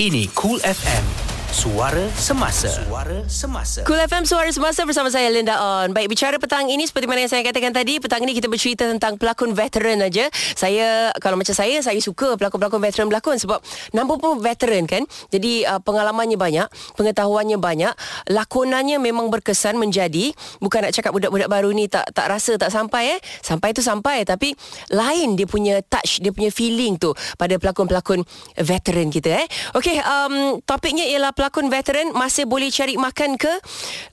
Ini 0.00 0.24
Cool 0.32 0.56
FM. 0.64 1.21
Suara 1.62 2.10
Semasa 2.18 2.74
Suara 2.74 3.22
Semasa 3.30 3.86
Cool 3.86 4.02
FM 4.02 4.26
Suara 4.26 4.50
Semasa 4.50 4.82
bersama 4.82 5.14
saya 5.14 5.30
Linda 5.30 5.62
On. 5.62 5.94
Baik, 5.94 6.10
bicara 6.10 6.34
petang 6.34 6.66
ini 6.66 6.90
seperti 6.90 7.06
mana 7.06 7.22
yang 7.22 7.30
saya 7.30 7.46
katakan 7.46 7.70
tadi, 7.70 8.02
petang 8.02 8.18
ini 8.18 8.34
kita 8.34 8.50
bercerita 8.50 8.82
tentang 8.82 9.14
pelakon 9.14 9.54
veteran 9.54 10.02
aja. 10.02 10.26
Saya 10.58 11.14
kalau 11.22 11.38
macam 11.38 11.54
saya, 11.54 11.78
saya 11.78 12.02
suka 12.02 12.34
pelakon-pelakon 12.34 12.82
veteran 12.82 13.06
berlakon 13.06 13.38
sebab 13.38 13.62
nampak 13.94 14.18
pun 14.18 14.42
veteran 14.42 14.90
kan. 14.90 15.06
Jadi 15.30 15.62
uh, 15.62 15.78
pengalamannya 15.78 16.34
banyak, 16.34 16.66
pengetahuannya 16.98 17.62
banyak, 17.62 17.94
lakonannya 18.26 18.98
memang 18.98 19.30
berkesan 19.30 19.78
menjadi 19.78 20.34
bukan 20.58 20.90
nak 20.90 20.98
cakap 20.98 21.14
budak-budak 21.14 21.46
baru 21.46 21.70
ni 21.70 21.86
tak 21.86 22.10
tak 22.10 22.26
rasa 22.26 22.58
tak 22.58 22.74
sampai 22.74 23.14
eh. 23.14 23.20
Sampai 23.38 23.70
tu 23.70 23.86
sampai 23.86 24.26
tapi 24.26 24.50
lain 24.90 25.38
dia 25.38 25.46
punya 25.46 25.78
touch, 25.86 26.18
dia 26.26 26.34
punya 26.34 26.50
feeling 26.50 26.98
tu 26.98 27.14
pada 27.38 27.54
pelakon-pelakon 27.54 28.26
veteran 28.58 29.14
kita 29.14 29.46
eh. 29.46 29.46
Okey, 29.78 30.02
um, 30.02 30.58
topiknya 30.66 31.06
ialah 31.06 31.30
pelakon 31.30 31.51
veteran 31.68 32.16
masih 32.16 32.48
boleh 32.48 32.72
cari 32.72 32.96
makan 32.96 33.36
ke? 33.36 33.52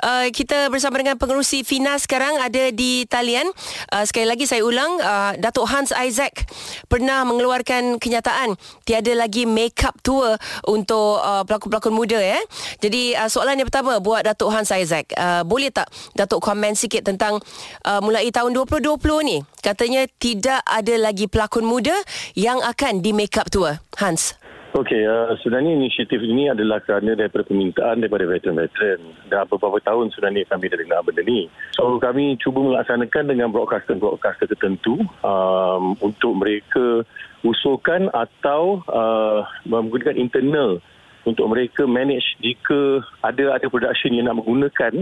Uh, 0.03 0.27
kita 0.35 0.67
bersama 0.67 0.99
dengan 0.99 1.15
pengerusi 1.15 1.63
Fina 1.63 1.95
sekarang 1.95 2.35
ada 2.43 2.75
di 2.75 3.07
talian. 3.07 3.47
Uh, 3.87 4.03
sekali 4.03 4.27
lagi 4.27 4.43
saya 4.43 4.67
ulang, 4.67 4.99
uh, 4.99 5.31
Datuk 5.39 5.71
Hans 5.71 5.95
Isaac 5.95 6.43
pernah 6.91 7.23
mengeluarkan 7.23 7.95
kenyataan 7.97 8.59
tiada 8.83 9.15
lagi 9.15 9.47
make-up 9.47 9.95
tour 10.03 10.35
untuk 10.67 11.23
uh, 11.23 11.47
pelakon-pelakon 11.47 11.95
muda 11.95 12.19
ya. 12.19 12.39
Jadi 12.83 13.15
uh, 13.15 13.31
soalan 13.31 13.63
yang 13.63 13.67
pertama 13.71 14.03
buat 14.03 14.27
Datuk 14.27 14.51
Hans 14.51 14.75
Isaac, 14.75 15.15
uh, 15.15 15.47
boleh 15.47 15.71
tak 15.71 15.87
Datuk 16.19 16.43
komen 16.43 16.75
sikit 16.75 17.07
tentang 17.07 17.39
uh, 17.87 18.01
mulai 18.03 18.27
tahun 18.33 18.51
2020 18.51 18.99
ni 19.23 19.37
katanya 19.63 20.09
tidak 20.17 20.65
ada 20.65 20.95
lagi 20.97 21.29
pelakon 21.29 21.63
muda 21.63 21.93
yang 22.33 22.59
akan 22.59 22.99
di 23.05 23.15
make-up 23.15 23.47
tour. 23.53 23.77
Hans. 24.01 24.48
Okey, 24.69 25.01
uh, 25.01 25.33
sebenarnya 25.41 25.81
inisiatif 25.81 26.21
ini 26.21 26.45
adalah 26.53 26.77
kerana 26.77 27.17
daripada 27.17 27.41
permintaan 27.41 28.05
daripada 28.05 28.29
veteran-veteran. 28.29 29.01
Dah 29.25 29.41
beberapa 29.49 29.81
tahun 29.81 30.13
sebenarnya 30.13 30.45
kami 30.45 30.69
dah 30.69 30.77
dengar 30.77 31.01
benda 31.01 31.25
ni. 31.25 31.49
So 31.73 31.97
kami 31.97 32.37
cuba 32.37 32.61
melaksanakan 32.61 33.33
dengan 33.33 33.49
broadcaster-broadcaster 33.49 34.45
tertentu 34.45 35.01
um, 35.25 35.97
untuk 36.05 36.37
mereka 36.37 37.01
usulkan 37.41 38.13
atau 38.13 38.85
uh, 38.93 39.41
menggunakan 39.65 40.13
internal 40.21 40.77
untuk 41.25 41.49
mereka 41.49 41.89
manage 41.89 42.37
jika 42.37 43.01
ada 43.25 43.57
ada 43.57 43.65
production 43.73 44.13
yang 44.13 44.29
nak 44.29 44.37
menggunakan 44.37 45.01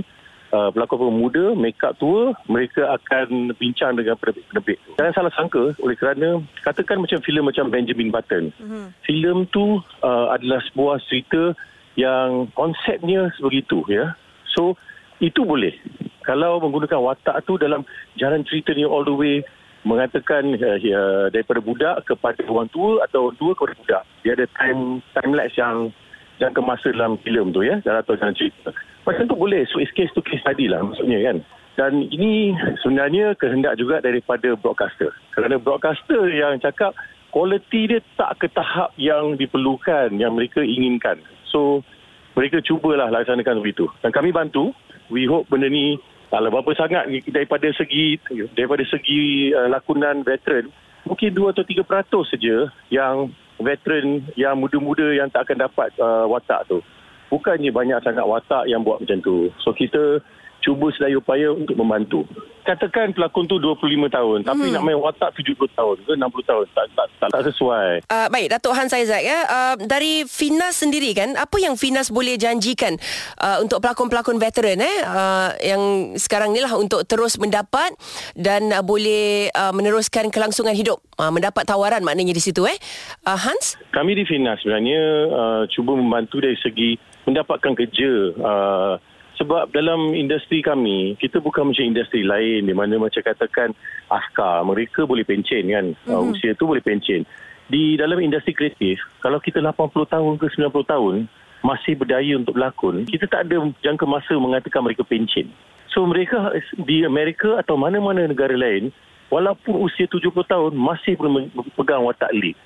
uh, 0.53 0.70
pelakon 0.72 1.12
pemuda, 1.12 1.56
make 1.56 1.80
up 1.84 1.95
tua, 2.00 2.36
mereka 2.48 2.95
akan 2.95 3.52
bincang 3.56 3.95
dengan 3.98 4.16
penerbit. 4.20 4.80
Jangan 5.00 5.14
salah 5.16 5.34
sangka 5.36 5.76
oleh 5.80 5.95
kerana 5.98 6.40
katakan 6.64 7.03
macam 7.03 7.20
filem 7.23 7.48
macam 7.48 7.72
Benjamin 7.72 8.12
Button. 8.12 8.53
Mm-hmm. 8.56 8.86
Filem 9.03 9.38
tu 9.52 9.80
uh, 10.03 10.28
adalah 10.31 10.64
sebuah 10.72 11.03
cerita 11.08 11.56
yang 11.98 12.48
konsepnya 12.53 13.34
sebegitu 13.36 13.81
ya. 13.90 14.14
So 14.53 14.78
itu 15.18 15.42
boleh. 15.42 15.73
Kalau 16.22 16.59
menggunakan 16.59 17.00
watak 17.00 17.48
tu 17.48 17.58
dalam 17.58 17.88
jalan 18.20 18.44
cerita 18.45 18.75
ni 18.75 18.86
all 18.86 19.08
the 19.08 19.16
way 19.16 19.42
mengatakan 19.88 20.52
uh, 20.59 20.78
uh, 20.78 21.25
daripada 21.31 21.64
budak 21.64 21.95
kepada 22.03 22.44
orang 22.52 22.68
tua 22.70 23.02
atau 23.08 23.31
tua 23.40 23.56
kepada 23.56 23.73
budak. 23.80 24.03
Dia 24.22 24.31
ada 24.36 24.45
time 24.59 25.00
time 25.16 25.31
lapse 25.34 25.56
yang 25.56 25.90
jangka 26.38 26.62
masa 26.62 26.94
dalam 26.94 27.18
filem 27.25 27.50
tu 27.50 27.66
ya, 27.66 27.81
dalam 27.81 28.03
jalan 28.06 28.36
cerita. 28.38 28.70
Macam 29.08 29.23
tu 29.23 29.39
boleh. 29.39 29.63
So 29.72 29.80
it's 29.80 29.95
case 29.95 30.11
to 30.13 30.22
case 30.22 30.44
tadi 30.44 30.67
lah 30.67 30.83
maksudnya 30.83 31.23
kan. 31.23 31.38
Dan 31.80 32.11
ini 32.11 32.52
sebenarnya 32.83 33.38
kehendak 33.39 33.80
juga 33.80 34.03
daripada 34.03 34.52
broadcaster. 34.59 35.16
Kerana 35.31 35.55
broadcaster 35.55 36.27
yang 36.27 36.59
cakap 36.59 36.91
kualiti 37.31 37.88
dia 37.88 38.03
tak 38.19 38.44
ke 38.44 38.52
tahap 38.52 38.91
yang 39.00 39.39
diperlukan, 39.39 40.11
yang 40.19 40.35
mereka 40.35 40.59
inginkan. 40.59 41.23
So 41.47 41.88
mereka 42.35 42.59
cubalah 42.59 43.08
laksanakan 43.08 43.63
begitu. 43.63 43.88
Dan 44.03 44.11
kami 44.11 44.35
bantu. 44.35 44.75
We 45.08 45.23
hope 45.23 45.47
benda 45.47 45.72
ni 45.72 45.95
kalau 46.28 46.52
berapa 46.52 46.75
sangat 46.75 47.08
daripada 47.31 47.72
segi 47.72 48.19
daripada 48.59 48.84
segi 48.84 49.56
uh, 49.56 49.72
lakonan 49.72 50.28
veteran 50.28 50.67
mungkin 51.07 51.31
2 51.31 51.51
atau 51.56 51.63
3% 51.63 52.31
saja 52.35 52.56
yang 52.91 53.31
veteran 53.63 54.28
yang 54.35 54.59
muda-muda 54.59 55.16
yang 55.16 55.31
tak 55.31 55.47
akan 55.47 55.63
dapat 55.63 55.90
uh, 56.03 56.28
watak 56.28 56.67
tu 56.67 56.84
bukannya 57.32 57.72
banyak 57.72 58.00
sangat 58.04 58.26
watak 58.26 58.68
yang 58.68 58.84
buat 58.84 59.04
macam 59.04 59.20
tu. 59.24 59.52
So 59.64 59.72
kita 59.76 60.22
cuba 60.68 60.92
sedaya 60.92 61.16
upaya 61.16 61.48
untuk 61.54 61.80
membantu. 61.80 62.28
Katakan 62.68 63.16
pelakon 63.16 63.48
tu 63.48 63.56
25 63.64 63.80
tahun 64.12 64.44
tapi 64.44 64.68
hmm. 64.68 64.74
nak 64.76 64.84
main 64.84 65.00
watak 65.00 65.32
70 65.40 65.56
tahun 65.72 65.96
ke 66.04 66.12
60 66.20 66.50
tahun 66.52 66.66
tak 66.76 66.86
tak 66.92 67.08
tak, 67.24 67.30
tak 67.32 67.44
sesuai. 67.48 68.04
Uh, 68.12 68.28
baik 68.28 68.52
Datuk 68.52 68.76
Han 68.76 68.92
Saizat 68.92 69.24
ya. 69.24 69.48
Uh, 69.48 69.76
dari 69.88 70.28
Finas 70.28 70.76
sendiri 70.84 71.16
kan 71.16 71.40
apa 71.40 71.56
yang 71.64 71.80
Finas 71.80 72.12
boleh 72.12 72.36
janjikan 72.36 73.00
uh, 73.40 73.64
untuk 73.64 73.80
pelakon-pelakon 73.80 74.36
veteran 74.36 74.84
eh 74.84 74.98
uh, 75.08 75.56
yang 75.64 75.82
sekarang 76.20 76.52
ni 76.52 76.59
lah 76.59 76.76
untuk 76.76 77.08
terus 77.08 77.40
mendapat 77.40 77.96
dan 78.36 78.76
uh, 78.76 78.84
boleh 78.84 79.48
uh, 79.56 79.72
meneruskan 79.72 80.28
kelangsungan 80.28 80.76
hidup. 80.76 81.00
Uh, 81.16 81.32
mendapat 81.32 81.64
tawaran 81.64 82.04
maknanya 82.04 82.36
di 82.36 82.44
situ 82.44 82.68
eh. 82.68 82.76
Uh, 83.24 83.40
Hans? 83.40 83.80
Kami 83.96 84.12
di 84.12 84.28
Finas 84.28 84.59
sebenarnya 84.59 85.02
uh, 85.32 85.64
cuba 85.72 85.96
membantu 85.96 86.44
dari 86.44 86.59
segi 86.59 87.00
mendapatkan 87.28 87.76
kerja 87.76 88.12
uh, 88.40 88.96
sebab 89.38 89.70
dalam 89.70 90.18
industri 90.18 90.66
kami 90.66 91.14
kita 91.22 91.38
bukan 91.38 91.70
macam 91.70 91.86
industri 91.86 92.26
lain 92.26 92.66
di 92.66 92.74
mana 92.74 92.98
macam 92.98 93.22
katakan 93.22 93.76
askar 94.10 94.66
mereka 94.66 95.06
boleh 95.06 95.28
pencen 95.28 95.70
kan? 95.70 95.86
Mm-hmm. 95.94 96.16
uh, 96.16 96.24
usia 96.34 96.58
tu 96.58 96.66
boleh 96.66 96.82
pencen. 96.82 97.28
Di 97.68 98.00
dalam 98.00 98.18
industri 98.24 98.56
kreatif 98.56 98.98
kalau 99.22 99.38
kita 99.38 99.60
80 99.60 99.94
tahun 100.08 100.34
ke 100.40 100.48
90 100.56 100.72
tahun 100.88 101.16
masih 101.62 102.00
berdaya 102.00 102.34
untuk 102.40 102.56
berlakon 102.56 103.04
kita 103.10 103.28
tak 103.28 103.50
ada 103.50 103.59
jangka 103.84 104.06
masa 104.08 104.34
mengatakan 104.40 104.82
mereka 104.82 105.04
pencen. 105.06 105.52
So 105.94 106.08
mereka 106.08 106.56
di 106.80 107.04
Amerika 107.06 107.59
atau 107.59 107.78
mana-mana 107.78 108.26
negara 108.26 108.56
lain 108.56 108.90
walaupun 109.30 109.86
usia 109.86 110.09
70 110.09 110.34
tahun 110.48 110.72
masih 110.74 111.20
boleh 111.20 111.52
pegang 111.76 112.02
watak 112.08 112.32
lead. 112.34 112.58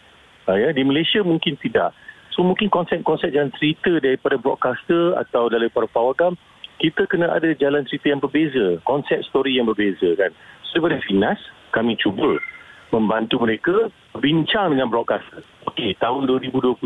Uh, 0.47 0.57
ya 0.57 0.69
di 0.71 0.87
Malaysia 0.87 1.19
mungkin 1.21 1.59
tidak 1.59 1.91
So 2.31 2.47
mungkin 2.47 2.71
konsep-konsep 2.71 3.35
jalan 3.35 3.51
cerita 3.59 3.99
daripada 3.99 4.39
broadcaster 4.39 5.19
atau 5.19 5.51
daripada 5.51 5.87
pawagam, 5.91 6.39
kita 6.79 7.05
kena 7.05 7.29
ada 7.29 7.51
jalan 7.53 7.85
cerita 7.85 8.09
yang 8.09 8.23
berbeza, 8.23 8.79
konsep 8.87 9.21
story 9.27 9.59
yang 9.59 9.67
berbeza 9.67 10.15
kan. 10.17 10.31
So 10.71 10.79
daripada 10.79 11.03
Finas, 11.05 11.39
kami 11.75 11.99
cuba 11.99 12.39
membantu 12.91 13.43
mereka 13.43 13.91
bincang 14.19 14.75
dengan 14.75 14.91
broadcaster. 14.91 15.43
Okey, 15.71 15.95
tahun 15.99 16.27
2020, 16.27 16.81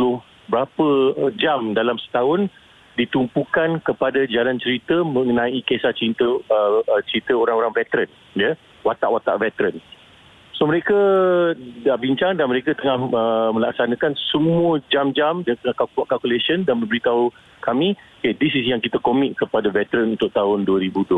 berapa 0.50 0.88
eh, 1.18 1.32
jam 1.42 1.74
dalam 1.74 1.98
setahun 1.98 2.50
ditumpukan 2.96 3.84
kepada 3.84 4.24
jalan 4.32 4.56
cerita 4.56 5.04
mengenai 5.04 5.60
kisah 5.68 5.92
cinta 5.92 6.24
uh, 6.24 6.80
cerita 7.12 7.36
orang-orang 7.36 7.76
veteran, 7.76 8.10
ya, 8.40 8.56
watak-watak 8.88 9.36
veteran. 9.36 9.76
So 10.56 10.64
mereka 10.64 10.96
dah 11.84 12.00
bincang 12.00 12.40
dan 12.40 12.48
mereka 12.48 12.72
tengah 12.80 13.12
uh, 13.12 13.52
melaksanakan 13.52 14.16
semua 14.32 14.80
jam-jam 14.88 15.44
dan 15.44 15.60
buat 15.60 16.08
calculation 16.08 16.64
dan 16.64 16.80
memberitahu 16.80 17.28
kami, 17.60 18.00
okay, 18.24 18.32
this 18.40 18.56
is 18.56 18.64
yang 18.64 18.80
kita 18.80 19.02
komit 19.04 19.36
kepada 19.36 19.68
veteran 19.68 20.16
untuk 20.16 20.32
tahun 20.32 20.64
2020. 20.64 21.12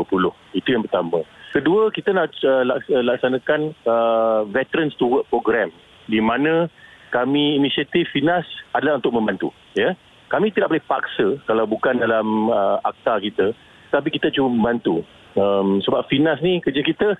Itu 0.58 0.68
yang 0.74 0.82
pertama. 0.82 1.22
Kedua, 1.54 1.94
kita 1.94 2.10
nak 2.10 2.34
uh, 2.42 2.66
uh, 2.66 3.04
laksanakan 3.06 3.78
uh, 3.86 4.42
Veterans 4.50 4.98
to 4.98 5.06
Work 5.06 5.30
program 5.30 5.70
di 6.10 6.18
mana 6.18 6.66
kami 7.14 7.56
inisiatif 7.56 8.10
Finas 8.10 8.44
adalah 8.74 8.98
untuk 8.98 9.14
membantu. 9.14 9.48
Ya, 9.78 9.94
Kami 10.28 10.50
tidak 10.50 10.74
boleh 10.74 10.84
paksa 10.84 11.38
kalau 11.46 11.64
bukan 11.64 12.02
dalam 12.02 12.50
uh, 12.50 12.82
akta 12.84 13.22
kita, 13.22 13.54
tapi 13.94 14.12
kita 14.12 14.28
cuma 14.34 14.52
membantu. 14.52 15.06
Um, 15.38 15.78
sebab 15.84 16.08
Finas 16.10 16.42
ni 16.42 16.58
kerja 16.58 16.82
kita 16.82 17.14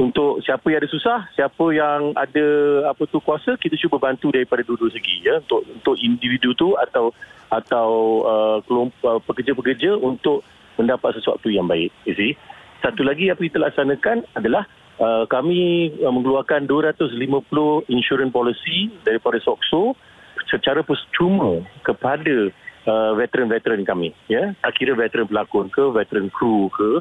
untuk 0.00 0.40
siapa 0.40 0.64
yang 0.72 0.80
ada 0.80 0.90
susah, 0.90 1.18
siapa 1.36 1.64
yang 1.76 2.16
ada 2.16 2.46
apa 2.88 3.02
tu 3.08 3.20
kuasa, 3.20 3.60
kita 3.60 3.76
cuba 3.76 4.00
bantu 4.00 4.32
daripada 4.32 4.64
dua-dua 4.64 4.88
segi 4.88 5.20
ya 5.20 5.40
untuk 5.44 5.68
untuk 5.68 5.96
individu 6.00 6.56
tu 6.56 6.72
atau 6.80 7.12
atau 7.52 7.90
uh, 8.24 8.58
kelompok 8.64 9.04
uh, 9.04 9.20
pekerja-pekerja 9.20 10.00
untuk 10.00 10.40
mendapat 10.80 11.20
sesuatu 11.20 11.52
yang 11.52 11.68
baik. 11.68 11.92
You 12.08 12.16
see? 12.16 12.32
Satu 12.80 13.04
lagi 13.04 13.28
yang 13.28 13.36
kita 13.36 13.60
laksanakan 13.60 14.24
adalah 14.32 14.64
uh, 14.96 15.28
kami 15.28 15.92
uh, 16.00 16.08
mengeluarkan 16.08 16.64
250 16.64 17.20
insurance 17.92 18.32
policy 18.32 18.88
daripada 19.04 19.36
SOXO 19.44 19.92
secara 20.48 20.80
percuma 20.80 21.60
kepada 21.84 22.50
uh, 22.88 23.12
veteran-veteran 23.16 23.86
kami 23.86 24.12
ya 24.28 24.52
tak 24.60 24.76
kira 24.76 24.92
veteran 24.92 25.28
pelakon 25.28 25.70
ke 25.72 25.84
veteran 25.92 26.28
kru 26.32 26.68
ke 26.72 27.00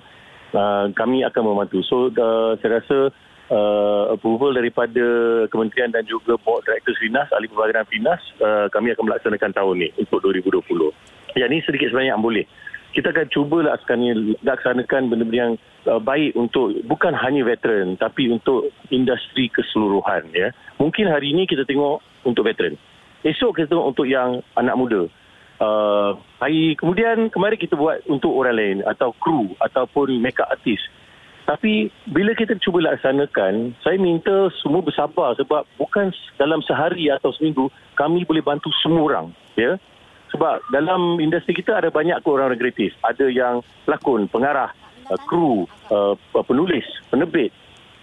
Uh, 0.51 0.91
kami 0.99 1.23
akan 1.23 1.41
membantu. 1.47 1.79
So 1.87 2.11
uh, 2.11 2.59
saya 2.59 2.83
rasa 2.83 3.11
uh, 3.51 4.03
approval 4.15 4.55
daripada 4.55 5.03
kementerian 5.51 5.91
dan 5.91 6.07
juga 6.07 6.39
board 6.39 6.67
director 6.67 6.95
Finas, 6.99 7.31
ahli 7.31 7.47
pembayaran 7.51 7.87
Finas, 7.87 8.19
uh, 8.39 8.67
kami 8.71 8.95
akan 8.95 9.11
melaksanakan 9.11 9.51
tahun 9.55 9.75
ini 9.79 9.89
untuk 9.99 10.23
2020. 10.23 10.91
Ya 11.39 11.47
ini 11.47 11.63
sedikit 11.63 11.91
sebanyak 11.91 12.11
yang 12.15 12.23
boleh. 12.23 12.45
Kita 12.91 13.15
akan 13.15 13.31
cuba 13.31 13.63
laksanakan 14.43 15.07
benda-benda 15.07 15.39
yang 15.39 15.53
uh, 15.87 16.03
baik 16.03 16.35
untuk 16.35 16.75
bukan 16.83 17.15
hanya 17.15 17.47
veteran 17.47 17.95
tapi 17.95 18.27
untuk 18.27 18.75
industri 18.91 19.47
keseluruhan 19.47 20.27
ya. 20.35 20.51
Mungkin 20.75 21.07
hari 21.07 21.31
ini 21.31 21.47
kita 21.47 21.63
tengok 21.63 22.03
untuk 22.27 22.43
veteran. 22.43 22.75
Esok 23.23 23.55
kita 23.55 23.71
tengok 23.71 23.95
untuk 23.95 24.07
yang 24.11 24.43
anak 24.59 24.75
muda. 24.75 25.07
Uh, 25.61 26.17
hari 26.41 26.73
kemudian 26.73 27.29
kemarin 27.29 27.53
kita 27.53 27.77
buat 27.77 28.01
untuk 28.09 28.33
orang 28.33 28.57
lain 28.57 28.77
atau 28.81 29.13
kru 29.21 29.53
ataupun 29.61 30.17
makeup 30.17 30.49
artist. 30.49 30.81
Tapi 31.45 31.93
bila 32.09 32.33
kita 32.33 32.57
cuba 32.57 32.81
laksanakan, 32.81 33.77
saya 33.85 34.01
minta 34.01 34.49
semua 34.57 34.81
bersabar 34.81 35.37
sebab 35.37 35.61
bukan 35.77 36.09
dalam 36.41 36.65
sehari 36.65 37.13
atau 37.13 37.29
seminggu 37.37 37.69
kami 37.93 38.25
boleh 38.25 38.41
bantu 38.41 38.73
semua 38.81 39.05
orang, 39.05 39.27
ya. 39.53 39.77
Sebab 40.33 40.65
dalam 40.73 41.21
industri 41.21 41.53
kita 41.53 41.77
ada 41.77 41.93
banyak 41.93 42.17
orang 42.25 42.57
kreatif. 42.57 42.97
Ada 43.05 43.29
yang 43.29 43.61
pelakon, 43.85 44.25
pengarah, 44.33 44.73
uh, 45.13 45.19
kru, 45.29 45.69
uh, 45.93 46.17
penulis, 46.41 46.87
penerbit. 47.13 47.53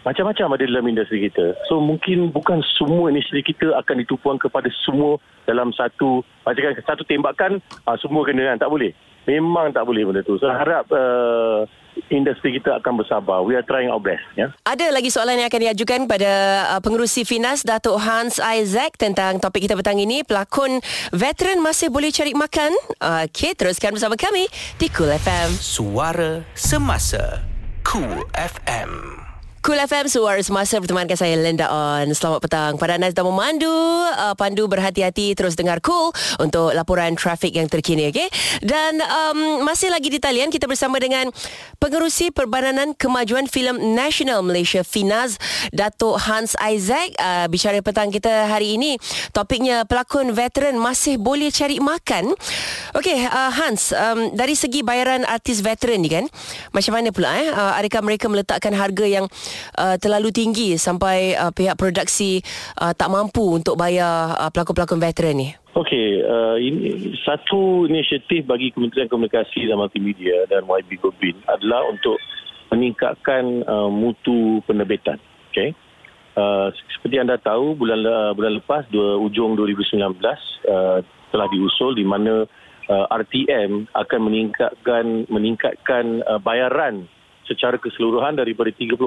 Macam-macam 0.09 0.57
ada 0.57 0.65
dalam 0.65 0.89
industri 0.89 1.29
kita. 1.29 1.53
So 1.69 1.85
mungkin 1.85 2.33
bukan 2.33 2.65
semua 2.81 3.13
industri 3.13 3.45
kita 3.45 3.77
akan 3.77 4.01
ditupuan 4.01 4.41
kepada 4.41 4.73
semua 4.89 5.21
dalam 5.45 5.69
satu 5.77 6.25
macam 6.49 6.73
satu 6.81 7.05
tembakan 7.05 7.61
uh, 7.85 7.97
semua 8.01 8.25
kena 8.25 8.57
kan 8.57 8.65
tak 8.65 8.73
boleh. 8.73 8.97
Memang 9.29 9.77
tak 9.77 9.85
boleh 9.85 10.09
benda 10.09 10.25
tu. 10.25 10.41
So 10.41 10.49
harap 10.49 10.89
uh, 10.89 11.69
industri 12.09 12.57
kita 12.57 12.81
akan 12.81 13.05
bersabar. 13.05 13.45
We 13.45 13.53
are 13.53 13.67
trying 13.69 13.93
our 13.93 14.01
best. 14.01 14.25
Ya. 14.33 14.49
Ada 14.65 14.89
lagi 14.89 15.13
soalan 15.13 15.45
yang 15.45 15.53
akan 15.53 15.61
diajukan 15.69 16.01
pada 16.09 16.33
uh, 16.73 16.81
pengerusi 16.81 17.29
Finas 17.29 17.61
Datuk 17.61 18.01
Hans 18.01 18.41
Isaac 18.41 18.97
tentang 18.97 19.37
topik 19.37 19.69
kita 19.69 19.77
petang 19.77 20.01
ini. 20.01 20.25
Pelakon 20.25 20.81
veteran 21.13 21.61
masih 21.61 21.93
boleh 21.93 22.09
cari 22.09 22.33
makan? 22.33 22.73
Okey, 23.29 23.53
teruskan 23.53 23.93
bersama 23.93 24.17
kami 24.17 24.49
di 24.81 24.89
Cool 24.89 25.13
FM. 25.13 25.53
Suara 25.61 26.41
Semasa 26.57 27.45
Cool 27.85 28.25
FM 28.33 29.28
Cool 29.69 29.85
FM 29.85 30.09
Suara 30.09 30.41
Semasa 30.41 30.81
Bertemankan 30.81 31.13
saya 31.13 31.37
Linda 31.37 31.69
On 31.69 32.09
Selamat 32.17 32.41
petang 32.41 32.81
Pada 32.81 32.97
anda 32.97 33.13
sedang 33.13 33.29
memandu 33.29 33.69
uh, 33.69 34.33
Pandu 34.33 34.65
berhati-hati 34.65 35.37
Terus 35.37 35.61
dengar 35.61 35.85
Cool 35.85 36.09
Untuk 36.41 36.73
laporan 36.73 37.13
trafik 37.21 37.53
yang 37.53 37.69
terkini 37.69 38.09
okay? 38.09 38.33
Dan 38.65 38.97
um, 39.05 39.61
Masih 39.69 39.93
lagi 39.93 40.09
di 40.09 40.17
talian 40.17 40.49
Kita 40.49 40.65
bersama 40.65 40.97
dengan 40.97 41.29
Pengerusi 41.77 42.33
Perbadanan 42.33 42.97
Kemajuan 42.97 43.45
Filem 43.45 43.93
Nasional 43.93 44.41
Malaysia 44.41 44.81
FINAZ 44.81 45.37
Datuk 45.69 46.17
Hans 46.17 46.57
Isaac 46.65 47.13
uh, 47.21 47.45
Bicara 47.53 47.85
petang 47.85 48.09
kita 48.09 48.49
hari 48.49 48.81
ini 48.81 48.97
Topiknya 49.37 49.85
Pelakon 49.85 50.33
veteran 50.33 50.81
Masih 50.81 51.21
boleh 51.21 51.53
cari 51.53 51.77
makan 51.77 52.33
Okay 52.97 53.21
uh, 53.21 53.53
Hans 53.53 53.93
um, 53.93 54.33
Dari 54.33 54.57
segi 54.57 54.81
bayaran 54.81 55.29
artis 55.29 55.61
veteran 55.61 56.01
ni 56.01 56.09
kan 56.09 56.25
Macam 56.73 56.97
mana 56.97 57.13
pula 57.13 57.37
eh? 57.37 57.53
uh, 57.53 57.77
Adakah 57.77 58.01
mereka 58.01 58.33
meletakkan 58.33 58.73
harga 58.73 59.05
yang 59.05 59.29
uh, 59.79 59.97
terlalu 59.99 60.31
tinggi 60.31 60.75
sampai 60.77 61.35
uh, 61.35 61.53
pihak 61.55 61.79
produksi 61.79 62.43
uh, 62.81 62.93
tak 62.95 63.09
mampu 63.11 63.43
untuk 63.59 63.79
bayar 63.79 64.35
uh, 64.39 64.51
pelakon-pelakon 64.51 65.01
veteran 65.01 65.37
ni? 65.37 65.49
Okey, 65.79 66.27
uh, 66.27 66.57
ini 66.59 67.15
satu 67.23 67.87
inisiatif 67.87 68.43
bagi 68.49 68.75
Kementerian 68.75 69.07
Komunikasi 69.07 69.71
dan 69.71 69.79
Multimedia 69.79 70.43
dan 70.51 70.67
YB 70.67 70.99
Gobin 70.99 71.39
adalah 71.47 71.87
untuk 71.87 72.19
meningkatkan 72.75 73.63
uh, 73.63 73.87
mutu 73.87 74.59
penerbitan. 74.67 75.23
Okey. 75.53 75.77
Uh, 76.39 76.71
seperti 76.95 77.19
anda 77.19 77.35
tahu 77.39 77.75
bulan 77.75 78.03
uh, 78.07 78.31
bulan 78.31 78.63
lepas 78.63 78.87
dua 78.95 79.19
ujung 79.19 79.59
2019 79.59 79.99
uh, 79.99 81.03
telah 81.35 81.47
diusul 81.51 81.99
di 81.99 82.07
mana 82.07 82.47
uh, 82.89 83.07
RTM 83.11 83.91
akan 83.91 84.21
meningkatkan 84.23 85.27
meningkatkan 85.27 86.23
uh, 86.27 86.39
bayaran 86.39 87.11
secara 87.49 87.81
keseluruhan 87.81 88.37
daripada 88.37 88.69
30% 88.69 89.01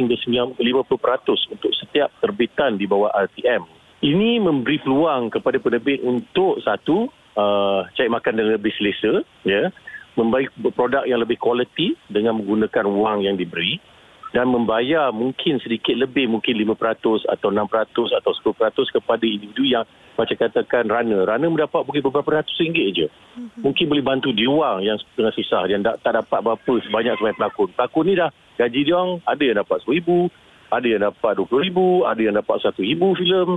hingga 0.00 0.16
50% 0.16 1.52
untuk 1.52 1.72
setiap 1.76 2.08
terbitan 2.24 2.80
di 2.80 2.88
bawah 2.88 3.12
RTM. 3.12 3.62
Ini 4.02 4.42
memberi 4.42 4.82
peluang 4.82 5.30
kepada 5.30 5.62
penerbit 5.62 6.02
untuk 6.02 6.58
satu, 6.64 7.06
uh, 7.38 7.86
cari 7.94 8.10
makan 8.10 8.32
dengan 8.34 8.58
lebih 8.58 8.74
selesa, 8.74 9.22
ya, 9.46 9.70
memberi 10.18 10.50
produk 10.74 11.06
yang 11.06 11.22
lebih 11.22 11.38
kualiti 11.38 11.94
dengan 12.10 12.40
menggunakan 12.40 12.88
wang 12.88 13.22
yang 13.22 13.38
diberi 13.38 13.78
dan 14.32 14.48
membayar 14.48 15.12
mungkin 15.12 15.60
sedikit 15.60 15.92
lebih 15.92 16.24
mungkin 16.24 16.56
5% 16.56 17.28
atau 17.28 17.48
6% 17.52 18.16
atau 18.16 18.32
10% 18.32 18.96
kepada 18.96 19.24
individu 19.28 19.68
yang 19.68 19.84
macam 20.16 20.36
katakan 20.40 20.88
runner. 20.88 21.28
Runner 21.28 21.50
mendapat 21.52 21.84
mungkin 21.84 22.04
beberapa 22.08 22.40
ratus 22.40 22.56
ringgit 22.56 22.86
je. 22.96 23.06
Mhm. 23.36 23.60
Mungkin 23.60 23.84
boleh 23.92 24.04
bantu 24.04 24.32
dia 24.32 24.48
orang 24.48 24.88
yang 24.88 24.96
tengah 25.16 25.32
susah 25.36 25.68
yang 25.68 25.84
tak, 25.84 26.00
tak 26.00 26.16
dapat 26.16 26.40
berapa 26.40 26.72
sebanyak 26.88 27.14
sebanyak 27.20 27.36
pelakon. 27.36 27.68
Pelakon 27.76 28.04
ni 28.08 28.14
dah 28.16 28.30
gaji 28.56 28.80
dia 28.88 28.94
orang 28.96 29.20
ada 29.28 29.42
yang 29.44 29.58
dapat 29.60 29.78
RM10,000, 29.84 30.08
ada 30.72 30.86
yang 30.88 31.02
dapat 31.04 31.32
RM20,000, 31.36 31.78
ada 32.08 32.20
yang 32.24 32.34
dapat 32.40 32.56
RM1,000 32.64 33.02
filem. 33.20 33.50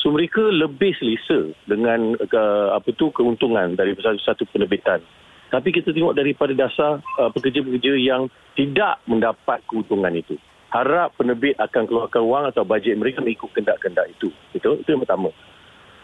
So 0.00 0.06
mereka 0.08 0.40
lebih 0.40 0.96
selesa 0.96 1.52
dengan 1.68 2.16
ke, 2.16 2.42
apa 2.72 2.88
tu 2.96 3.12
keuntungan 3.12 3.76
dari 3.76 3.92
satu 3.98 4.48
penerbitan. 4.48 5.02
Tapi 5.50 5.68
kita 5.74 5.90
tengok 5.90 6.14
daripada 6.14 6.54
dasar 6.54 7.02
uh, 7.18 7.30
pekerja-pekerja 7.34 7.98
yang 7.98 8.30
tidak 8.54 9.02
mendapat 9.10 9.58
keuntungan 9.66 10.14
itu. 10.14 10.38
Harap 10.70 11.18
penerbit 11.18 11.58
akan 11.58 11.90
keluarkan 11.90 12.22
wang 12.30 12.44
atau 12.46 12.62
bajet 12.62 12.94
mereka 12.94 13.18
mengikut 13.18 13.50
kendak-kendak 13.50 14.06
itu. 14.14 14.30
Itu, 14.54 14.78
itu 14.78 14.88
yang 14.88 15.02
pertama. 15.02 15.34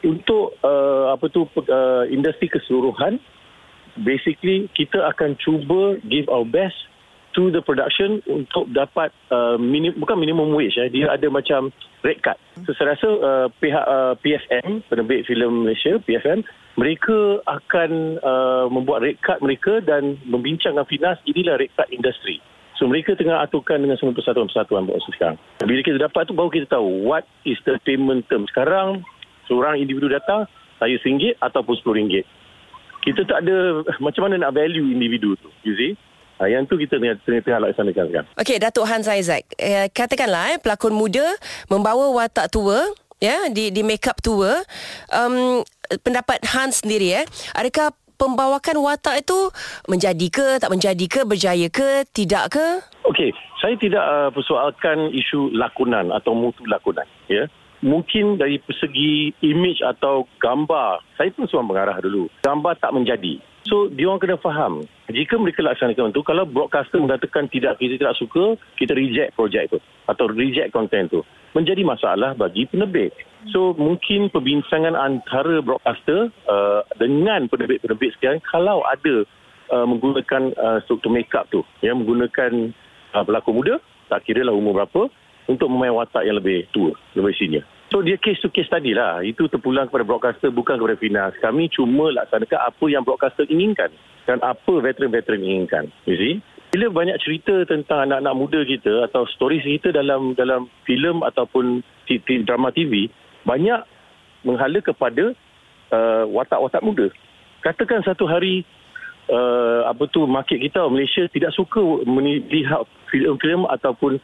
Untuk 0.03 0.59
uh, 0.67 1.15
apa 1.15 1.31
tu 1.31 1.47
uh, 1.47 2.05
industri 2.11 2.51
keseluruhan, 2.51 3.23
basically 4.03 4.67
kita 4.75 5.07
akan 5.15 5.39
cuba 5.39 6.03
give 6.11 6.27
our 6.27 6.45
best 6.45 6.77
to 7.37 7.53
the 7.53 7.61
production 7.61 8.25
untuk 8.25 8.73
dapat 8.73 9.13
uh, 9.29 9.61
minim, 9.61 9.93
bukan 10.01 10.17
minimum 10.17 10.57
wage 10.57 10.81
eh. 10.81 10.89
dia 10.89 11.13
ada 11.13 11.29
macam 11.29 11.69
rate 12.01 12.25
cut. 12.25 12.41
So 12.65 12.73
saya 12.73 12.97
rasa 12.97 13.09
uh, 13.21 13.47
pihak 13.61 13.85
uh, 13.85 14.17
PFM, 14.25 14.89
penerbit 14.89 15.29
filem 15.29 15.69
Malaysia, 15.69 16.01
PFM 16.01 16.41
mereka 16.77 17.41
akan 17.49 18.21
uh, 18.21 18.67
membuat 18.73 19.05
rate 19.05 19.21
card 19.21 19.41
mereka 19.45 19.81
dan 19.85 20.21
membincang 20.25 20.77
dengan 20.77 20.89
Finas 20.89 21.21
inilah 21.29 21.61
rate 21.61 21.77
card 21.77 21.93
industri. 21.93 22.41
So 22.77 22.85
mereka 22.85 23.17
tengah 23.17 23.41
aturkan 23.41 23.81
dengan 23.81 23.97
semua 23.97 24.13
persatuan-persatuan 24.13 24.85
buat 24.85 25.01
sekarang. 25.09 25.41
Bila 25.65 25.81
kita 25.81 25.97
dapat 25.97 26.29
tu 26.29 26.37
baru 26.37 26.53
kita 26.53 26.69
tahu 26.77 27.09
what 27.09 27.25
is 27.49 27.57
the 27.65 27.81
payment 27.89 28.29
term. 28.29 28.45
Sekarang 28.53 29.01
seorang 29.49 29.81
individu 29.81 30.13
datang 30.13 30.45
saya 30.77 31.01
RM1 31.01 31.41
ataupun 31.41 31.81
RM10. 31.81 32.25
Kita 33.01 33.21
tak 33.25 33.49
ada 33.49 33.81
macam 33.97 34.29
mana 34.29 34.45
nak 34.45 34.53
value 34.53 34.93
individu 34.93 35.41
tu. 35.41 35.49
You 35.65 35.73
see? 35.81 35.93
Ha, 36.37 36.53
yang 36.53 36.69
tu 36.69 36.77
kita 36.77 37.01
tengah, 37.01 37.17
tengah, 37.25 37.41
tengah 37.41 37.61
laksanakan 37.65 38.05
sekarang. 38.13 38.29
Okey, 38.37 38.57
Datuk 38.61 38.85
Hans 38.85 39.09
Isaac. 39.09 39.49
Eh, 39.57 39.89
katakanlah 39.89 40.53
eh, 40.53 40.59
pelakon 40.61 40.93
muda 40.93 41.25
membawa 41.73 42.13
watak 42.13 42.53
tua 42.53 42.85
ya 43.17 43.49
di 43.49 43.73
di 43.73 43.81
makeup 43.81 44.21
tua 44.21 44.61
um, 45.09 45.65
pendapat 46.05 46.45
Hans 46.45 46.85
sendiri 46.85 47.25
eh 47.25 47.27
adakah 47.57 47.93
pembawakan 48.21 48.77
watak 48.81 49.25
itu 49.25 49.39
menjadi 49.89 50.27
ke 50.29 50.47
tak 50.61 50.73
menjadi 50.73 51.05
ke 51.09 51.21
berjaya 51.25 51.69
ke 51.73 52.05
tidak 52.13 52.53
ke 52.53 52.67
okey 53.09 53.33
saya 53.61 53.77
tidak 53.81 54.05
uh, 54.05 54.29
persoalkan 54.33 55.13
isu 55.13 55.53
lakonan 55.57 56.13
atau 56.13 56.37
mutu 56.37 56.65
lakonan 56.69 57.09
ya 57.29 57.49
mungkin 57.81 58.41
dari 58.41 58.61
segi 58.73 59.33
image 59.45 59.81
atau 59.85 60.29
gambar 60.41 61.01
saya 61.17 61.33
pun 61.33 61.49
seorang 61.49 61.69
pengarah 61.73 61.97
dulu 62.01 62.29
gambar 62.45 62.77
tak 62.81 62.93
menjadi 62.93 63.41
So, 63.67 63.91
dia 63.91 64.07
orang 64.07 64.23
kena 64.23 64.39
faham. 64.39 64.87
Jika 65.11 65.35
mereka 65.43 65.67
laksanakan 65.67 66.15
itu, 66.15 66.23
kalau 66.23 66.47
broadcaster 66.47 67.03
mengatakan 67.03 67.51
tidak, 67.51 67.83
kita 67.83 67.99
tidak 67.99 68.15
suka, 68.15 68.55
kita 68.79 68.95
reject 68.95 69.35
projek 69.35 69.67
itu. 69.67 69.79
Atau 70.07 70.31
reject 70.31 70.71
konten 70.71 71.11
itu. 71.11 71.27
Menjadi 71.51 71.83
masalah 71.83 72.39
bagi 72.39 72.71
penerbit. 72.71 73.11
So, 73.51 73.75
mungkin 73.75 74.31
perbincangan 74.31 74.95
antara 74.95 75.59
broadcaster 75.67 76.31
uh, 76.47 76.87
dengan 76.95 77.51
penerbit-penerbit 77.51 78.15
sekian, 78.19 78.39
kalau 78.47 78.87
ada 78.87 79.27
uh, 79.75 79.87
menggunakan 79.87 80.55
uh, 80.55 80.79
struktur 80.87 81.11
make-up 81.11 81.51
tu, 81.51 81.67
ya, 81.83 81.91
menggunakan 81.91 82.71
uh, 83.19 83.23
pelakon 83.27 83.59
muda, 83.59 83.75
tak 84.07 84.23
kira 84.31 84.47
lah 84.47 84.55
umur 84.55 84.79
berapa, 84.79 85.11
untuk 85.51 85.67
memain 85.71 85.95
watak 85.95 86.23
yang 86.23 86.39
lebih 86.39 86.71
tua, 86.71 86.95
lebih 87.19 87.35
senior. 87.35 87.67
So 87.95 88.03
dia 88.03 88.19
case 88.19 88.43
to 88.43 88.51
case 88.51 88.67
tadi 88.67 88.93
lah. 88.93 89.23
Itu 89.23 89.47
terpulang 89.47 89.87
kepada 89.87 90.03
broadcaster 90.03 90.51
bukan 90.51 90.79
kepada 90.79 90.99
Finas. 90.99 91.33
Kami 91.39 91.71
cuma 91.71 92.11
laksanakan 92.11 92.61
apa 92.67 92.85
yang 92.91 93.07
broadcaster 93.07 93.47
inginkan. 93.47 93.95
Dan 94.27 94.43
apa 94.43 94.83
veteran-veteran 94.83 95.39
inginkan. 95.39 95.85
You 96.03 96.19
see? 96.19 96.35
Bila 96.75 96.91
banyak 96.91 97.23
cerita 97.23 97.63
tentang 97.63 98.11
anak-anak 98.11 98.35
muda 98.35 98.61
kita 98.67 99.07
atau 99.07 99.23
story 99.31 99.63
kita 99.63 99.95
dalam 99.95 100.35
dalam 100.35 100.67
filem 100.83 101.23
ataupun 101.23 101.81
drama 102.43 102.75
TV, 102.75 103.07
banyak 103.47 103.87
menghala 104.43 104.83
kepada 104.83 105.31
uh, 105.95 106.25
watak-watak 106.27 106.83
muda. 106.83 107.07
Katakan 107.63 108.03
satu 108.03 108.27
hari 108.27 108.67
uh, 109.31 109.87
apa 109.87 110.11
tu 110.11 110.27
market 110.27 110.59
kita 110.59 110.87
Malaysia 110.91 111.27
tidak 111.31 111.55
suka 111.55 111.81
melihat 112.03 112.83
filem-filem 113.15 113.63
ataupun 113.71 114.19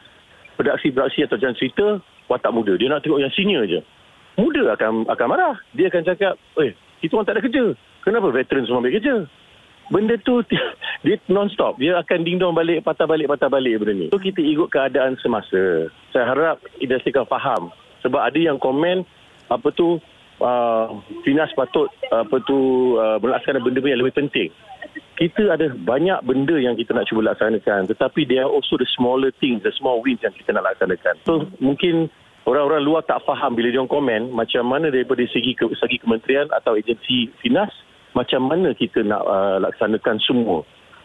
produksi-produksi 0.59 1.25
atau 1.25 1.39
cerita 1.39 2.03
watak 2.27 2.51
muda. 2.53 2.73
Dia 2.75 2.91
nak 2.91 3.01
tengok 3.03 3.21
yang 3.21 3.33
senior 3.33 3.63
je. 3.65 3.79
Muda 4.39 4.73
akan 4.73 5.05
akan 5.07 5.27
marah. 5.29 5.55
Dia 5.77 5.89
akan 5.93 6.03
cakap, 6.03 6.33
eh, 6.61 6.73
kita 7.03 7.19
orang 7.19 7.27
tak 7.27 7.35
ada 7.37 7.43
kerja. 7.45 7.65
Kenapa 8.03 8.27
veteran 8.33 8.65
semua 8.67 8.81
ambil 8.83 8.95
kerja? 8.97 9.15
Benda 9.91 10.15
tu 10.23 10.39
dia 11.05 11.15
non-stop. 11.27 11.77
Dia 11.77 11.99
akan 11.99 12.19
ding-dong 12.23 12.55
balik, 12.55 12.81
patah 12.87 13.05
balik, 13.05 13.27
patah 13.27 13.51
balik 13.51 13.83
benda 13.83 13.93
ni. 13.93 14.07
So 14.09 14.19
kita 14.19 14.39
ikut 14.39 14.71
keadaan 14.71 15.19
semasa. 15.19 15.91
Saya 16.15 16.25
harap 16.27 16.63
industri 16.79 17.11
kan 17.11 17.27
faham. 17.27 17.69
Sebab 18.03 18.19
ada 18.19 18.39
yang 18.39 18.59
komen, 18.59 19.07
apa 19.47 19.67
tu, 19.71 19.99
uh, 20.43 20.99
Finas 21.23 21.49
patut 21.55 21.87
apa 22.11 22.35
tu 22.43 22.93
uh, 22.99 23.17
melaksanakan 23.23 23.63
benda-benda 23.63 23.95
yang 23.95 24.01
lebih 24.03 24.17
penting. 24.19 24.49
Kita 25.15 25.55
ada 25.55 25.71
banyak 25.71 26.25
benda 26.27 26.59
yang 26.59 26.75
kita 26.75 26.91
nak 26.91 27.07
cuba 27.07 27.31
laksanakan 27.31 27.87
tetapi 27.87 28.27
there 28.27 28.43
are 28.43 28.51
also 28.51 28.75
the 28.75 28.89
smaller 28.93 29.31
things, 29.39 29.63
the 29.63 29.71
small 29.79 30.03
wins 30.03 30.19
yang 30.21 30.35
kita 30.35 30.51
nak 30.51 30.67
laksanakan. 30.75 31.15
So 31.23 31.47
mungkin 31.63 32.11
orang-orang 32.43 32.83
luar 32.83 33.01
tak 33.07 33.23
faham 33.23 33.55
bila 33.55 33.71
dia 33.71 33.81
komen 33.87 34.35
macam 34.35 34.67
mana 34.67 34.91
daripada 34.91 35.23
segi 35.31 35.55
ke, 35.55 35.71
segi 35.79 36.03
kementerian 36.03 36.51
atau 36.51 36.75
agensi 36.75 37.31
Finas 37.39 37.71
macam 38.13 38.45
mana 38.45 38.75
kita 38.77 39.01
nak 39.01 39.23
uh, 39.25 39.57
laksanakan 39.63 40.21
semua. 40.21 40.61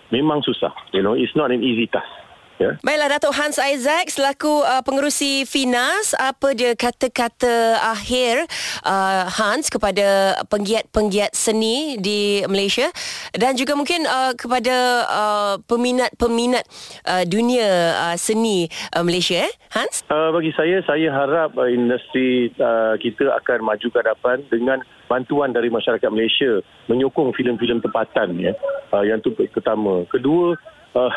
Memang 0.08 0.40
susah. 0.40 0.72
You 0.96 1.04
know, 1.04 1.12
it's 1.12 1.36
not 1.36 1.52
an 1.52 1.60
easy 1.60 1.88
task. 1.88 2.27
Yeah. 2.58 2.74
Baiklah 2.82 3.14
Datuk 3.14 3.38
Hans 3.38 3.54
Isaac 3.62 4.10
selaku 4.10 4.66
uh, 4.66 4.82
pengerusi 4.82 5.46
Finas 5.46 6.10
apa 6.18 6.58
dia 6.58 6.74
kata-kata 6.74 7.78
akhir 7.86 8.50
uh, 8.82 9.30
Hans 9.30 9.70
kepada 9.70 10.34
penggiat-penggiat 10.50 11.38
seni 11.38 12.02
di 12.02 12.42
Malaysia 12.50 12.90
dan 13.30 13.54
juga 13.54 13.78
mungkin 13.78 14.02
uh, 14.10 14.34
kepada 14.34 14.76
uh, 15.06 15.54
peminat-peminat 15.70 16.66
uh, 17.06 17.22
dunia 17.30 17.94
uh, 17.94 18.16
seni 18.18 18.66
uh, 18.90 19.06
Malaysia 19.06 19.46
eh 19.46 19.52
Hans? 19.70 20.02
Uh, 20.10 20.34
bagi 20.34 20.50
saya 20.58 20.82
saya 20.82 21.14
harap 21.14 21.54
uh, 21.54 21.70
industri 21.70 22.50
uh, 22.58 22.98
kita 22.98 23.38
akan 23.38 23.70
maju 23.70 23.86
ke 23.86 23.96
hadapan 24.02 24.42
dengan 24.50 24.82
bantuan 25.06 25.54
dari 25.54 25.70
masyarakat 25.70 26.10
Malaysia 26.10 26.58
menyokong 26.90 27.30
filem-filem 27.38 27.78
tempatan 27.78 28.34
ya. 28.34 28.52
Uh, 28.90 29.06
yang 29.06 29.22
itu 29.22 29.30
pertama. 29.54 30.02
Kedua 30.10 30.58
uh, 30.98 31.14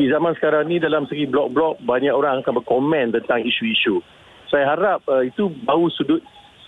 di 0.00 0.08
zaman 0.08 0.32
sekarang 0.40 0.72
ni 0.72 0.80
dalam 0.80 1.04
segi 1.04 1.28
blog-blog 1.28 1.84
banyak 1.84 2.12
orang 2.12 2.40
akan 2.40 2.64
berkomen 2.64 3.12
tentang 3.12 3.44
isu-isu. 3.44 4.00
Saya 4.48 4.72
harap 4.72 5.04
uh, 5.08 5.20
itu 5.24 5.52
bau 5.64 5.88
sudut 5.92 6.24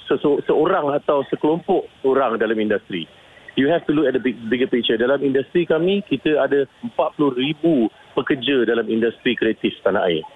seseorang 0.09 0.93
atau 0.93 1.25
sekelompok 1.33 1.89
orang 2.05 2.37
dalam 2.37 2.57
industri. 2.61 3.09
You 3.57 3.71
have 3.71 3.87
to 3.87 3.95
look 3.95 4.11
at 4.11 4.19
the 4.19 4.21
big, 4.21 4.37
bigger 4.51 4.69
picture. 4.69 4.99
Dalam 4.99 5.23
industri 5.23 5.65
kami, 5.65 6.03
kita 6.05 6.43
ada 6.43 6.67
40 6.85 7.39
ribu 7.39 7.89
pekerja 8.13 8.67
dalam 8.67 8.85
industri 8.91 9.39
kreatif 9.39 9.73
tanah 9.87 10.05
air. 10.11 10.27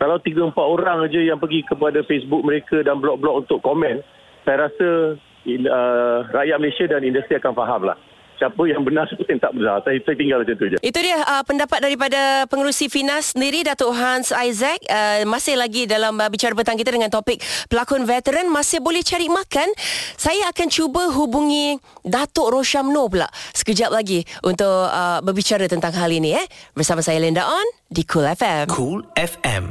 Kalau 0.00 0.18
3-4 0.18 0.56
orang 0.58 0.98
aja 1.06 1.20
yang 1.22 1.38
pergi 1.38 1.62
kepada 1.62 2.02
Facebook 2.02 2.42
mereka 2.42 2.82
dan 2.82 2.98
blog-blog 2.98 3.46
untuk 3.46 3.62
komen, 3.62 4.02
saya 4.42 4.66
rasa 4.66 5.14
uh, 5.46 6.18
rakyat 6.34 6.58
Malaysia 6.58 6.90
dan 6.90 7.06
industri 7.06 7.38
akan 7.38 7.54
faham 7.54 7.86
lah 7.86 7.98
siapa 8.42 8.62
yang 8.66 8.82
benar 8.82 9.06
siapa 9.06 9.22
yang 9.30 9.38
tak 9.38 9.54
benar. 9.54 9.78
Saya, 9.86 10.02
saya 10.02 10.16
tinggal 10.18 10.42
macam 10.42 10.54
tu 10.58 10.66
je. 10.66 10.78
Itu 10.82 10.98
dia 10.98 11.22
uh, 11.22 11.46
pendapat 11.46 11.78
daripada 11.78 12.50
pengerusi 12.50 12.90
Finas 12.90 13.38
sendiri 13.38 13.62
Datuk 13.62 13.94
Hans 13.94 14.34
Isaac. 14.34 14.82
Uh, 14.90 15.22
masih 15.30 15.54
lagi 15.54 15.86
dalam 15.86 16.18
uh, 16.18 16.26
bicara 16.26 16.50
petang 16.58 16.74
kita 16.74 16.90
dengan 16.90 17.06
topik 17.06 17.38
pelakon 17.70 18.02
veteran. 18.02 18.50
Masih 18.50 18.82
boleh 18.82 19.06
cari 19.06 19.30
makan? 19.30 19.70
Saya 20.18 20.50
akan 20.50 20.66
cuba 20.66 21.14
hubungi 21.14 21.78
Datuk 22.02 22.50
Roshamno 22.50 23.06
pula 23.06 23.30
sekejap 23.54 23.94
lagi 23.94 24.26
untuk 24.42 24.90
uh, 24.90 25.22
berbicara 25.22 25.70
tentang 25.70 25.94
hal 25.94 26.10
ini 26.10 26.34
eh. 26.34 26.46
Bersama 26.74 26.98
saya 26.98 27.22
Linda 27.22 27.46
On 27.46 27.66
di 27.86 28.02
Cool 28.02 28.26
FM 28.26 28.66
Cool 28.72 29.06
FM 29.14 29.70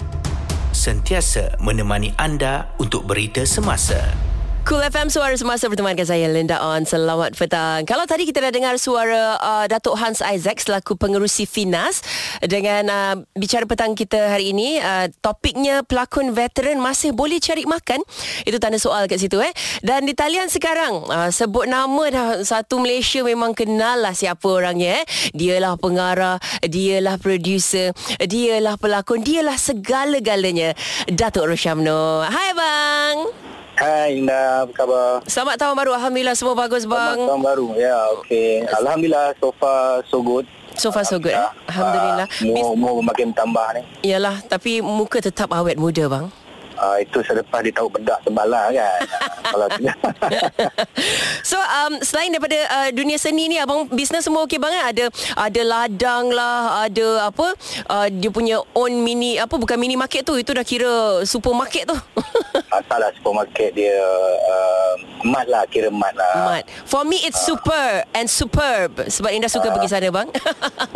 sentiasa 0.72 1.60
menemani 1.60 2.16
anda 2.16 2.72
untuk 2.80 3.04
berita 3.04 3.44
semasa 3.44 4.31
Cool 4.62 4.86
FM 4.86 5.10
Suara 5.10 5.34
Semasa 5.34 5.66
bertemankan 5.66 6.06
saya 6.06 6.30
Linda 6.30 6.62
On. 6.62 6.86
Selamat 6.86 7.34
petang. 7.34 7.82
Kalau 7.82 8.06
tadi 8.06 8.30
kita 8.30 8.46
dah 8.46 8.54
dengar 8.54 8.78
suara 8.78 9.34
uh, 9.42 9.66
Datuk 9.66 9.98
Hans 9.98 10.22
Isaac 10.22 10.62
Selaku 10.62 10.94
pengerusi 11.02 11.50
Finas 11.50 12.06
Dengan 12.46 12.86
uh, 12.86 13.16
bicara 13.34 13.66
petang 13.66 13.98
kita 13.98 14.38
hari 14.38 14.54
ini 14.54 14.78
uh, 14.78 15.10
Topiknya 15.26 15.82
pelakon 15.82 16.38
veteran 16.38 16.78
Masih 16.78 17.10
boleh 17.10 17.42
cari 17.42 17.66
makan. 17.66 18.06
Itu 18.46 18.62
tanda 18.62 18.78
soal 18.78 19.10
kat 19.10 19.18
situ 19.18 19.42
eh. 19.42 19.50
Dan 19.82 20.06
di 20.06 20.14
talian 20.14 20.46
sekarang 20.46 21.10
uh, 21.10 21.34
Sebut 21.34 21.66
nama 21.66 22.04
dah 22.14 22.28
Satu 22.46 22.86
Malaysia 22.86 23.26
memang 23.26 23.58
kenal 23.58 23.98
lah 24.06 24.14
Siapa 24.14 24.46
orangnya 24.46 25.02
eh. 25.02 25.04
Dialah 25.34 25.74
pengarah 25.82 26.38
Dialah 26.62 27.18
producer 27.18 27.98
Dialah 28.22 28.78
pelakon 28.78 29.26
Dialah 29.26 29.58
segala-galanya. 29.58 30.78
Datuk 31.10 31.50
Roshamno. 31.50 32.30
Hai 32.30 32.54
bang 32.54 33.51
Hai 33.82 34.22
Indah, 34.22 34.70
apa 34.70 34.74
khabar? 34.78 35.26
Selamat 35.26 35.58
tahun 35.58 35.74
baru. 35.74 35.92
Alhamdulillah 35.98 36.38
semua 36.38 36.54
bagus 36.54 36.86
bang. 36.86 37.18
Selamat 37.18 37.30
tahun 37.34 37.42
baru. 37.42 37.68
Ya, 37.74 37.98
okey. 38.22 38.62
Alhamdulillah 38.78 39.34
so 39.42 39.50
far 39.58 40.06
so 40.06 40.22
good. 40.22 40.46
So 40.78 40.94
far 40.94 41.02
so 41.02 41.18
good 41.18 41.34
eh. 41.34 41.50
Alhamdulillah. 41.66 42.30
Uh, 42.30 42.78
umur, 42.78 43.02
umur 43.02 43.10
makin 43.10 43.34
tambah 43.34 43.66
ni. 43.74 43.82
Yalah, 44.06 44.38
tapi 44.46 44.86
muka 44.86 45.18
tetap 45.18 45.50
awet 45.50 45.82
muda 45.82 46.06
bang. 46.06 46.30
Uh, 46.78 46.98
itu 47.02 47.26
selepas 47.26 47.66
dia 47.66 47.74
tahu 47.74 47.94
bedak 47.94 48.22
tebalah 48.26 48.74
kan 48.74 49.06
kalau 49.54 49.70
so 51.50 51.54
um, 51.54 52.02
selain 52.02 52.34
daripada 52.34 52.58
uh, 52.74 52.90
dunia 52.90 53.22
seni 53.22 53.46
ni 53.46 53.62
abang 53.62 53.86
bisnes 53.86 54.26
semua 54.26 54.50
okey 54.50 54.58
banget 54.58 54.82
ada 54.82 55.06
ada 55.38 55.62
ladang 55.62 56.34
lah 56.34 56.82
ada 56.82 57.30
apa 57.30 57.54
uh, 57.86 58.08
dia 58.10 58.34
punya 58.34 58.66
own 58.74 58.98
mini 58.98 59.38
apa 59.38 59.62
bukan 59.62 59.78
mini 59.78 59.94
market 59.94 60.26
tu 60.26 60.34
itu 60.42 60.50
dah 60.58 60.66
kira 60.66 61.22
supermarket 61.22 61.86
tu 61.86 61.94
uh, 62.74 62.98
lah 62.98 63.12
supermarket 63.20 63.76
dia 63.76 63.96
uh, 64.48 64.94
mat 65.28 65.46
lah 65.52 65.68
kira 65.68 65.92
mat 65.92 66.16
lah. 66.16 66.60
Mat. 66.60 66.64
For 66.88 67.04
me 67.04 67.20
it's 67.24 67.40
uh. 67.46 67.54
super 67.54 67.86
and 68.16 68.28
superb. 68.32 68.96
Sebab 69.08 69.30
Indah 69.32 69.52
suka 69.52 69.70
uh. 69.70 69.74
pergi 69.76 69.90
sana 69.92 70.10
bang. 70.10 70.28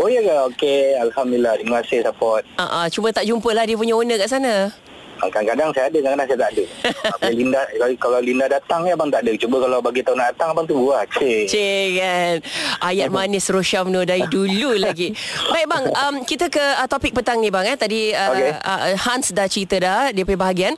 Oh 0.01 0.11
ya 0.11 0.21
ke? 0.21 0.35
Okey 0.53 0.97
alhamdulillah. 0.99 1.57
Terima 1.57 1.81
kasih 1.81 2.03
support 2.05 2.43
uh, 2.57 2.63
uh, 2.63 2.85
cuma 2.91 3.11
tak 3.11 3.25
jumpa 3.27 3.49
lah 3.51 3.63
dia 3.67 3.77
punya 3.77 3.93
owner 3.95 4.17
kat 4.19 4.29
sana. 4.31 4.71
Ah, 4.71 4.84
kadang-kadang 5.19 5.69
saya 5.71 5.85
ada, 5.87 5.97
kadang-kadang 6.01 6.27
saya 6.27 6.39
tak 6.39 6.51
ada. 6.51 6.63
Kalau 7.15 7.31
Linda, 7.31 7.61
kalau 7.97 8.19
Linda 8.19 8.45
datang 8.49 8.79
ni 8.83 8.89
abang 8.91 9.09
tak 9.09 9.21
ada. 9.23 9.31
Cuba 9.37 9.57
kalau 9.61 9.79
bagi 9.79 10.01
tahu 10.03 10.15
nak 10.17 10.35
datang 10.35 10.51
abang 10.51 10.65
tunggu 10.67 10.91
lah. 10.91 11.05
Cik. 11.07 11.47
Cik 11.47 11.87
kan. 11.97 12.35
Ayat 12.83 13.09
manis 13.09 13.47
Rosyamno 13.49 14.03
dari 14.03 14.25
dulu 14.35 14.75
lagi. 14.77 15.15
Baik 15.49 15.65
bang, 15.69 15.85
um, 15.95 16.15
kita 16.27 16.51
ke 16.51 16.61
uh, 16.61 16.87
topik 16.89 17.15
petang 17.15 17.39
ni 17.39 17.49
bang. 17.49 17.65
Eh. 17.71 17.77
Tadi 17.77 17.99
uh, 18.11 18.29
okay. 18.33 18.51
uh, 18.57 18.93
Hans 18.99 19.31
dah 19.31 19.47
cerita 19.47 19.79
dah 19.79 20.11
dia 20.11 20.23
punya 20.27 20.39
bahagian. 20.39 20.73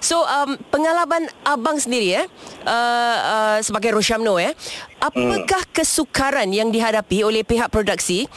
So 0.00 0.22
um, 0.24 0.56
pengalaman 0.70 1.28
abang 1.44 1.76
sendiri 1.78 2.24
eh, 2.24 2.26
uh, 2.66 3.16
uh, 3.20 3.58
sebagai 3.60 3.92
Rosyamno 3.92 4.38
eh. 4.40 4.54
Apakah 5.02 5.66
hmm. 5.66 5.74
kesukaran 5.74 6.48
yang 6.54 6.70
dihadapi 6.70 7.26
oleh 7.26 7.42
pihak 7.42 7.74
produksi 7.74 8.30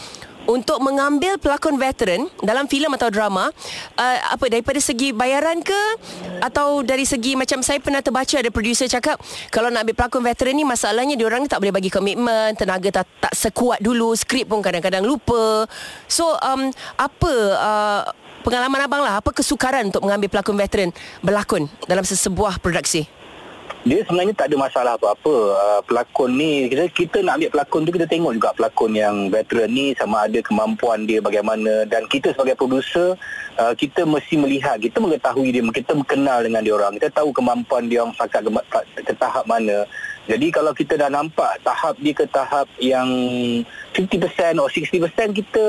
untuk 0.45 0.81
mengambil 0.81 1.37
pelakon 1.41 1.77
veteran 1.77 2.29
dalam 2.41 2.65
filem 2.69 2.89
atau 2.93 3.09
drama 3.09 3.49
uh, 3.97 4.17
apa 4.31 4.45
daripada 4.49 4.77
segi 4.77 5.11
bayaran 5.11 5.61
ke? 5.61 5.81
Atau 6.41 6.85
dari 6.85 7.05
segi 7.05 7.33
macam 7.33 7.61
saya 7.65 7.81
pernah 7.81 8.01
terbaca 8.01 8.35
ada 8.37 8.49
producer 8.53 8.85
cakap 8.85 9.17
kalau 9.49 9.69
nak 9.73 9.85
ambil 9.85 9.95
pelakon 10.05 10.23
veteran 10.25 10.55
ni 10.57 10.65
masalahnya 10.67 11.17
diorang 11.17 11.45
tak 11.49 11.61
boleh 11.61 11.73
bagi 11.73 11.89
komitmen 11.89 12.53
tenaga 12.57 13.01
tak, 13.01 13.07
tak 13.21 13.33
sekuat 13.33 13.81
dulu 13.81 14.13
skrip 14.13 14.49
pun 14.49 14.61
kadang-kadang 14.61 15.05
lupa. 15.05 15.65
So 16.05 16.37
um, 16.41 16.69
apa 16.97 17.33
uh, 17.57 18.01
pengalaman 18.45 18.85
abang 18.85 19.01
lah 19.01 19.17
apa 19.17 19.33
kesukaran 19.33 19.89
untuk 19.89 20.05
mengambil 20.05 20.29
pelakon 20.29 20.53
veteran 20.53 20.89
berlakon 21.25 21.65
dalam 21.89 22.05
sesebuah 22.05 22.61
produksi 22.61 23.09
dia 23.85 24.01
sebenarnya 24.01 24.33
tak 24.33 24.49
ada 24.49 24.57
masalah 24.57 24.93
apa-apa. 24.97 25.35
Uh, 25.53 25.81
pelakon 25.85 26.33
ni 26.33 26.65
kita 26.73 26.89
kita 26.89 27.17
nak 27.21 27.37
ambil 27.37 27.53
pelakon 27.53 27.81
tu 27.85 27.93
kita 27.93 28.09
tengok 28.09 28.33
juga 28.33 28.49
pelakon 28.57 28.97
yang 28.97 29.29
veteran 29.29 29.69
ni 29.69 29.93
sama 29.93 30.25
ada 30.25 30.41
kemampuan 30.41 31.05
dia 31.05 31.21
bagaimana. 31.21 31.85
Dan 31.85 32.09
kita 32.09 32.33
sebagai 32.33 32.57
producer 32.57 33.13
uh, 33.61 33.73
kita 33.77 34.01
mesti 34.01 34.41
melihat 34.41 34.81
kita 34.81 34.97
mengetahui 34.97 35.53
dia 35.53 35.61
kita 35.69 35.93
kenal 36.09 36.41
dengan 36.41 36.65
dia 36.65 36.73
orang. 36.73 36.97
Kita 36.97 37.13
tahu 37.13 37.29
kemampuan 37.29 37.85
dia 37.85 38.01
orang 38.01 38.17
sakat 38.17 38.41
ke, 38.41 38.49
ke 39.05 39.13
tahap 39.21 39.45
mana. 39.45 39.85
Jadi 40.25 40.49
kalau 40.49 40.73
kita 40.73 40.97
dah 40.97 41.13
nampak 41.13 41.61
tahap 41.61 41.93
dia 42.01 42.17
ke 42.17 42.25
tahap 42.33 42.65
yang 42.81 43.05
50% 43.93 44.57
atau 44.57 44.65
60% 44.65 45.29
kita 45.29 45.65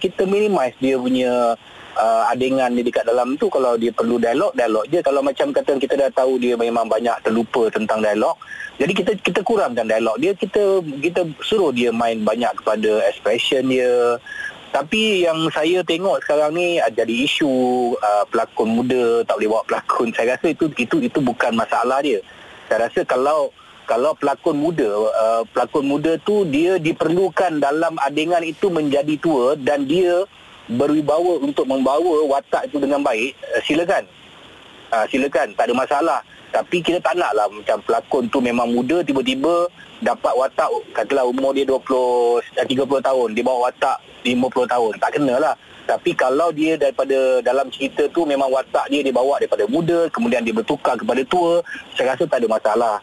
kita 0.00 0.24
minimize 0.24 0.72
dia 0.80 0.96
punya 0.96 1.52
uh, 1.98 2.30
adengan 2.30 2.70
ni 2.70 2.86
dekat 2.86 3.04
dalam 3.04 3.34
tu 3.34 3.50
kalau 3.50 3.74
dia 3.74 3.90
perlu 3.90 4.22
dialog 4.22 4.54
dialog 4.54 4.86
je. 4.88 5.02
Kalau 5.02 5.20
macam 5.20 5.50
kata 5.50 5.76
kita 5.76 5.98
dah 5.98 6.10
tahu 6.14 6.38
dia 6.38 6.54
memang 6.54 6.86
banyak 6.86 7.18
terlupa 7.26 7.68
tentang 7.68 8.00
dialog 8.00 8.38
jadi 8.78 8.92
kita 8.94 9.12
kita 9.18 9.40
kurangkan 9.42 9.90
dialog 9.90 10.14
dia. 10.22 10.32
Kita 10.38 10.78
kita 11.02 11.26
suruh 11.42 11.74
dia 11.74 11.90
main 11.90 12.22
banyak 12.22 12.62
kepada 12.62 13.02
expression 13.10 13.66
dia. 13.66 14.22
Tapi 14.70 15.26
yang 15.26 15.50
saya 15.50 15.82
tengok 15.82 16.22
sekarang 16.22 16.54
ni 16.54 16.78
jadi 16.94 17.14
isu 17.26 17.50
uh, 17.98 18.24
pelakon 18.30 18.78
muda 18.78 19.26
tak 19.26 19.42
boleh 19.42 19.50
bawa 19.50 19.64
pelakon. 19.66 20.14
Saya 20.14 20.38
rasa 20.38 20.54
itu 20.54 20.70
itu 20.78 21.02
itu 21.02 21.18
bukan 21.18 21.58
masalah 21.58 21.98
dia. 22.06 22.22
Saya 22.70 22.86
rasa 22.86 23.02
kalau 23.02 23.50
kalau 23.90 24.14
pelakon 24.14 24.62
muda 24.62 24.86
uh, 25.10 25.42
pelakon 25.50 25.90
muda 25.90 26.14
tu 26.22 26.46
dia 26.46 26.78
diperlukan 26.78 27.58
dalam 27.58 27.98
adegan 27.98 28.46
itu 28.46 28.70
menjadi 28.70 29.18
tua 29.18 29.58
dan 29.58 29.90
dia 29.90 30.22
berwibawa 30.68 31.40
untuk 31.40 31.64
membawa 31.64 32.24
watak 32.28 32.68
itu 32.68 32.76
dengan 32.80 33.00
baik, 33.00 33.32
uh, 33.56 33.60
silakan. 33.64 34.04
Uh, 34.88 35.04
silakan, 35.08 35.52
tak 35.56 35.68
ada 35.68 35.74
masalah. 35.76 36.20
Tapi 36.48 36.80
kita 36.80 36.96
tak 37.04 37.16
nak 37.20 37.36
lah 37.36 37.44
macam 37.48 37.76
pelakon 37.84 38.24
tu 38.32 38.40
memang 38.40 38.72
muda, 38.72 39.04
tiba-tiba 39.04 39.68
dapat 40.00 40.32
watak, 40.32 40.68
katalah 40.96 41.28
umur 41.28 41.52
dia 41.52 41.68
20, 41.68 42.40
30 42.56 42.68
tahun, 43.04 43.28
dia 43.36 43.44
bawa 43.44 43.68
watak 43.68 44.00
50 44.24 44.72
tahun. 44.72 44.92
Tak 44.96 45.10
kena 45.20 45.34
lah. 45.36 45.54
Tapi 45.88 46.12
kalau 46.12 46.52
dia 46.52 46.76
daripada 46.76 47.40
dalam 47.40 47.72
cerita 47.72 48.04
tu 48.12 48.28
memang 48.28 48.52
watak 48.52 48.92
dia 48.92 49.00
dia 49.00 49.12
bawa 49.12 49.40
daripada 49.40 49.64
muda, 49.68 50.08
kemudian 50.12 50.44
dia 50.44 50.52
bertukar 50.52 51.00
kepada 51.00 51.24
tua, 51.24 51.64
saya 51.96 52.12
rasa 52.12 52.28
tak 52.28 52.44
ada 52.44 52.48
masalah. 52.48 52.96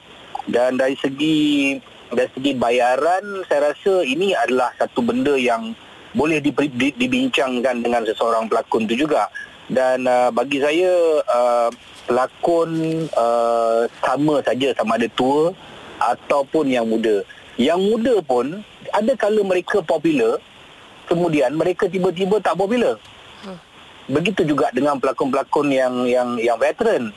dan 0.45 0.77
dari 0.77 0.93
segi 1.01 1.73
dari 2.13 2.29
segi 2.37 2.53
bayaran 2.53 3.41
saya 3.49 3.73
rasa 3.73 4.05
ini 4.05 4.37
adalah 4.37 4.69
satu 4.77 5.01
benda 5.01 5.33
yang 5.33 5.73
boleh 6.15 6.39
di, 6.39 6.49
di, 6.49 6.95
dibincangkan 6.95 7.83
dengan 7.83 8.07
seseorang 8.07 8.47
pelakon 8.47 8.87
tu 8.87 8.95
juga. 8.95 9.27
Dan 9.67 10.07
uh, 10.07 10.31
bagi 10.31 10.63
saya 10.63 11.19
uh, 11.27 11.69
pelakon 12.07 12.69
uh, 13.13 13.83
sama 14.01 14.39
saja 14.45 14.71
sama 14.77 14.95
ada 14.95 15.09
tua 15.13 15.51
ataupun 15.99 16.71
yang 16.71 16.87
muda. 16.87 17.21
Yang 17.59 17.79
muda 17.83 18.15
pun 18.23 18.63
ada 18.95 19.11
kala 19.19 19.41
mereka 19.43 19.83
popular 19.83 20.39
kemudian 21.05 21.53
mereka 21.53 21.85
tiba-tiba 21.85 22.41
tak 22.41 22.57
popular. 22.57 22.97
Hmm. 23.45 23.59
begitu 24.09 24.41
juga 24.41 24.73
dengan 24.73 24.97
pelakon-pelakon 24.97 25.69
yang 25.69 25.93
yang 26.05 26.37
yang 26.41 26.57
veteran. 26.57 27.13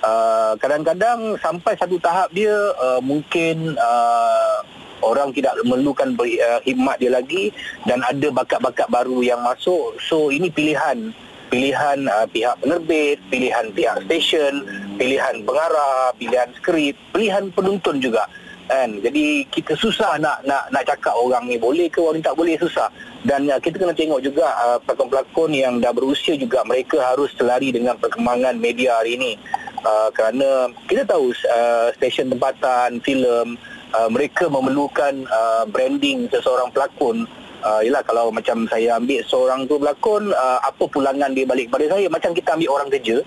Uh, 0.00 0.56
kadang-kadang 0.56 1.36
sampai 1.44 1.76
satu 1.76 2.00
tahap 2.00 2.32
dia 2.32 2.52
uh, 2.80 3.00
mungkin 3.04 3.76
uh, 3.76 4.64
orang 5.02 5.32
tidak 5.34 5.56
memerlukan 5.64 6.14
uh, 6.16 6.60
hikmat 6.64 6.96
dia 7.00 7.10
lagi 7.12 7.54
dan 7.84 8.00
ada 8.04 8.28
bakat-bakat 8.32 8.88
baru 8.88 9.24
yang 9.24 9.40
masuk. 9.42 9.96
So 10.02 10.28
ini 10.32 10.48
pilihan. 10.52 11.12
Pilihan 11.50 12.06
uh, 12.06 12.30
pihak 12.30 12.62
penerbit 12.62 13.18
pilihan 13.26 13.74
pihak 13.74 14.06
stesen 14.06 14.62
pilihan 14.94 15.42
pengarah 15.42 16.14
pilihan 16.14 16.46
skrip 16.54 16.94
pilihan 17.10 17.50
penonton 17.50 17.98
juga. 17.98 18.22
Kan? 18.70 19.02
Jadi 19.02 19.50
kita 19.50 19.74
susah 19.74 20.14
nak 20.22 20.46
nak 20.46 20.70
nak 20.70 20.86
cakap 20.86 21.10
orang 21.10 21.50
ni 21.50 21.58
boleh 21.58 21.90
ke 21.90 21.98
orang 21.98 22.22
ni 22.22 22.24
tak 22.24 22.38
boleh 22.38 22.54
susah. 22.54 22.86
Dan 23.26 23.50
uh, 23.50 23.58
kita 23.58 23.82
kena 23.82 23.90
tengok 23.90 24.22
juga 24.22 24.46
uh, 24.62 24.78
pelakon-pelakon 24.86 25.50
yang 25.50 25.82
dah 25.82 25.90
berusia 25.90 26.38
juga 26.38 26.62
mereka 26.62 27.02
harus 27.02 27.34
selari 27.34 27.74
dengan 27.74 27.98
perkembangan 27.98 28.54
media 28.54 29.02
hari 29.02 29.18
ini. 29.18 29.34
Uh, 29.82 30.06
kerana 30.14 30.70
kita 30.86 31.02
tahu 31.02 31.34
uh, 31.34 31.90
stesen 31.98 32.30
tempatan 32.30 33.02
filem 33.02 33.58
uh, 33.94 34.08
mereka 34.10 34.46
memerlukan 34.50 35.26
uh, 35.28 35.64
branding 35.68 36.26
seseorang 36.30 36.70
pelakon. 36.74 37.26
Uh, 37.60 37.84
yalah 37.84 38.00
kalau 38.00 38.32
macam 38.32 38.64
saya 38.72 38.96
ambil 38.96 39.20
seorang 39.28 39.68
tu 39.68 39.76
pelakon 39.76 40.32
uh, 40.32 40.58
apa 40.64 40.84
pulangan 40.88 41.28
dia 41.36 41.44
balik 41.44 41.68
pada 41.68 41.92
saya? 41.92 42.08
Macam 42.08 42.32
kita 42.32 42.56
ambil 42.56 42.72
orang 42.72 42.88
kerja 42.88 43.20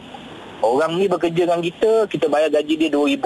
orang 0.64 0.96
ni 0.96 1.06
bekerja 1.12 1.44
dengan 1.46 1.60
kita 1.60 2.08
kita 2.08 2.26
bayar 2.32 2.50
gaji 2.50 2.88
dia 2.88 2.90
2000 2.90 3.20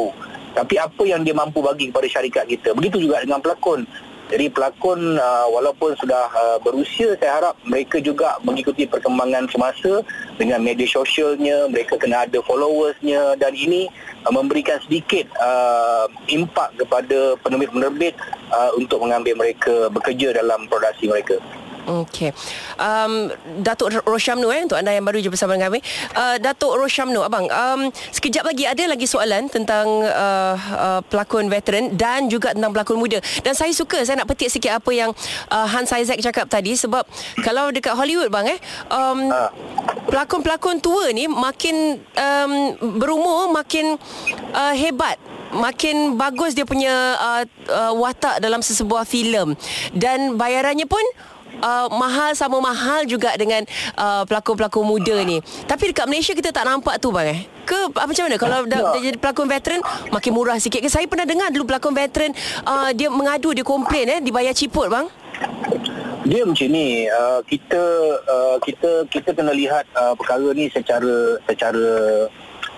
tapi 0.58 0.74
apa 0.82 1.04
yang 1.06 1.22
dia 1.22 1.38
mampu 1.38 1.62
bagi 1.62 1.94
kepada 1.94 2.10
syarikat 2.10 2.46
kita? 2.50 2.74
Begitu 2.74 3.06
juga 3.06 3.22
dengan 3.22 3.38
pelakon 3.46 3.86
jadi 4.28 4.52
pelakon 4.52 5.16
uh, 5.16 5.48
walaupun 5.48 5.96
sudah 5.96 6.28
uh, 6.36 6.58
berusia 6.60 7.16
saya 7.20 7.40
harap 7.40 7.56
mereka 7.64 8.04
juga 8.04 8.36
mengikuti 8.44 8.84
perkembangan 8.84 9.48
semasa 9.48 10.04
dengan 10.36 10.60
media 10.60 10.88
sosialnya 10.88 11.72
mereka 11.72 11.96
kena 11.96 12.28
ada 12.28 12.40
followersnya 12.44 13.40
dan 13.40 13.56
ini 13.56 13.88
uh, 14.28 14.34
memberikan 14.36 14.80
sedikit 14.84 15.32
uh, 15.40 16.12
impak 16.28 16.76
kepada 16.76 17.40
penerbit-penerbit 17.40 18.16
uh, 18.52 18.72
untuk 18.76 19.00
mengambil 19.00 19.40
mereka 19.40 19.88
bekerja 19.88 20.36
dalam 20.36 20.68
produksi 20.68 21.08
mereka 21.08 21.40
Okey. 21.88 22.36
Um, 22.76 23.32
Datuk 23.64 24.04
Roshamnu 24.04 24.52
eh 24.52 24.68
untuk 24.68 24.76
anda 24.76 24.92
yang 24.92 25.08
baru 25.08 25.24
je 25.24 25.32
bersama 25.32 25.56
dengan 25.56 25.72
kami. 25.72 25.80
Uh, 26.12 26.36
Datuk 26.36 26.76
Roshamnu 26.76 27.24
abang, 27.24 27.48
um, 27.48 27.88
sekejap 28.12 28.44
lagi 28.44 28.68
ada 28.68 28.84
lagi 28.92 29.08
soalan 29.08 29.48
tentang 29.48 29.88
uh, 30.04 30.56
uh, 30.60 31.02
pelakon 31.08 31.48
veteran 31.48 31.96
dan 31.96 32.28
juga 32.28 32.52
tentang 32.52 32.76
pelakon 32.76 33.00
muda. 33.00 33.24
Dan 33.40 33.56
saya 33.56 33.72
suka 33.72 34.04
saya 34.04 34.20
nak 34.20 34.28
petik 34.28 34.52
sikit 34.52 34.76
apa 34.76 34.92
yang 34.92 35.16
uh, 35.48 35.68
Hans 35.68 35.96
Isaac 35.96 36.20
cakap 36.20 36.52
tadi 36.52 36.76
sebab 36.76 37.08
kalau 37.40 37.72
dekat 37.72 37.96
Hollywood 37.96 38.28
bang 38.28 38.52
eh 38.52 38.60
um, 38.92 39.32
pelakon-pelakon 40.12 40.84
tua 40.84 41.16
ni 41.16 41.32
makin 41.32 42.04
um, 42.04 42.52
berumur 43.00 43.48
makin 43.48 43.96
uh, 44.52 44.76
hebat 44.76 45.16
makin 45.56 46.20
bagus 46.20 46.52
dia 46.52 46.68
punya 46.68 47.16
uh, 47.16 47.44
uh, 47.72 47.94
watak 47.96 48.44
dalam 48.44 48.60
sesebuah 48.60 49.08
filem 49.08 49.56
dan 49.96 50.36
bayarannya 50.36 50.84
pun 50.84 51.04
uh, 51.62 51.88
mahal 51.94 52.34
sama 52.34 52.62
mahal 52.62 53.06
juga 53.06 53.34
dengan 53.36 53.64
uh, 53.98 54.24
pelakon-pelakon 54.26 54.86
muda 54.86 55.16
ni. 55.24 55.42
Tapi 55.66 55.94
dekat 55.94 56.06
Malaysia 56.10 56.34
kita 56.34 56.50
tak 56.54 56.66
nampak 56.66 56.98
tu 57.02 57.10
bang 57.14 57.28
eh. 57.34 57.40
Ke 57.68 57.92
uh, 57.92 58.06
macam 58.06 58.24
mana 58.28 58.38
kalau 58.40 58.58
dah, 58.66 58.80
dah 58.96 59.02
jadi 59.02 59.18
pelakon 59.20 59.48
veteran 59.50 59.82
makin 60.14 60.32
murah 60.34 60.58
sikit 60.58 60.80
ke? 60.80 60.90
Saya 60.90 61.06
pernah 61.10 61.28
dengar 61.28 61.52
dulu 61.52 61.68
pelakon 61.68 61.94
veteran 61.94 62.32
uh, 62.66 62.90
dia 62.94 63.12
mengadu 63.12 63.54
dia 63.54 63.66
komplain 63.66 64.08
eh 64.08 64.20
dibayar 64.24 64.54
ciput 64.54 64.88
bang. 64.88 65.08
Dia 66.28 66.44
macam 66.44 66.68
ni 66.68 67.08
uh, 67.08 67.40
kita 67.48 67.82
uh, 68.28 68.58
kita 68.60 69.08
kita 69.08 69.30
kena 69.32 69.56
lihat 69.56 69.88
uh, 69.96 70.12
perkara 70.18 70.52
ni 70.52 70.68
secara 70.68 71.40
secara 71.48 71.88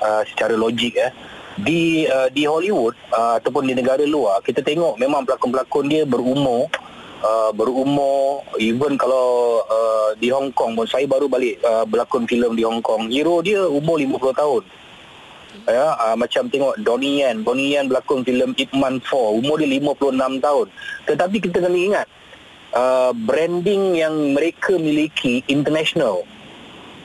uh, 0.03 0.21
secara 0.27 0.53
logik 0.53 0.93
eh 0.99 1.11
di 1.59 2.07
uh, 2.07 2.31
di 2.31 2.47
Hollywood 2.47 2.95
uh, 3.11 3.35
ataupun 3.41 3.67
di 3.67 3.75
negara 3.75 4.05
luar 4.07 4.39
kita 4.39 4.63
tengok 4.63 4.95
memang 4.95 5.27
pelakon-pelakon 5.27 5.85
dia 5.91 6.07
berumur 6.07 6.71
uh, 7.23 7.51
berumur 7.55 8.43
even 8.59 8.95
kalau 8.95 9.59
uh, 9.67 10.11
di 10.19 10.31
Hong 10.31 10.51
Kong 10.55 10.75
pun 10.75 10.87
saya 10.87 11.05
baru 11.05 11.27
balik 11.27 11.59
uh, 11.63 11.83
berlakon 11.87 12.25
filem 12.27 12.55
di 12.55 12.63
Hong 12.63 12.83
Kong. 12.83 13.11
Hero 13.11 13.43
dia 13.43 13.63
umur 13.67 13.99
50 13.99 14.35
tahun. 14.35 14.63
Ya 15.69 15.93
uh, 15.93 16.15
macam 16.15 16.47
tengok 16.47 16.75
Donnie 16.81 17.21
Yen. 17.21 17.43
Donnie 17.43 17.75
Yen 17.75 17.85
berlakon 17.91 18.23
filem 18.23 18.55
Ip 18.55 18.71
Man 18.75 19.03
4 19.03 19.39
umur 19.39 19.59
dia 19.59 19.69
56 19.69 20.45
tahun. 20.45 20.67
Tetapi 21.07 21.37
kita 21.43 21.57
kena 21.61 21.77
ingat 21.77 22.07
uh, 22.73 23.11
branding 23.13 23.99
yang 23.99 24.15
mereka 24.33 24.77
miliki 24.79 25.43
international. 25.49 26.23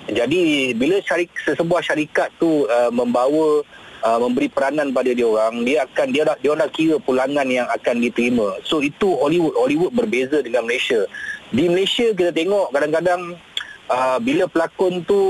Jadi 0.04 0.76
bila 0.76 1.00
syarik, 1.00 1.32
sesebuah 1.48 1.80
syarikat 1.80 2.28
tu 2.36 2.68
uh, 2.68 2.92
membawa 2.92 3.64
uh, 4.04 4.18
memberi 4.20 4.52
peranan 4.52 4.92
pada 4.92 5.10
dia 5.10 5.24
orang 5.24 5.64
dia 5.64 5.88
akan 5.88 6.06
dia 6.12 6.22
dah 6.28 6.36
dia 6.38 6.52
dah 6.52 6.68
kira 6.68 6.96
pulangan 7.00 7.48
yang 7.48 7.64
akan 7.72 8.04
diterima. 8.04 8.60
So 8.62 8.84
itu 8.84 9.16
Hollywood 9.16 9.56
Hollywood 9.56 9.92
berbeza 9.96 10.44
dengan 10.44 10.68
Malaysia. 10.68 11.08
Di 11.50 11.64
Malaysia 11.66 12.12
kita 12.12 12.30
tengok 12.30 12.70
kadang-kadang 12.76 13.40
uh, 13.88 14.18
bila 14.20 14.44
pelakon 14.46 15.02
tu 15.08 15.20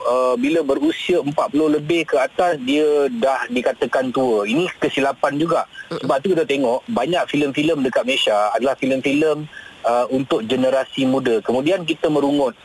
uh, 0.00 0.34
bila 0.40 0.64
berusia 0.64 1.20
40 1.20 1.76
lebih 1.76 2.08
ke 2.08 2.16
atas 2.16 2.56
dia 2.64 3.12
dah 3.12 3.44
dikatakan 3.52 4.08
tua. 4.10 4.48
Ini 4.48 4.72
kesilapan 4.80 5.36
juga. 5.36 5.68
Sebab 5.92 6.16
tu 6.24 6.32
kita 6.32 6.48
tengok 6.48 6.88
banyak 6.88 7.28
filem-filem 7.28 7.84
dekat 7.84 8.08
Malaysia 8.08 8.48
adalah 8.56 8.74
filem-filem 8.80 9.44
uh, 9.84 10.06
untuk 10.08 10.48
generasi 10.48 11.04
muda. 11.04 11.44
Kemudian 11.44 11.84
kita 11.84 12.08
merungut 12.08 12.56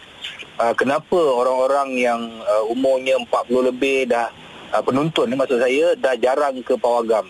Uh, 0.58 0.74
kenapa 0.74 1.14
orang-orang 1.14 2.02
yang 2.02 2.18
uh, 2.42 2.66
umurnya 2.74 3.14
40 3.30 3.70
lebih 3.70 4.10
dah 4.10 4.34
uh, 4.74 4.84
penonton 4.84 5.32
maksud 5.36 5.60
saya 5.60 5.94
dah 6.00 6.16
jarang 6.18 6.60
ke 6.64 6.74
pawagam. 6.76 7.28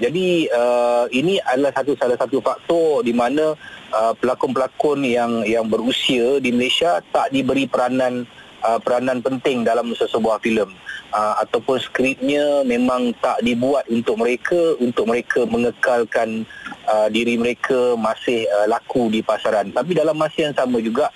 Jadi 0.00 0.48
uh, 0.48 1.04
ini 1.12 1.36
adalah 1.44 1.76
satu 1.76 1.92
salah 1.92 2.16
satu 2.16 2.40
faktor 2.40 3.04
di 3.04 3.12
mana 3.12 3.52
uh, 3.92 4.12
pelakon-pelakon 4.16 5.04
yang 5.04 5.44
yang 5.44 5.68
berusia 5.68 6.40
di 6.40 6.56
Malaysia 6.56 7.04
tak 7.12 7.28
diberi 7.36 7.68
peranan 7.68 8.24
uh, 8.64 8.80
peranan 8.80 9.20
penting 9.20 9.60
dalam 9.60 9.92
sesebuah 9.92 10.40
filem 10.40 10.72
uh, 11.12 11.44
ataupun 11.44 11.76
skripnya 11.84 12.64
memang 12.64 13.12
tak 13.20 13.44
dibuat 13.44 13.84
untuk 13.92 14.24
mereka 14.24 14.80
untuk 14.80 15.04
mereka 15.04 15.44
mengekalkan 15.44 16.48
uh, 16.88 17.12
diri 17.12 17.36
mereka 17.36 17.92
masih 18.00 18.48
uh, 18.56 18.66
laku 18.72 19.12
di 19.12 19.20
pasaran. 19.20 19.68
Tapi 19.68 19.92
dalam 19.92 20.16
masa 20.16 20.48
yang 20.48 20.56
sama 20.56 20.80
juga 20.80 21.12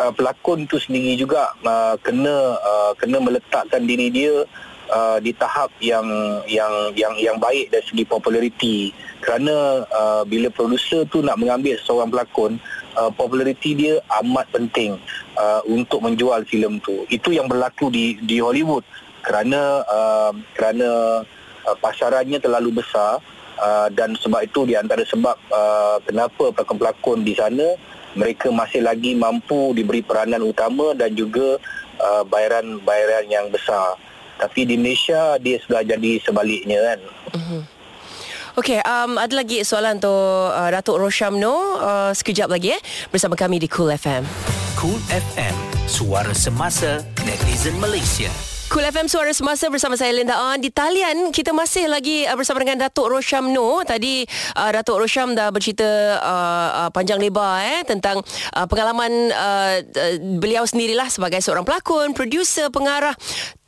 uh, 0.00 0.10
pelakon 0.10 0.64
itu 0.66 0.82
sendiri 0.82 1.14
juga 1.18 1.54
uh, 1.62 1.94
kena 2.02 2.58
uh, 2.58 2.92
kena 2.98 3.22
meletakkan 3.22 3.86
diri 3.86 4.10
dia 4.10 4.42
uh, 4.90 5.18
di 5.20 5.32
tahap 5.36 5.70
yang 5.80 6.04
yang 6.48 6.92
yang 6.96 7.14
yang 7.16 7.36
baik 7.38 7.72
dari 7.72 7.84
segi 7.84 8.04
populariti. 8.04 8.92
Kerana 9.22 9.84
uh, 9.88 10.22
bila 10.24 10.48
producer 10.48 11.04
tu 11.08 11.20
nak 11.20 11.38
mengambil 11.40 11.76
seorang 11.82 12.10
pelakon 12.10 12.52
uh, 12.96 13.10
populariti 13.12 13.74
dia 13.76 14.00
amat 14.22 14.48
penting 14.52 14.96
uh, 15.36 15.60
untuk 15.68 16.04
menjual 16.04 16.44
filem 16.48 16.80
tu. 16.80 17.04
Itu 17.12 17.32
yang 17.34 17.46
berlaku 17.46 17.92
di 17.92 18.18
di 18.24 18.40
Hollywood. 18.40 18.84
Kerana 19.22 19.84
uh, 19.84 20.32
kerana 20.56 20.88
uh, 21.68 21.76
pasarannya 21.82 22.40
terlalu 22.40 22.80
besar 22.80 23.20
uh, 23.60 23.88
dan 23.92 24.16
sebab 24.16 24.46
itu 24.46 24.64
di 24.64 24.74
antara 24.78 25.04
sebab 25.04 25.36
uh, 25.52 25.98
kenapa 26.06 26.54
pelakon-pelakon 26.54 27.26
di 27.26 27.34
sana 27.36 27.76
mereka 28.16 28.48
masih 28.48 28.82
lagi 28.82 29.12
mampu 29.12 29.76
diberi 29.76 30.00
peranan 30.00 30.40
utama 30.40 30.96
dan 30.96 31.12
juga 31.12 31.60
uh, 32.00 32.24
bayaran-bayaran 32.24 33.28
yang 33.28 33.46
besar 33.52 33.98
tapi 34.38 34.64
di 34.64 34.78
Malaysia 34.78 35.36
dia 35.42 35.58
sudah 35.60 35.82
jadi 35.82 36.22
sebaliknya 36.22 36.78
kan. 36.80 36.98
Mm-hmm. 37.34 37.62
Okey, 38.58 38.82
um, 38.82 39.14
ada 39.22 39.34
lagi 39.38 39.62
soalan 39.62 40.02
untuk 40.02 40.50
uh, 40.50 40.70
Datuk 40.74 40.98
Roshamno 40.98 41.78
uh, 41.78 42.10
sekejap 42.10 42.50
lagi 42.50 42.74
eh 42.74 42.82
bersama 43.10 43.38
kami 43.38 43.62
di 43.62 43.70
Cool 43.70 43.94
FM. 43.94 44.26
Cool 44.74 44.98
FM, 45.10 45.54
suara 45.86 46.34
semasa 46.34 47.06
netizen 47.22 47.78
Malaysia. 47.78 48.30
Cool 48.68 48.84
FM 48.84 49.08
Suara 49.08 49.32
Semasa 49.32 49.72
bersama 49.72 49.96
saya 49.96 50.12
Linda 50.12 50.36
On. 50.36 50.60
Di 50.60 50.68
talian 50.68 51.32
kita 51.32 51.56
masih 51.56 51.88
lagi 51.88 52.28
uh, 52.28 52.36
bersama 52.36 52.60
dengan 52.60 52.84
Datuk 52.84 53.08
Rosham 53.08 53.48
No. 53.48 53.80
Tadi 53.80 54.28
uh, 54.60 54.70
Datuk 54.76 55.00
Rosham 55.00 55.32
dah 55.32 55.48
bercerita 55.48 55.88
uh, 56.20 56.68
uh, 56.84 56.90
panjang 56.92 57.16
lebar 57.16 57.64
eh 57.64 57.80
tentang 57.88 58.20
uh, 58.52 58.66
pengalaman 58.68 59.32
uh, 59.32 59.80
uh, 59.80 60.14
beliau 60.36 60.68
sendirilah 60.68 61.08
sebagai 61.08 61.40
seorang 61.40 61.64
pelakon, 61.64 62.12
producer, 62.12 62.68
pengarah. 62.68 63.16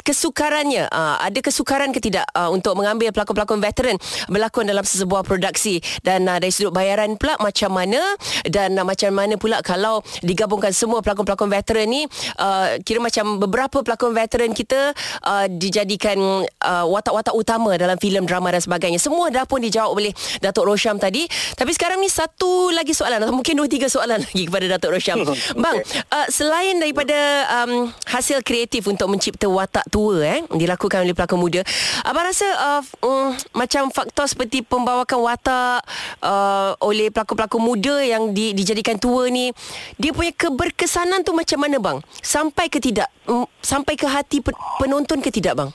Kesukarannya 0.02 0.88
uh, 0.90 1.16
ada 1.20 1.38
kesukaran 1.40 1.92
ke 1.94 2.00
tidak 2.02 2.26
uh, 2.34 2.48
untuk 2.50 2.76
mengambil 2.76 3.12
pelakon-pelakon 3.12 3.60
veteran 3.60 3.96
berlakon 4.26 4.66
dalam 4.68 4.84
sebuah 4.84 5.22
produksi? 5.26 5.78
Dan 6.00 6.26
uh, 6.26 6.38
dari 6.40 6.52
sudut 6.52 6.72
bayaran 6.74 7.14
pula 7.16 7.36
macam 7.38 7.74
mana? 7.74 8.00
Dan 8.46 8.76
uh, 8.78 8.84
macam 8.86 9.10
mana 9.12 9.34
pula 9.36 9.60
kalau 9.60 10.00
digabungkan 10.24 10.72
semua 10.72 11.04
pelakon-pelakon 11.04 11.50
veteran 11.50 11.86
ni 11.90 12.02
uh, 12.38 12.78
kira 12.82 13.02
macam 13.02 13.38
beberapa 13.40 13.82
pelakon 13.82 14.12
veteran 14.14 14.50
kita 14.54 14.94
uh, 15.24 15.46
dijadikan 15.50 16.18
uh, 16.44 16.86
watak-watak 16.88 17.34
utama 17.34 17.74
dalam 17.76 17.96
filem 17.98 18.24
drama 18.24 18.54
dan 18.54 18.62
sebagainya? 18.62 18.98
Semua 19.02 19.28
dah 19.28 19.44
pun 19.44 19.60
dijawab 19.60 19.96
oleh 19.96 20.12
Datuk 20.38 20.66
Rosham 20.68 20.96
tadi. 20.96 21.26
Tapi 21.54 21.70
sekarang 21.74 21.98
ni 22.00 22.08
satu 22.08 22.70
lagi 22.70 22.94
soalan 22.94 23.22
atau 23.22 23.34
mungkin 23.34 23.58
dua 23.58 23.68
tiga 23.68 23.86
soalan 23.90 24.22
lagi 24.26 24.44
kepada 24.46 24.66
Datuk 24.76 24.96
Rosham. 24.96 25.22
Bang 25.62 25.78
uh, 26.10 26.28
selain 26.30 26.78
daripada 26.78 27.16
um, 27.62 27.90
hasil 28.08 28.40
kreatif 28.46 28.86
untuk 28.86 29.10
mencipta 29.10 29.46
watak 29.50 29.86
tua 29.90 30.22
eh 30.22 30.40
dilakukan 30.48 31.02
oleh 31.02 31.12
pelakon 31.12 31.42
muda. 31.42 31.60
Abang 32.06 32.24
rasa 32.24 32.46
uh, 32.46 32.82
um, 33.02 33.34
macam 33.52 33.90
faktor 33.90 34.30
seperti 34.30 34.62
pembawakan 34.62 35.20
watak 35.26 35.82
uh, 36.22 36.78
oleh 36.80 37.10
pelakon-pelakon 37.10 37.58
muda 37.58 37.98
yang 38.00 38.30
di, 38.30 38.54
dijadikan 38.54 38.96
tua 38.96 39.26
ni 39.26 39.50
dia 39.98 40.14
punya 40.14 40.30
keberkesanan 40.30 41.26
tu 41.26 41.34
macam 41.34 41.58
mana 41.58 41.76
bang? 41.82 41.98
Sampai 42.22 42.70
ke 42.70 42.78
tidak? 42.78 43.10
Um, 43.26 43.44
sampai 43.58 43.98
ke 43.98 44.06
hati 44.06 44.38
penonton 44.78 45.18
ke 45.18 45.34
tidak 45.34 45.58
bang? 45.58 45.70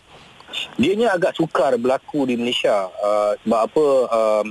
Dianya 0.79 1.11
agak 1.11 1.35
sukar 1.35 1.75
berlaku 1.75 2.23
di 2.23 2.39
Malaysia 2.39 2.87
uh, 3.03 3.35
sebab 3.43 3.59
apa 3.67 3.85
um, 4.07 4.45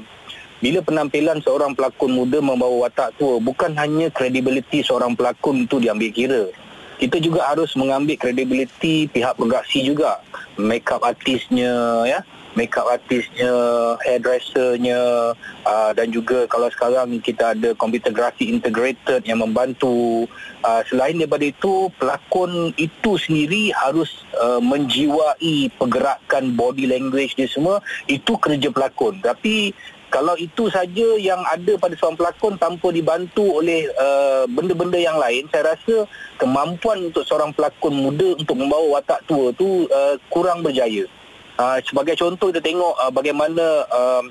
bila 0.61 0.81
penampilan 0.81 1.45
seorang 1.45 1.77
pelakon 1.77 2.13
muda 2.13 2.41
membawa 2.41 2.89
watak 2.89 3.17
tua 3.21 3.37
bukan 3.37 3.77
hanya 3.77 4.09
kredibiliti 4.09 4.81
seorang 4.81 5.13
pelakon 5.13 5.69
itu 5.69 5.77
diambil 5.77 6.09
kira 6.09 6.43
kita 6.99 7.19
juga 7.19 7.45
harus 7.47 7.75
mengambil 7.75 8.17
kredibiliti 8.19 9.11
pihak 9.11 9.35
produksi 9.35 9.83
juga. 9.83 10.23
Makeup 10.57 11.03
artisnya 11.03 12.05
ya. 12.07 12.21
Makeup 12.55 12.87
artisnya 12.87 13.51
hairdressernya 14.07 15.35
uh, 15.67 15.91
dan 15.91 16.15
juga 16.15 16.47
kalau 16.47 16.71
sekarang 16.71 17.19
kita 17.19 17.51
ada 17.51 17.75
computer 17.75 18.15
graphic 18.15 18.47
integrated 18.47 19.27
yang 19.27 19.43
membantu 19.43 20.31
uh, 20.63 20.87
selain 20.87 21.19
daripada 21.19 21.51
itu 21.51 21.91
pelakon 21.99 22.71
itu 22.79 23.19
sendiri 23.19 23.75
harus 23.75 24.23
uh, 24.39 24.63
menjiwai 24.63 25.67
pergerakan 25.75 26.55
body 26.55 26.87
language 26.87 27.35
dia 27.35 27.51
semua 27.51 27.83
itu 28.07 28.39
kerja 28.39 28.71
pelakon. 28.71 29.19
Tapi 29.19 29.75
kalau 30.15 30.39
itu 30.39 30.71
saja 30.71 31.09
yang 31.19 31.43
ada 31.43 31.75
pada 31.75 31.99
seorang 31.99 32.15
pelakon 32.15 32.55
tanpa 32.55 32.95
dibantu 32.95 33.59
oleh 33.59 33.91
uh, 33.99 34.47
benda-benda 34.47 34.95
yang 34.95 35.19
lain 35.19 35.51
saya 35.51 35.75
rasa 35.75 36.07
kemampuan 36.39 37.11
untuk 37.11 37.27
seorang 37.27 37.51
pelakon 37.51 37.99
muda 37.99 38.39
untuk 38.39 38.55
membawa 38.55 39.03
watak 39.03 39.27
tua 39.27 39.51
tu 39.59 39.91
uh, 39.91 40.15
kurang 40.31 40.63
berjaya. 40.63 41.11
Uh, 41.59 41.83
sebagai 41.83 42.15
contoh 42.15 42.55
kita 42.55 42.63
tengok 42.63 42.95
uh, 42.95 43.11
bagaimana 43.11 43.83
uh, 43.91 44.23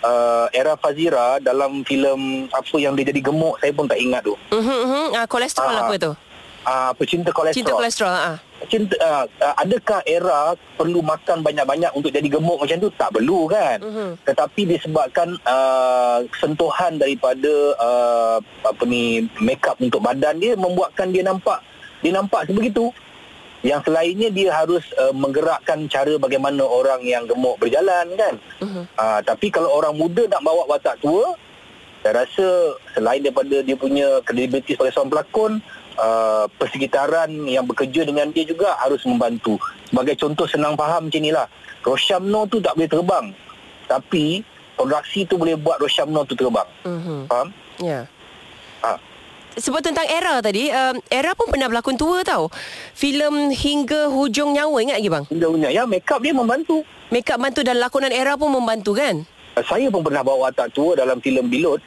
uh, 0.00 0.46
era 0.56 0.72
Fazira 0.80 1.36
dalam 1.44 1.84
filem 1.84 2.48
apa 2.48 2.76
yang 2.80 2.96
dia 2.96 3.12
jadi 3.12 3.20
gemuk 3.20 3.60
saya 3.60 3.76
pun 3.76 3.84
tak 3.84 4.00
ingat 4.00 4.24
tu. 4.24 4.32
Uh-huh, 4.56 4.64
uh-huh. 4.64 5.06
Uh, 5.20 5.26
kolesterol 5.28 5.76
uh, 5.76 5.84
apa 5.84 5.94
tu? 6.00 6.12
uh, 6.66 6.92
pecinta 6.96 7.30
kolesterol. 7.30 7.60
Cinta 7.60 7.72
kolesterol 7.76 8.12
uh 8.12 8.38
cinta 8.66 8.96
uh, 9.00 9.24
adakah 9.62 10.02
era 10.04 10.54
perlu 10.76 11.00
makan 11.00 11.40
banyak-banyak 11.40 11.90
untuk 11.96 12.10
jadi 12.12 12.26
gemuk 12.26 12.60
macam 12.60 12.78
tu 12.78 12.90
tak 12.94 13.10
perlu 13.14 13.48
kan 13.48 13.78
uh-huh. 13.80 14.10
tetapi 14.26 14.76
disebabkan 14.76 15.38
uh, 15.46 16.22
sentuhan 16.36 17.00
daripada 17.00 17.52
uh, 17.80 18.38
apa 18.66 18.82
ni 18.84 19.26
makeup 19.40 19.78
untuk 19.78 20.02
badan 20.02 20.36
dia 20.38 20.58
membuatkan 20.58 21.10
dia 21.10 21.22
nampak 21.24 21.62
dia 22.04 22.12
nampak 22.12 22.44
sebegitu 22.46 22.92
yang 23.64 23.80
selainnya 23.82 24.28
dia 24.30 24.52
harus 24.52 24.84
uh, 25.00 25.10
menggerakkan 25.16 25.88
cara 25.90 26.14
bagaimana 26.20 26.62
orang 26.62 27.02
yang 27.02 27.24
gemuk 27.24 27.56
berjalan 27.58 28.06
kan 28.14 28.34
uh-huh. 28.62 28.84
uh, 29.00 29.20
tapi 29.24 29.48
kalau 29.48 29.72
orang 29.72 29.96
muda 29.96 30.28
nak 30.28 30.44
bawa 30.44 30.68
watak 30.68 31.00
tua 31.00 31.34
saya 32.06 32.22
rasa 32.22 32.46
selain 32.94 33.18
daripada 33.18 33.66
dia 33.66 33.74
punya 33.74 34.22
kredibiliti 34.22 34.78
sebagai 34.78 34.94
seorang 34.94 35.10
pelakon 35.10 35.52
uh, 35.98 36.44
persekitaran 36.56 37.28
yang 37.48 37.64
bekerja 37.66 38.06
dengan 38.06 38.30
dia 38.30 38.44
juga 38.46 38.76
harus 38.80 39.02
membantu. 39.04 39.60
Sebagai 39.88 40.14
contoh 40.16 40.46
senang 40.48 40.76
faham 40.76 41.08
macam 41.08 41.20
inilah. 41.20 41.46
Roshamno 41.82 42.46
tu 42.48 42.58
tak 42.60 42.74
boleh 42.76 42.90
terbang. 42.90 43.26
Tapi 43.86 44.42
produksi 44.76 45.24
tu 45.24 45.40
boleh 45.40 45.56
buat 45.56 45.80
Roshamno 45.80 46.22
tu 46.28 46.34
terbang. 46.36 46.68
Mm-hmm. 46.84 47.20
Faham? 47.30 47.48
Ya. 47.80 47.86
Yeah. 47.86 48.04
Ha. 48.84 48.90
Sebut 49.56 49.80
tentang 49.80 50.04
era 50.04 50.44
tadi, 50.44 50.68
uh, 50.68 50.92
era 51.08 51.32
pun 51.32 51.48
pernah 51.48 51.72
berlakon 51.72 51.96
tua 51.96 52.20
tau. 52.20 52.52
Filem 52.92 53.48
Hingga 53.48 54.12
Hujung 54.12 54.52
Nyawa 54.52 54.84
ingat 54.84 54.96
lagi 55.00 55.08
bang? 55.08 55.24
Hingga 55.32 55.46
Hujung 55.48 55.72
Ya, 55.72 55.88
make 55.88 56.04
up 56.12 56.20
dia 56.20 56.36
membantu. 56.36 56.84
Make 57.08 57.30
up 57.32 57.38
bantu 57.40 57.62
dan 57.64 57.78
lakonan 57.78 58.12
era 58.12 58.36
pun 58.36 58.52
membantu 58.52 58.98
kan? 58.98 59.24
Saya 59.56 59.88
pun 59.88 60.04
pernah 60.04 60.20
bawa 60.20 60.50
watak 60.50 60.76
tua 60.76 60.98
dalam 60.98 61.22
filem 61.24 61.48
Bilut. 61.48 61.80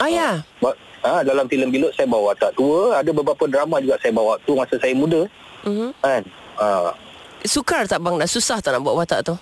Ah 0.00 0.10
ya. 0.10 0.42
Uh, 0.58 0.74
Ha, 1.02 1.26
dalam 1.26 1.50
filem 1.50 1.66
Bilut 1.66 1.90
saya 1.98 2.06
bawa 2.06 2.30
watak 2.30 2.54
tua. 2.54 2.94
Ada 3.02 3.10
beberapa 3.10 3.44
drama 3.50 3.82
juga 3.82 3.98
saya 3.98 4.14
bawa 4.14 4.38
tu 4.46 4.54
masa 4.54 4.78
saya 4.78 4.94
muda. 4.94 5.26
Uh-huh. 5.66 5.90
Kan? 5.98 6.22
Ha. 6.62 6.94
Sukar 7.42 7.90
tak 7.90 7.98
bang? 7.98 8.22
Dah 8.22 8.30
susah 8.30 8.62
tak 8.62 8.78
nak 8.78 8.86
buat 8.86 9.02
watak 9.02 9.26
tu? 9.26 9.34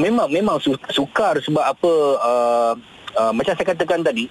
Memang 0.00 0.32
memang 0.32 0.56
su- 0.60 0.80
sukar 0.88 1.36
sebab 1.44 1.64
apa 1.64 1.92
uh, 2.22 2.72
uh, 3.20 3.32
macam 3.36 3.52
saya 3.52 3.68
katakan 3.74 4.00
tadi 4.00 4.30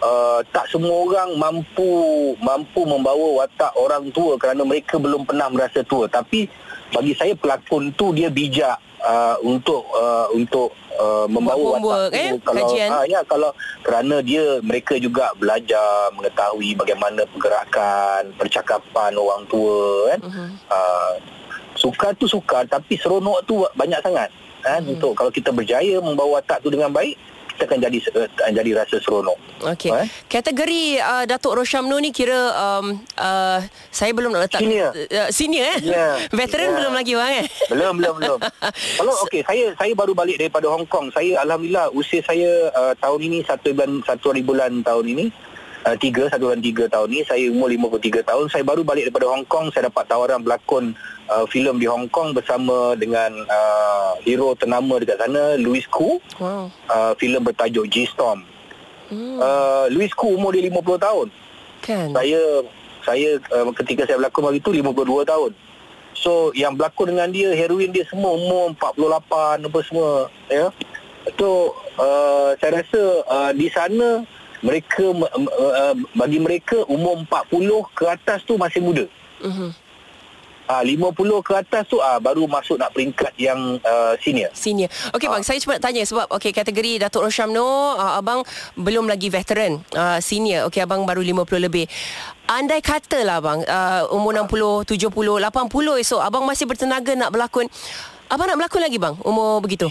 uh, 0.00 0.40
tak 0.54 0.68
semua 0.70 0.94
orang 0.94 1.34
mampu 1.36 1.90
mampu 2.38 2.86
membawa 2.86 3.44
watak 3.44 3.72
orang 3.76 4.08
tua 4.14 4.38
kerana 4.38 4.62
mereka 4.62 4.96
belum 4.96 5.26
pernah 5.26 5.50
merasa 5.50 5.82
tua 5.82 6.06
tapi 6.06 6.46
bagi 6.92 7.12
saya 7.16 7.36
pelakon 7.36 7.92
tu 7.94 8.16
dia 8.16 8.32
bijak 8.32 8.76
uh, 9.04 9.36
untuk 9.44 9.84
uh, 9.92 10.28
untuk 10.32 10.72
uh, 10.96 11.26
membawa 11.28 11.78
watak 11.78 12.16
eh? 12.16 12.30
kalau 12.40 12.66
uh, 12.72 13.04
ya 13.04 13.20
kalau 13.28 13.50
kerana 13.84 14.24
dia 14.24 14.58
mereka 14.64 14.96
juga 14.96 15.30
belajar 15.36 16.10
mengetahui 16.16 16.74
bagaimana 16.74 17.24
pergerakan 17.28 18.32
percakapan 18.36 19.12
orang 19.14 19.44
tua 19.46 20.12
kan 20.14 20.20
uh-huh. 20.24 20.48
uh, 20.72 21.12
sukar 21.78 22.12
tu 22.16 22.26
sukar 22.26 22.64
tapi 22.66 22.98
seronok 22.98 23.44
tu 23.44 23.62
banyak 23.76 24.00
sangat 24.00 24.30
kan 24.64 24.82
uh-huh. 24.82 24.94
untuk 24.96 25.12
kalau 25.14 25.30
kita 25.30 25.52
berjaya 25.52 26.00
membawa 26.00 26.40
watak 26.40 26.64
tu 26.64 26.72
dengan 26.72 26.90
baik 26.90 27.14
kita 27.58 27.74
akan 27.74 27.80
jadi 27.90 27.98
akan 28.38 28.52
jadi 28.54 28.70
rasa 28.78 29.02
seronok. 29.02 29.34
Okey. 29.74 29.90
Eh? 29.90 30.06
Kategori 30.30 31.02
uh, 31.02 31.24
Datuk 31.26 31.58
Roshamno 31.58 31.98
ni 31.98 32.14
kira 32.14 32.54
um, 32.54 33.02
uh, 33.18 33.58
saya 33.90 34.14
belum 34.14 34.30
nak 34.30 34.46
letak 34.46 34.62
senior. 34.62 34.94
Uh, 34.94 35.28
senior 35.34 35.66
eh. 35.74 35.78
Yeah. 35.82 36.14
Veteran 36.38 36.70
yeah. 36.70 36.76
belum 36.78 36.92
lagi 36.94 37.12
bang 37.18 37.32
eh. 37.42 37.46
Belum 37.74 37.94
belum 37.98 38.14
belum. 38.22 38.38
Kalau 39.02 39.14
okey 39.26 39.42
saya 39.42 39.74
saya 39.74 39.90
baru 39.98 40.14
balik 40.14 40.38
daripada 40.38 40.70
Hong 40.70 40.86
Kong. 40.86 41.10
Saya 41.10 41.42
alhamdulillah 41.42 41.90
usia 41.90 42.22
saya 42.22 42.70
uh, 42.78 42.94
tahun 43.02 43.26
ini 43.26 43.38
satu 43.42 43.74
bulan 43.74 44.06
satu 44.06 44.30
hari 44.30 44.46
bulan 44.46 44.86
tahun 44.86 45.06
ini 45.18 45.26
Uh, 45.86 45.94
tiga, 45.94 46.26
satu 46.26 46.50
bulan 46.50 46.58
tiga 46.58 46.90
tahun 46.90 47.06
ni 47.06 47.22
Saya 47.22 47.54
umur 47.54 47.70
53 47.70 48.26
tahun 48.26 48.50
Saya 48.50 48.66
baru 48.66 48.82
balik 48.82 49.08
daripada 49.08 49.30
Hong 49.30 49.46
Kong 49.46 49.70
Saya 49.70 49.86
dapat 49.86 50.10
tawaran 50.10 50.42
berlakon 50.42 50.90
uh, 51.28 51.46
filem 51.48 51.76
di 51.78 51.86
Hong 51.86 52.08
Kong 52.08 52.32
bersama 52.32 52.96
dengan 52.96 53.30
uh, 53.46 54.16
hero 54.24 54.56
ternama 54.56 54.98
dekat 54.98 55.20
sana 55.20 55.56
Louis 55.60 55.84
Koo. 55.88 56.18
Wow. 56.40 56.72
Uh, 56.88 57.12
filem 57.20 57.44
bertajuk 57.44 57.86
G-Storm. 57.88 58.44
Hmm. 59.08 59.36
Uh, 59.40 59.84
Louis 59.92 60.12
Koo 60.12 60.36
umur 60.36 60.52
dia 60.52 60.64
50 60.66 61.00
tahun. 61.00 61.26
Kan. 61.84 62.08
Saya 62.12 62.42
saya 63.06 63.30
uh, 63.54 63.72
ketika 63.72 64.04
saya 64.04 64.20
berlakon 64.20 64.44
waktu 64.44 64.60
itu 64.60 64.70
52 64.74 65.24
tahun. 65.24 65.52
So 66.18 66.50
yang 66.52 66.74
berlakon 66.74 67.14
dengan 67.14 67.30
dia 67.30 67.54
heroin 67.54 67.94
dia 67.94 68.04
semua 68.08 68.34
umur 68.34 68.74
48 68.76 69.64
apa 69.68 69.78
semua 69.86 70.10
ya. 70.50 70.68
So 71.36 71.76
uh, 71.96 72.52
saya 72.58 72.82
rasa 72.82 73.02
uh, 73.28 73.50
di 73.54 73.68
sana 73.70 74.24
mereka 74.58 75.14
uh, 75.14 75.94
bagi 76.18 76.42
mereka 76.42 76.82
umur 76.90 77.22
40 77.30 77.94
ke 77.94 78.04
atas 78.10 78.42
tu 78.42 78.58
masih 78.58 78.82
muda. 78.82 79.06
Uh-huh. 79.38 79.70
Ah 80.68 80.84
50 80.84 81.16
ke 81.40 81.52
atas 81.56 81.88
tu 81.88 81.96
ah 81.96 82.20
baru 82.20 82.44
masuk 82.44 82.76
nak 82.76 82.92
peringkat 82.92 83.32
yang 83.40 83.80
uh, 83.80 84.12
senior. 84.20 84.52
Senior. 84.52 84.92
Okey 85.16 85.24
bang, 85.24 85.40
ah. 85.40 85.46
saya 85.48 85.56
cuma 85.64 85.80
tanya 85.80 86.04
sebab 86.04 86.28
okey 86.36 86.52
kategori 86.52 87.08
Datuk 87.08 87.24
Roshamno, 87.24 87.96
uh, 87.96 88.20
abang 88.20 88.44
belum 88.76 89.08
lagi 89.08 89.32
veteran, 89.32 89.80
uh, 89.96 90.20
senior. 90.20 90.68
Okey 90.68 90.84
abang 90.84 91.08
baru 91.08 91.24
50 91.24 91.64
lebih. 91.64 91.88
Andai 92.44 92.84
katalah 92.84 93.40
bang, 93.40 93.64
uh, 93.64 94.12
umur 94.12 94.36
60, 94.36 94.84
70, 94.84 95.40
80 95.40 96.04
esok 96.04 96.20
abang 96.20 96.44
masih 96.44 96.68
bertenaga 96.68 97.16
nak 97.16 97.32
berlakon. 97.32 97.64
Abang 98.28 98.52
nak 98.52 98.60
berlakon 98.60 98.84
lagi 98.84 99.00
bang 99.00 99.16
umur 99.24 99.64
begitu? 99.64 99.88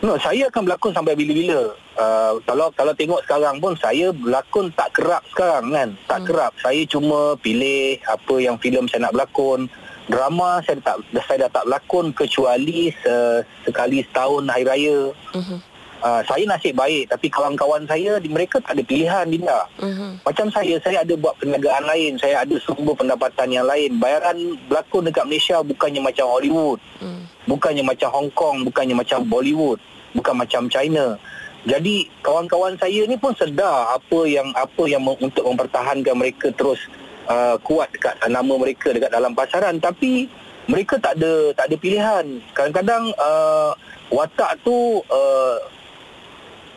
No, 0.00 0.16
saya 0.16 0.48
akan 0.48 0.68
berlakon 0.68 0.92
sampai 0.96 1.12
bila-bila. 1.12 1.76
Uh, 1.96 2.40
kalau 2.48 2.72
kalau 2.72 2.92
tengok 2.96 3.20
sekarang 3.24 3.60
pun 3.60 3.76
saya 3.76 4.12
berlakon 4.12 4.72
tak 4.76 4.96
kerap 4.96 5.24
sekarang 5.32 5.72
kan. 5.72 5.88
Tak 6.08 6.18
hmm. 6.20 6.26
kerap. 6.28 6.52
Saya 6.60 6.82
cuma 6.88 7.36
pilih 7.40 8.00
apa 8.08 8.34
yang 8.36 8.56
filem 8.60 8.84
saya 8.88 9.08
nak 9.08 9.16
berlakon 9.16 9.68
drama 10.10 10.58
saya 10.66 10.82
tak 10.82 10.98
saya 11.24 11.46
dah 11.46 11.50
tak 11.54 11.64
berlakon 11.70 12.10
kecuali 12.10 12.90
se, 12.90 13.14
sekali 13.62 14.02
setahun 14.02 14.44
hari 14.50 14.66
raya. 14.66 14.98
Uh-huh. 15.14 15.60
Uh, 16.00 16.24
saya 16.24 16.48
nasib 16.48 16.80
baik 16.80 17.12
tapi 17.12 17.28
kawan-kawan 17.28 17.84
saya 17.84 18.16
di 18.16 18.32
mereka 18.32 18.56
tak 18.64 18.72
ada 18.72 18.82
pilihan 18.88 19.28
Dinda. 19.28 19.68
Mhm. 19.84 20.24
Macam 20.24 20.48
saya 20.48 20.80
saya 20.80 21.04
ada 21.04 21.12
buat 21.12 21.36
perniagaan 21.36 21.84
lain, 21.84 22.16
saya 22.16 22.40
ada 22.40 22.56
sumber 22.56 22.96
pendapatan 22.96 23.52
yang 23.52 23.68
lain. 23.68 24.00
Bayaran 24.00 24.56
berlakon 24.64 25.04
dekat 25.04 25.28
Malaysia 25.28 25.60
bukannya 25.60 26.00
macam 26.00 26.24
Hollywood. 26.32 26.80
Hmm. 27.04 27.28
Bukannya 27.44 27.84
macam 27.84 28.08
Hong 28.16 28.30
Kong, 28.32 28.64
bukannya 28.64 28.96
macam 28.96 29.28
Bollywood, 29.28 29.76
bukan 30.16 30.34
macam 30.40 30.72
China. 30.72 31.20
Jadi 31.68 32.08
kawan-kawan 32.24 32.80
saya 32.80 33.04
ni 33.04 33.20
pun 33.20 33.36
sedar 33.36 33.92
apa 33.92 34.24
yang 34.24 34.48
apa 34.56 34.82
yang 34.88 35.04
untuk 35.04 35.44
mempertahankan 35.44 36.16
mereka 36.16 36.48
terus 36.56 36.80
uh, 37.28 37.56
kuat 37.60 37.92
dekat 37.92 38.16
nama 38.30 38.52
mereka 38.56 38.94
dekat 38.94 39.10
dalam 39.12 39.34
pasaran 39.34 39.76
tapi 39.82 40.30
mereka 40.70 41.00
tak 41.02 41.18
ada 41.18 41.50
tak 41.58 41.66
ada 41.72 41.76
pilihan. 41.76 42.26
Kadang-kadang 42.54 43.10
uh, 43.18 43.74
watak 44.14 44.60
tu 44.62 45.02
uh, 45.10 45.58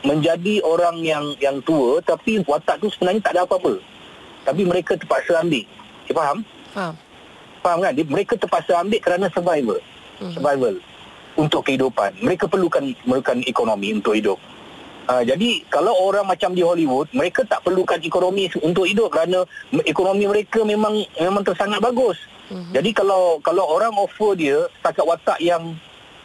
menjadi 0.03 0.60
orang 0.65 0.99
yang 1.06 1.25
yang 1.38 1.62
tua 1.62 2.01
tapi 2.01 2.41
watak 2.43 2.82
tu 2.82 2.89
sebenarnya 2.89 3.21
tak 3.21 3.34
ada 3.38 3.41
apa-apa. 3.45 3.77
Tapi 4.43 4.62
mereka 4.67 4.99
terpaksa 4.99 5.39
ambil. 5.39 5.63
You 6.10 6.15
faham? 6.17 6.43
Faham. 6.75 6.95
Faham 7.63 7.79
kan? 7.79 7.91
Dia, 7.95 8.03
mereka 8.03 8.34
terpaksa 8.36 8.82
ambil 8.82 8.99
kerana 8.99 9.25
survival. 9.32 9.79
Mhm. 10.19 10.34
Survival 10.36 10.75
untuk 11.39 11.62
kehidupan. 11.65 12.12
Mereka 12.21 12.45
perlukan 12.49 12.93
perlukan 13.06 13.38
ekonomi 13.47 13.95
untuk 13.95 14.13
hidup. 14.17 14.38
Uh, 15.04 15.20
jadi 15.20 15.68
kalau 15.68 15.92
orang 16.00 16.24
macam 16.24 16.56
di 16.56 16.63
Hollywood, 16.63 17.12
mereka 17.12 17.44
tak 17.44 17.60
perlukan 17.68 18.00
ekonomi 18.00 18.48
untuk 18.63 18.88
hidup 18.88 19.12
kerana 19.12 19.44
ekonomi 19.84 20.24
mereka 20.32 20.63
memang 20.63 21.04
memang 21.20 21.44
tersangat 21.44 21.84
bagus. 21.84 22.16
Mhm. 22.48 22.72
Jadi 22.72 22.89
kalau 22.96 23.44
kalau 23.44 23.68
orang 23.68 23.92
offer 24.00 24.32
dia 24.39 24.63
setakat 24.80 25.04
watak 25.04 25.39
yang 25.44 25.76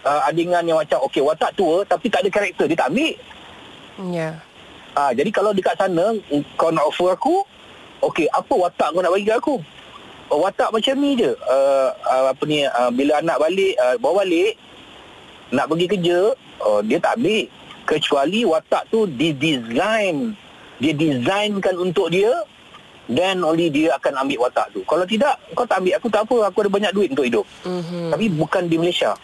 uh, 0.07 0.21
adingan 0.31 0.63
yang 0.63 0.79
macam 0.79 1.03
okey 1.11 1.19
watak 1.19 1.51
tua 1.59 1.83
tapi 1.91 2.07
tak 2.07 2.23
ada 2.23 2.31
karakter, 2.31 2.71
dia 2.71 2.79
tak 2.79 2.91
ambil. 2.95 3.15
Ya. 4.15 4.39
Ah, 4.95 5.11
jadi 5.11 5.31
kalau 5.35 5.51
dekat 5.51 5.75
sana 5.75 6.15
kau 6.55 6.71
nak 6.71 6.87
offer 6.87 7.11
aku, 7.15 7.43
okey, 8.03 8.31
apa 8.31 8.55
watak 8.55 8.95
kau 8.95 9.03
nak 9.03 9.11
bagi 9.11 9.31
aku? 9.35 9.59
Oh, 10.29 10.45
watak 10.45 10.71
macam 10.71 10.95
ni 11.01 11.19
je. 11.19 11.35
Uh, 11.49 11.89
uh, 12.05 12.31
apa 12.31 12.43
ni 12.45 12.63
uh, 12.63 12.91
bila 12.95 13.19
anak 13.19 13.43
balik 13.43 13.75
uh, 13.81 13.97
bawa 13.99 14.23
balik 14.23 14.55
nak 15.51 15.67
pergi 15.73 15.87
kerja, 15.89 16.19
uh, 16.63 16.81
dia 16.85 17.01
tak 17.01 17.17
ambil 17.19 17.49
kecuali 17.89 18.45
watak 18.45 18.93
tu 18.93 19.09
didesign. 19.09 20.37
Dia 20.79 20.93
designkan 20.93 21.75
untuk 21.81 22.13
dia 22.13 22.31
then 23.09 23.41
only 23.41 23.73
dia 23.73 23.97
akan 23.97 24.29
ambil 24.29 24.47
watak 24.47 24.69
tu. 24.77 24.85
Kalau 24.85 25.09
tidak, 25.09 25.41
kau 25.57 25.65
tak 25.65 25.81
ambil 25.81 25.97
aku 25.97 26.09
tak 26.13 26.23
apa, 26.29 26.37
aku 26.53 26.59
ada 26.61 26.71
banyak 26.71 26.93
duit 26.93 27.09
untuk 27.17 27.25
hidup. 27.25 27.47
Mhm. 27.65 28.13
Tapi 28.13 28.27
bukan 28.37 28.63
di 28.69 28.77
Malaysia. 28.77 29.17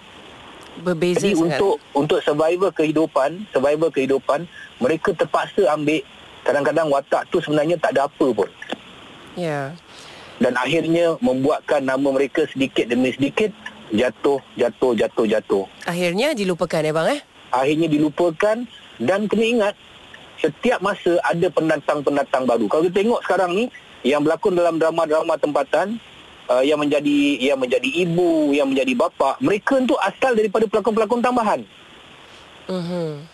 Berbeza 0.74 1.22
Jadi 1.22 1.38
sangat. 1.38 1.60
untuk 1.60 1.74
untuk 1.94 2.18
survival 2.24 2.74
kehidupan, 2.74 3.46
survival 3.54 3.94
kehidupan, 3.94 4.48
mereka 4.82 5.14
terpaksa 5.14 5.70
ambil 5.70 6.02
kadang-kadang 6.42 6.90
watak 6.90 7.22
tu 7.30 7.38
sebenarnya 7.38 7.78
tak 7.78 7.94
ada 7.94 8.10
apa 8.10 8.26
pun. 8.34 8.50
Ya. 9.38 9.70
Dan 10.42 10.58
akhirnya 10.58 11.14
membuatkan 11.22 11.86
nama 11.86 12.10
mereka 12.10 12.42
sedikit 12.50 12.90
demi 12.90 13.14
sedikit 13.14 13.54
jatuh, 13.94 14.42
jatuh, 14.58 14.98
jatuh, 14.98 15.26
jatuh. 15.30 15.64
Akhirnya 15.86 16.34
dilupakan 16.34 16.82
ya 16.82 16.90
bang 16.90 17.08
eh? 17.14 17.20
Akhirnya 17.54 17.86
dilupakan 17.86 18.66
dan 18.98 19.20
kena 19.30 19.44
ingat 19.46 19.74
setiap 20.42 20.82
masa 20.82 21.16
ada 21.22 21.46
pendatang-pendatang 21.48 22.44
baru. 22.44 22.66
Kalau 22.66 22.82
kita 22.90 23.00
tengok 23.00 23.20
sekarang 23.22 23.50
ni 23.54 23.64
yang 24.02 24.20
berlakon 24.26 24.58
dalam 24.58 24.76
drama-drama 24.76 25.38
tempatan 25.38 25.96
uh, 26.50 26.60
yang 26.66 26.82
menjadi 26.82 27.40
yang 27.40 27.58
menjadi 27.62 27.88
ibu, 28.04 28.50
yang 28.52 28.68
menjadi 28.68 28.92
bapa, 28.98 29.38
mereka 29.40 29.78
tu 29.86 29.94
asal 30.02 30.34
daripada 30.34 30.66
pelakon-pelakon 30.66 31.22
tambahan. 31.22 31.60
Mhm. 32.68 33.30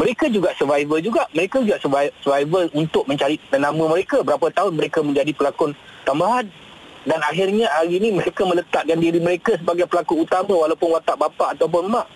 Mereka 0.00 0.32
juga 0.32 0.56
survivor 0.56 0.98
juga. 1.04 1.28
Mereka 1.36 1.60
juga 1.60 1.76
survi- 1.82 2.14
survivor 2.24 2.72
untuk 2.72 3.04
mencari 3.04 3.36
nama 3.52 3.84
mereka. 3.84 4.24
Berapa 4.24 4.48
tahun 4.48 4.72
mereka 4.80 5.04
menjadi 5.04 5.32
pelakon 5.36 5.76
tambahan. 6.08 6.48
Dan 7.04 7.20
akhirnya 7.24 7.68
hari 7.68 7.96
ini 7.96 8.12
mereka 8.12 8.44
meletakkan 8.44 8.96
diri 9.00 9.20
mereka 9.20 9.56
sebagai 9.56 9.88
pelakon 9.88 10.24
utama 10.24 10.52
walaupun 10.52 10.96
watak 10.96 11.16
bapa 11.16 11.56
ataupun 11.56 11.92
mak. 11.92 12.06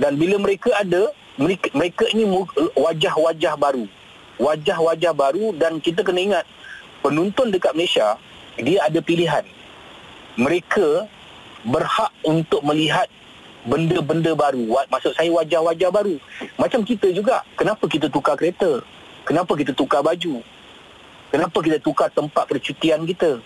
Dan 0.00 0.16
bila 0.16 0.40
mereka 0.40 0.72
ada, 0.80 1.12
mereka, 1.36 1.68
mereka 1.76 2.08
ini 2.16 2.24
wajah-wajah 2.72 3.54
baru. 3.60 3.84
Wajah-wajah 4.40 5.12
baru 5.12 5.52
dan 5.60 5.76
kita 5.84 6.00
kena 6.00 6.20
ingat, 6.24 6.44
penonton 7.04 7.52
dekat 7.52 7.76
Malaysia, 7.76 8.16
dia 8.56 8.80
ada 8.80 8.96
pilihan. 9.04 9.44
Mereka 10.40 11.04
berhak 11.68 12.08
untuk 12.24 12.64
melihat 12.64 13.04
benda-benda 13.68 14.32
baru. 14.32 14.64
Maksud 14.88 15.12
saya 15.12 15.28
wajah-wajah 15.28 15.92
baru. 15.92 16.16
Macam 16.56 16.80
kita 16.80 17.12
juga. 17.12 17.44
Kenapa 17.60 17.84
kita 17.84 18.08
tukar 18.08 18.40
kereta? 18.40 18.80
Kenapa 19.28 19.52
kita 19.52 19.76
tukar 19.76 20.00
baju? 20.00 20.40
Kenapa 21.28 21.58
kita 21.60 21.76
tukar 21.76 22.08
tempat 22.08 22.48
percutian 22.48 23.04
kita? 23.04 23.44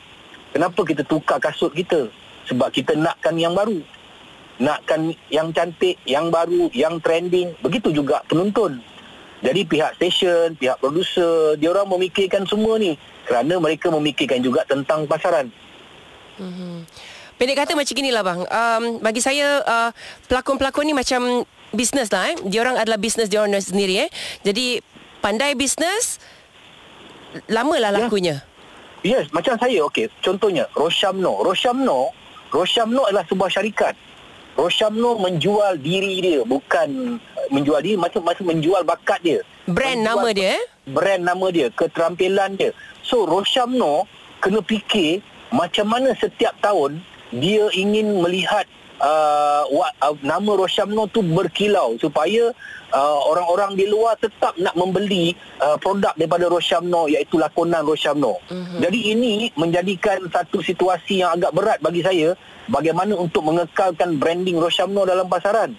Kenapa 0.54 0.80
kita 0.86 1.02
tukar 1.02 1.42
kasut 1.42 1.74
kita? 1.74 2.06
Sebab 2.46 2.70
kita 2.70 2.94
nakkan 2.94 3.34
yang 3.34 3.58
baru. 3.58 3.82
Nakkan 4.54 5.10
yang 5.34 5.50
cantik, 5.50 5.98
yang 6.06 6.30
baru, 6.30 6.70
yang 6.70 7.02
trending. 7.02 7.58
Begitu 7.58 7.90
juga 7.90 8.22
penonton. 8.30 8.78
Jadi 9.42 9.66
pihak 9.66 9.98
stesen, 9.98 10.56
pihak 10.56 10.78
produser, 10.78 11.58
dia 11.58 11.68
orang 11.74 11.90
memikirkan 11.90 12.46
semua 12.46 12.78
ni. 12.78 12.94
Kerana 13.26 13.58
mereka 13.58 13.90
memikirkan 13.90 14.40
juga 14.40 14.62
tentang 14.64 15.04
pasaran. 15.10 15.50
Mhm. 16.38 16.86
Pendek 17.34 17.56
kata 17.58 17.74
macam 17.74 17.94
gini 17.98 18.14
lah 18.14 18.22
bang. 18.22 18.40
Um, 18.46 18.82
bagi 19.02 19.18
saya 19.18 19.58
uh, 19.66 19.90
pelakon-pelakon 20.30 20.86
ni 20.86 20.94
macam 20.94 21.42
bisnes 21.74 22.06
lah 22.14 22.30
eh. 22.30 22.38
Dia 22.46 22.62
orang 22.62 22.78
adalah 22.78 22.94
bisnes 22.94 23.26
dia 23.26 23.42
orang 23.42 23.58
sendiri 23.58 24.06
eh. 24.06 24.10
Jadi 24.46 24.78
pandai 25.18 25.58
bisnes 25.58 26.22
lamalah 27.50 27.90
Ya. 27.90 28.06
lakunya. 28.06 28.36
Yes, 29.04 29.28
macam 29.34 29.58
saya, 29.60 29.84
okey. 29.90 30.08
Contohnya, 30.24 30.64
Roshamno. 30.72 31.44
Roshamno, 31.44 32.08
Roshamno 32.48 33.04
adalah 33.04 33.26
sebuah 33.28 33.50
syarikat. 33.52 33.92
Roshamno 34.54 35.18
menjual 35.18 35.82
diri 35.82 36.22
dia, 36.22 36.40
bukan 36.46 37.18
menjual 37.50 37.82
diri, 37.82 37.98
macam 37.98 38.22
macam 38.22 38.46
menjual 38.46 38.86
bakat 38.86 39.20
dia. 39.26 39.40
Brand 39.66 39.98
Menjual 39.98 40.14
nama 40.14 40.28
dia 40.30 40.48
eh. 40.54 40.62
Brand 40.86 41.22
nama 41.26 41.46
dia, 41.50 41.66
keterampilan 41.74 42.54
dia. 42.54 42.70
So, 43.02 43.26
Roshamno 43.26 44.06
kena 44.38 44.62
fikir 44.62 45.24
macam 45.50 45.90
mana 45.90 46.14
setiap 46.14 46.54
tahun 46.62 47.02
dia 47.34 47.66
ingin 47.74 48.22
melihat 48.22 48.68
uh, 49.00 49.62
wa, 49.70 49.86
uh, 50.02 50.14
nama 50.22 50.52
Roshamno 50.54 51.08
tu 51.10 51.24
berkilau 51.24 51.98
supaya 51.98 52.52
uh, 52.94 53.18
orang-orang 53.30 53.74
di 53.74 53.86
luar 53.90 54.14
tetap 54.20 54.54
nak 54.60 54.74
membeli 54.78 55.34
uh, 55.62 55.74
produk 55.80 56.14
daripada 56.14 56.46
Roshamno 56.46 57.10
iaitu 57.10 57.40
lakonan 57.40 57.82
Roshamno. 57.82 58.38
Mhm. 58.50 58.78
Jadi 58.84 59.00
ini 59.16 59.32
menjadikan 59.58 60.22
satu 60.30 60.62
situasi 60.62 61.24
yang 61.24 61.34
agak 61.34 61.54
berat 61.56 61.78
bagi 61.82 62.04
saya 62.04 62.38
bagaimana 62.70 63.16
untuk 63.18 63.42
mengekalkan 63.46 64.20
branding 64.20 64.60
Roshamno 64.60 65.02
dalam 65.08 65.26
pasaran. 65.26 65.74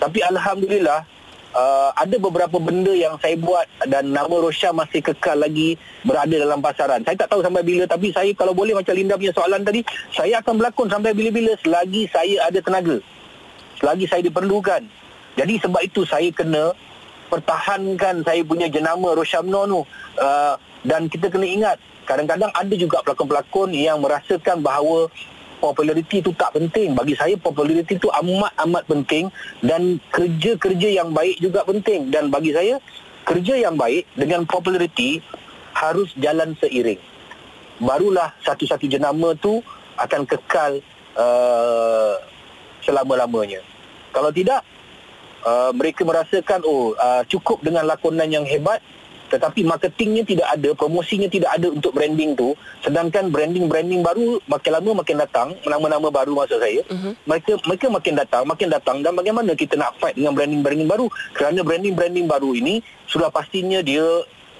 Tapi 0.00 0.20
alhamdulillah 0.20 1.13
uh, 1.54 1.90
ada 1.94 2.16
beberapa 2.18 2.58
benda 2.58 2.90
yang 2.92 3.16
saya 3.22 3.38
buat 3.38 3.64
dan 3.86 4.10
nama 4.10 4.34
Rosham 4.34 4.76
masih 4.76 5.00
kekal 5.00 5.40
lagi 5.40 5.78
berada 6.02 6.34
dalam 6.34 6.60
pasaran. 6.60 7.00
Saya 7.06 7.16
tak 7.16 7.30
tahu 7.32 7.40
sampai 7.40 7.62
bila 7.62 7.86
tapi 7.86 8.10
saya 8.10 8.34
kalau 8.34 8.52
boleh 8.52 8.74
macam 8.74 8.92
Linda 8.92 9.14
punya 9.14 9.32
soalan 9.32 9.62
tadi, 9.62 9.80
saya 10.12 10.42
akan 10.42 10.60
berlakon 10.60 10.90
sampai 10.90 11.14
bila-bila 11.14 11.54
selagi 11.62 12.10
saya 12.10 12.50
ada 12.50 12.58
tenaga. 12.60 12.98
Selagi 13.78 14.04
saya 14.10 14.22
diperlukan. 14.26 14.82
Jadi 15.34 15.54
sebab 15.62 15.80
itu 15.82 16.06
saya 16.06 16.30
kena 16.30 16.74
pertahankan 17.30 18.22
saya 18.22 18.42
punya 18.46 18.70
jenama 18.70 19.14
Roshamno 19.14 19.62
tu. 19.66 19.80
Uh, 20.20 20.54
dan 20.84 21.08
kita 21.08 21.32
kena 21.32 21.48
ingat 21.48 21.78
kadang-kadang 22.04 22.52
ada 22.52 22.74
juga 22.76 23.00
pelakon-pelakon 23.00 23.72
yang 23.72 23.98
merasakan 24.04 24.60
bahawa 24.60 25.08
populariti 25.64 26.20
itu 26.20 26.36
tak 26.36 26.52
penting. 26.52 26.92
Bagi 26.92 27.16
saya 27.16 27.40
populariti 27.40 27.96
itu 27.96 28.12
amat-amat 28.12 28.84
penting 28.84 29.32
dan 29.64 29.96
kerja-kerja 30.12 31.00
yang 31.00 31.16
baik 31.16 31.40
juga 31.40 31.64
penting. 31.64 32.12
Dan 32.12 32.28
bagi 32.28 32.52
saya 32.52 32.76
kerja 33.24 33.56
yang 33.56 33.80
baik 33.80 34.04
dengan 34.12 34.44
populariti 34.44 35.24
harus 35.72 36.12
jalan 36.20 36.52
seiring. 36.60 37.00
Barulah 37.80 38.36
satu-satu 38.44 38.84
jenama 38.84 39.32
tu 39.40 39.64
akan 39.96 40.28
kekal 40.28 40.84
uh, 41.16 42.20
selama-lamanya. 42.84 43.64
Kalau 44.12 44.28
tidak, 44.30 44.60
uh, 45.48 45.72
mereka 45.72 46.04
merasakan 46.04 46.60
oh 46.68 46.92
uh, 46.94 47.24
cukup 47.24 47.64
dengan 47.64 47.88
lakonan 47.88 48.28
yang 48.28 48.44
hebat 48.44 48.84
tetapi 49.32 49.64
marketingnya 49.64 50.22
tidak 50.26 50.48
ada, 50.52 50.70
promosinya 50.76 51.28
tidak 51.28 51.50
ada 51.56 51.72
untuk 51.72 51.96
branding 51.96 52.36
tu. 52.36 52.52
Sedangkan 52.84 53.32
branding-branding 53.32 54.04
baru 54.04 54.38
makin 54.46 54.70
lama 54.74 54.90
makin 55.00 55.16
datang, 55.20 55.48
nama-nama 55.64 56.08
baru 56.12 56.36
maksud 56.36 56.60
saya. 56.60 56.82
Mhm. 56.86 57.10
Mereka 57.24 57.52
mereka 57.64 57.86
makin 57.88 58.14
datang, 58.14 58.42
makin 58.44 58.68
datang 58.70 58.96
dan 59.00 59.12
bagaimana 59.16 59.56
kita 59.56 59.74
nak 59.80 59.96
fight 59.98 60.14
dengan 60.14 60.36
branding-branding 60.36 60.88
baru? 60.88 61.06
Kerana 61.32 61.60
branding-branding 61.64 62.26
baru 62.28 62.52
ini 62.52 62.84
sudah 63.08 63.32
pastinya 63.32 63.80
dia 63.80 64.04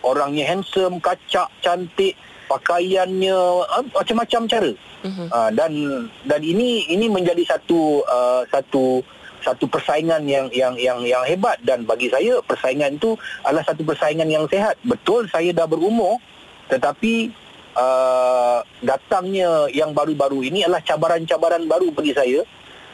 orangnya 0.05 0.44
handsome, 0.48 1.00
kacak, 1.00 1.48
cantik, 1.64 2.16
pakaiannya 2.48 3.37
uh, 3.64 3.85
macam-macam 3.92 4.42
cara. 4.48 4.72
Mhm. 5.05 5.27
Uh, 5.29 5.50
dan 5.53 5.72
dan 6.24 6.40
ini 6.40 6.88
ini 6.88 7.12
menjadi 7.12 7.44
satu 7.44 8.00
uh, 8.05 8.42
satu 8.48 9.05
satu 9.44 9.68
persaingan 9.68 10.24
yang 10.24 10.48
yang 10.50 10.74
yang 10.80 11.04
yang 11.04 11.22
hebat 11.28 11.61
dan 11.62 11.85
bagi 11.85 12.09
saya 12.09 12.40
persaingan 12.40 12.96
itu 12.96 13.14
adalah 13.44 13.62
satu 13.68 13.85
persaingan 13.85 14.26
yang 14.26 14.48
sehat. 14.48 14.80
Betul 14.83 15.28
saya 15.28 15.52
dah 15.52 15.68
berumur 15.68 16.16
tetapi 16.72 17.28
uh, 17.76 18.64
datangnya 18.80 19.68
yang 19.70 19.92
baru-baru 19.92 20.48
ini 20.48 20.64
adalah 20.64 20.80
cabaran-cabaran 20.80 21.68
baru 21.68 21.92
bagi 21.92 22.16
saya. 22.16 22.40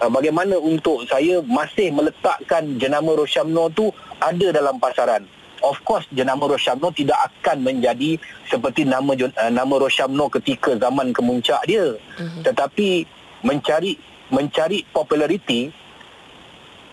Uh, 0.00 0.10
bagaimana 0.10 0.56
untuk 0.56 1.06
saya 1.06 1.44
masih 1.44 1.92
meletakkan 1.94 2.80
jenama 2.80 3.14
Roshamno 3.14 3.70
tu 3.70 3.94
ada 4.18 4.50
dalam 4.50 4.80
pasaran. 4.82 5.28
Of 5.60 5.84
course 5.84 6.08
jenama 6.10 6.48
Roshamno 6.48 6.88
tidak 6.90 7.20
akan 7.30 7.62
menjadi 7.62 8.16
seperti 8.48 8.88
nama 8.88 9.12
uh, 9.12 9.52
nama 9.52 9.74
Roshamno 9.76 10.26
ketika 10.32 10.74
zaman 10.80 11.12
kemuncak 11.14 11.60
dia. 11.68 11.94
Uh-huh. 11.94 12.42
Tetapi 12.42 13.04
mencari 13.44 13.96
mencari 14.30 14.86
populariti 14.88 15.68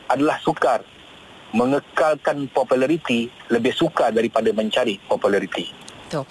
adalah 0.09 0.39
sukar. 0.43 0.83
Mengekalkan 1.55 2.51
populariti 2.51 3.31
lebih 3.47 3.71
sukar 3.71 4.11
daripada 4.11 4.51
mencari 4.51 4.99
populariti. 5.07 5.87
Betul. 6.07 6.23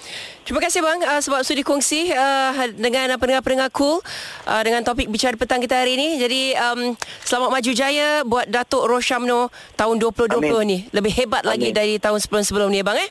Terima 0.48 0.60
kasih 0.64 0.80
bang 0.80 0.98
uh, 1.04 1.20
sebab 1.20 1.44
sudah 1.44 1.64
kongsi 1.66 2.08
uh, 2.08 2.52
dengan 2.72 3.12
pendengar-pendengar 3.20 3.68
cool 3.76 4.00
uh, 4.48 4.62
dengan 4.64 4.80
topik 4.80 5.12
bicara 5.12 5.36
petang 5.36 5.60
kita 5.60 5.76
hari 5.84 6.00
ini. 6.00 6.16
Jadi 6.16 6.56
um, 6.56 6.80
selamat 7.20 7.50
maju 7.52 7.70
jaya 7.76 8.24
buat 8.24 8.48
Datuk 8.48 8.88
Roshamno 8.88 9.52
tahun 9.76 10.00
2020 10.00 10.40
Amin. 10.40 10.52
ni. 10.64 10.78
Lebih 10.96 11.12
hebat 11.20 11.44
Amin. 11.44 11.52
lagi 11.52 11.68
dari 11.76 12.00
tahun 12.00 12.24
sebelum-sebelum 12.24 12.72
ni 12.72 12.80
bang 12.80 13.04
eh. 13.04 13.10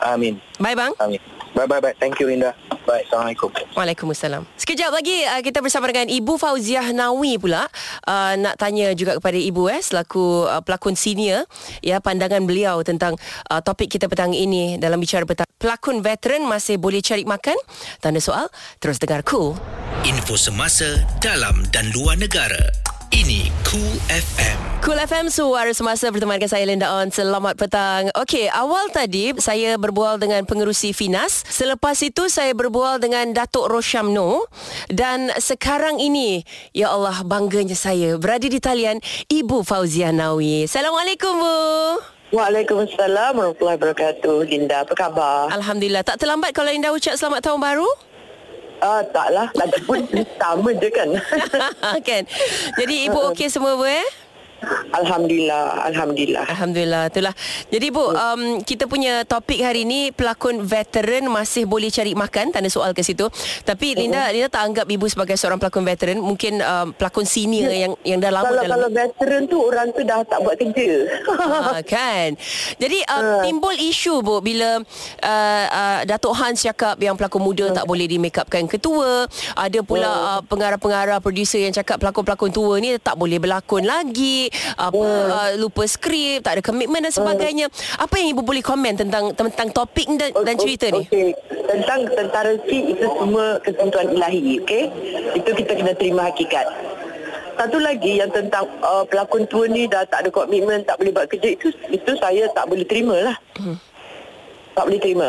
Amin. 0.00 0.40
Bye 0.56 0.78
bang. 0.78 0.96
Amin. 0.96 1.20
Bye 1.58 1.66
bye 1.66 1.82
bye. 1.82 1.94
Thank 1.98 2.22
you 2.22 2.30
Linda. 2.30 2.54
Bye. 2.86 3.02
Assalamualaikum. 3.10 3.50
Waalaikumsalam. 3.74 4.46
Sekejap 4.54 4.94
lagi 4.94 5.26
uh, 5.26 5.42
kita 5.42 5.58
bersama 5.58 5.90
dengan 5.90 6.06
Ibu 6.06 6.38
Fauziah 6.38 6.86
Nawi 6.94 7.34
pula 7.34 7.66
uh, 8.06 8.34
nak 8.38 8.54
tanya 8.62 8.94
juga 8.94 9.18
kepada 9.18 9.34
Ibu 9.34 9.66
eh 9.66 9.82
selaku 9.82 10.46
uh, 10.46 10.62
pelakon 10.62 10.94
senior 10.94 11.50
ya 11.82 11.98
pandangan 11.98 12.46
beliau 12.46 12.78
tentang 12.86 13.18
uh, 13.50 13.58
topik 13.58 13.90
kita 13.90 14.06
petang 14.06 14.30
ini 14.30 14.78
dalam 14.78 15.02
bicara 15.02 15.26
petang. 15.26 15.50
Pelakon 15.58 15.98
veteran 15.98 16.46
masih 16.46 16.78
boleh 16.78 17.02
cari 17.02 17.26
makan? 17.26 17.58
Tanda 17.98 18.22
soal. 18.22 18.46
Terus 18.78 19.02
dengar 19.02 19.26
cool. 19.26 19.58
Info 20.06 20.38
semasa 20.38 21.02
dalam 21.18 21.66
dan 21.74 21.90
luar 21.90 22.14
negara. 22.14 22.70
Ini 23.08 23.48
Cool 23.64 23.96
FM. 24.12 24.84
Cool 24.84 25.00
FM 25.00 25.32
suara 25.32 25.72
semasa 25.72 26.12
bertemu 26.12 26.36
dengan 26.36 26.50
saya 26.52 26.64
Linda 26.68 26.92
On. 26.92 27.08
Selamat 27.08 27.56
petang. 27.56 28.12
Okey, 28.12 28.52
awal 28.52 28.92
tadi 28.92 29.32
saya 29.40 29.80
berbual 29.80 30.20
dengan 30.20 30.44
pengerusi 30.44 30.92
Finas. 30.92 31.40
Selepas 31.48 31.96
itu 32.04 32.28
saya 32.28 32.52
berbual 32.52 33.00
dengan 33.00 33.32
Datuk 33.32 33.72
Roshamno 33.72 34.44
dan 34.92 35.32
sekarang 35.40 35.96
ini 35.96 36.44
ya 36.76 36.92
Allah 36.92 37.24
bangganya 37.24 37.72
saya 37.72 38.20
berada 38.20 38.44
di 38.44 38.60
talian 38.60 39.00
Ibu 39.32 39.64
Fauzia 39.64 40.12
Nawi. 40.12 40.68
Assalamualaikum 40.68 41.32
Bu. 41.32 41.56
Waalaikumsalam 42.36 43.40
warahmatullahi 43.40 43.80
wabarakatuh. 43.80 44.36
Linda, 44.52 44.84
apa 44.84 44.92
khabar? 44.92 45.48
Alhamdulillah. 45.48 46.04
Tak 46.04 46.20
terlambat 46.20 46.52
kalau 46.52 46.68
Linda 46.68 46.92
ucap 46.92 47.16
selamat 47.16 47.40
tahun 47.40 47.56
baru? 47.56 47.88
Ah, 48.78 49.02
taklah. 49.02 49.48
Lagi 49.54 49.78
pun 49.82 49.98
sama 50.40 50.70
je 50.74 50.88
kan. 50.90 51.08
kan. 52.08 52.22
Jadi 52.78 52.94
ibu 53.10 53.18
okey 53.34 53.48
semua 53.50 53.74
bu 53.74 53.86
eh? 53.86 54.06
Alhamdulillah, 54.90 55.86
alhamdulillah. 55.86 56.44
Alhamdulillah, 56.50 57.02
itulah. 57.06 57.34
Jadi 57.70 57.86
Bu, 57.94 58.10
um, 58.10 58.58
kita 58.66 58.90
punya 58.90 59.22
topik 59.22 59.62
hari 59.62 59.86
ini 59.86 60.10
pelakon 60.10 60.66
veteran 60.66 61.30
masih 61.30 61.62
boleh 61.62 61.86
cari 61.94 62.18
makan, 62.18 62.50
tanda 62.50 62.66
soal 62.66 62.90
ke 62.90 63.06
situ. 63.06 63.30
Tapi 63.62 63.94
Linda, 63.94 64.26
uh-huh. 64.26 64.34
Linda 64.34 64.48
tak 64.50 64.62
anggap 64.66 64.86
ibu 64.90 65.06
sebagai 65.06 65.38
seorang 65.38 65.62
pelakon 65.62 65.86
veteran, 65.86 66.18
mungkin 66.18 66.58
um, 66.58 66.90
pelakon 66.90 67.22
senior 67.22 67.70
ya. 67.70 67.86
yang 67.86 67.92
yang 68.02 68.18
dah 68.18 68.32
lama 68.34 68.50
kalau, 68.50 68.62
dalam 68.66 68.74
Kalau 68.74 68.90
veteran 68.90 69.42
tu 69.46 69.56
orang 69.62 69.88
tu 69.94 70.00
dah 70.02 70.18
tak 70.26 70.38
buat 70.42 70.56
kerja. 70.58 70.90
ha, 71.38 71.78
kan. 71.94 72.28
Jadi 72.82 72.98
um, 73.06 73.22
uh. 73.22 73.42
timbul 73.46 73.76
isu 73.78 74.14
Bu 74.26 74.42
bila 74.42 74.82
uh, 75.22 75.64
uh, 75.70 76.00
Datuk 76.02 76.34
Hans 76.34 76.66
cakap 76.66 76.98
yang 76.98 77.14
pelakon 77.14 77.46
muda 77.46 77.70
uh. 77.70 77.74
tak 77.78 77.86
boleh 77.86 78.10
di 78.10 78.18
make 78.18 78.34
upkan 78.34 78.66
ketua, 78.66 79.30
ada 79.54 79.80
pula 79.86 80.10
uh. 80.10 80.16
Uh, 80.18 80.40
pengarah-pengarah 80.50 81.22
producer 81.22 81.62
yang 81.62 81.70
cakap 81.70 82.02
pelakon-pelakon 82.02 82.50
tua 82.50 82.82
ni 82.82 82.98
tak 82.98 83.14
boleh 83.14 83.38
berlakon 83.38 83.86
lagi 83.86 84.47
apa 84.76 85.04
hmm. 85.04 85.30
uh, 85.32 85.50
lupa 85.60 85.84
skrip 85.88 86.44
tak 86.44 86.58
ada 86.58 86.62
komitmen 86.64 87.04
dan 87.04 87.12
sebagainya 87.12 87.66
hmm. 87.68 88.04
apa 88.04 88.14
yang 88.18 88.28
ibu 88.34 88.42
boleh 88.42 88.62
komen 88.64 88.94
tentang 88.98 89.32
tentang 89.34 89.68
topik 89.70 90.06
dan, 90.18 90.30
dan 90.32 90.54
cerita 90.58 90.90
ni 90.92 91.04
okay. 91.06 91.30
tentang 91.68 92.08
tentara 92.12 92.52
si 92.66 92.96
itu 92.96 93.06
semua 93.06 93.60
ketentuan 93.62 94.06
ilahi 94.12 94.60
okey 94.62 94.84
itu 95.36 95.50
kita 95.64 95.72
kena 95.76 95.92
terima 95.94 96.28
hakikat 96.28 96.66
satu 97.58 97.82
lagi 97.82 98.22
yang 98.22 98.30
tentang 98.30 98.70
uh, 98.86 99.02
pelakon 99.02 99.42
tua 99.50 99.66
ni 99.66 99.90
dah 99.90 100.06
tak 100.06 100.22
ada 100.22 100.30
komitmen 100.30 100.86
tak 100.86 100.94
boleh 101.02 101.10
buat 101.10 101.26
kerja 101.26 101.58
itu 101.58 101.74
itu 101.90 102.12
saya 102.22 102.46
tak 102.54 102.70
boleh 102.70 102.86
terima 102.86 103.18
lah 103.18 103.36
hmm. 103.58 103.76
tak 104.78 104.84
boleh 104.86 105.00
terima 105.02 105.28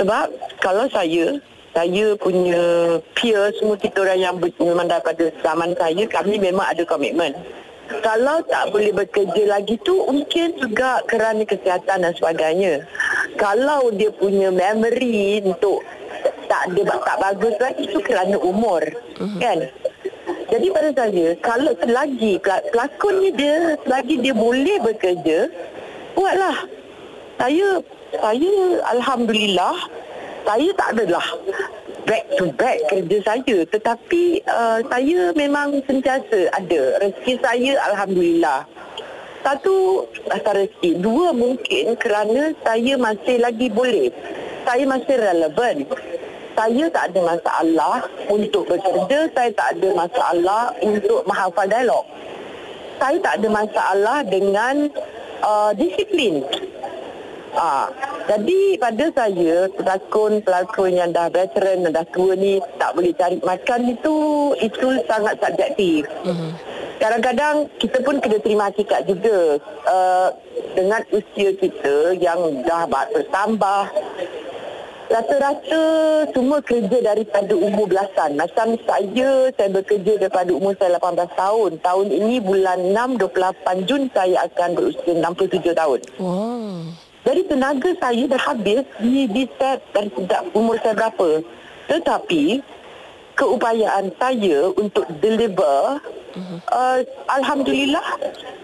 sebab 0.00 0.32
kalau 0.64 0.88
saya 0.88 1.36
saya 1.76 2.16
punya 2.16 2.96
peer 3.12 3.52
semua 3.60 3.76
kita 3.76 4.02
orang 4.02 4.18
yang 4.18 4.34
memang 4.40 4.88
daripada 4.88 5.28
zaman 5.44 5.76
saya 5.76 6.02
kami 6.08 6.40
memang 6.40 6.64
ada 6.64 6.82
komitmen 6.88 7.36
kalau 7.88 8.44
tak 8.44 8.68
boleh 8.68 8.92
bekerja 8.92 9.42
lagi 9.48 9.80
tu 9.80 10.04
mungkin 10.04 10.52
juga 10.60 11.00
kerana 11.08 11.40
kesihatan 11.44 12.04
dan 12.04 12.12
sebagainya. 12.12 12.84
Kalau 13.40 13.88
dia 13.94 14.12
punya 14.12 14.52
memory 14.52 15.40
untuk 15.40 15.80
tak 16.48 16.72
ada 16.72 16.82
tak 17.04 17.16
bagus 17.20 17.54
lagi 17.60 17.82
itu 17.88 18.00
kerana 18.04 18.36
umur. 18.40 18.80
Uh-huh. 19.16 19.40
Kan? 19.40 19.68
Jadi 20.48 20.66
pada 20.72 20.90
saya 20.96 21.26
kalau 21.44 21.72
selagi 21.76 22.40
pelakon 22.72 23.14
ni 23.20 23.30
dia 23.36 23.76
selagi 23.84 24.14
dia 24.20 24.34
boleh 24.36 24.76
bekerja 24.80 25.38
buatlah. 26.16 26.56
Saya 27.36 27.80
saya 28.16 28.52
alhamdulillah 28.96 29.76
saya 30.48 30.68
tak 30.76 30.88
adalah 30.96 31.26
back 32.08 32.24
to 32.40 32.48
back 32.56 32.80
kerja 32.88 33.16
saya. 33.20 33.56
Tetapi 33.68 34.22
uh, 34.48 34.80
saya 34.88 35.18
memang 35.36 35.76
sentiasa 35.84 36.48
ada. 36.56 36.80
Rezeki 37.04 37.34
saya 37.44 37.72
alhamdulillah. 37.92 38.64
Satu 39.44 40.08
asal 40.32 40.64
rezeki. 40.64 40.98
Dua 41.04 41.36
mungkin 41.36 41.94
kerana 42.00 42.56
saya 42.64 42.96
masih 42.96 43.36
lagi 43.44 43.68
boleh. 43.68 44.08
Saya 44.64 44.84
masih 44.88 45.16
relevan. 45.20 45.76
Saya 46.58 46.84
tak 46.90 47.14
ada 47.14 47.20
masalah 47.22 47.96
untuk 48.26 48.66
bekerja. 48.66 49.30
Saya 49.36 49.50
tak 49.54 49.68
ada 49.78 49.88
masalah 49.94 50.62
untuk 50.82 51.22
menghafal 51.28 51.68
dialog. 51.70 52.04
Saya 52.98 53.16
tak 53.22 53.34
ada 53.38 53.48
masalah 53.52 54.18
dengan 54.26 54.90
uh, 55.46 55.70
disiplin 55.78 56.42
Ah, 57.56 57.88
jadi 58.28 58.76
pada 58.76 59.04
saya 59.16 59.72
pelakon-pelakon 59.72 60.92
yang 60.92 61.10
dah 61.16 61.32
veteran 61.32 61.88
dan 61.88 61.96
dah 61.96 62.06
tua 62.12 62.36
ni 62.36 62.60
tak 62.76 62.92
boleh 62.92 63.12
cari 63.16 63.40
makan 63.40 63.80
itu 63.96 64.16
itu 64.60 64.88
sangat 65.08 65.40
subjektif. 65.40 66.04
Mm-hmm. 66.28 66.50
Kadang-kadang 66.98 67.56
kita 67.78 68.02
pun 68.02 68.18
kena 68.18 68.38
terima 68.42 68.68
hakikat 68.68 69.06
juga 69.06 69.62
uh, 69.86 70.28
dengan 70.74 71.00
usia 71.14 71.54
kita 71.54 72.18
yang 72.18 72.66
dah 72.66 72.84
bertambah. 72.90 73.82
Rata-rata 75.08 75.82
semua 76.36 76.60
kerja 76.60 77.00
daripada 77.00 77.56
umur 77.56 77.88
belasan. 77.88 78.36
Macam 78.36 78.76
saya, 78.84 79.48
saya 79.56 79.68
bekerja 79.72 80.20
daripada 80.20 80.52
umur 80.52 80.76
saya 80.76 81.00
18 81.00 81.32
tahun. 81.32 81.70
Tahun 81.80 82.06
ini 82.12 82.44
bulan 82.44 82.92
6, 82.92 83.16
28 83.16 83.88
Jun 83.88 84.12
saya 84.12 84.44
akan 84.44 84.68
berusia 84.76 85.12
67 85.16 85.72
tahun. 85.72 86.00
Wow. 86.20 87.07
Jadi 87.28 87.44
tenaga 87.44 87.92
saya 88.00 88.24
dah 88.24 88.40
habis 88.40 88.88
di, 89.04 89.28
di 89.28 89.44
set 89.60 89.84
dari 89.92 90.08
sejak 90.16 90.48
umur 90.56 90.80
saya 90.80 90.96
berapa. 90.96 91.44
Tetapi 91.92 92.64
keupayaan 93.36 94.16
saya 94.16 94.72
untuk 94.80 95.04
deliver, 95.20 96.00
uh-huh. 96.32 96.58
uh, 96.72 97.04
Alhamdulillah, 97.28 98.00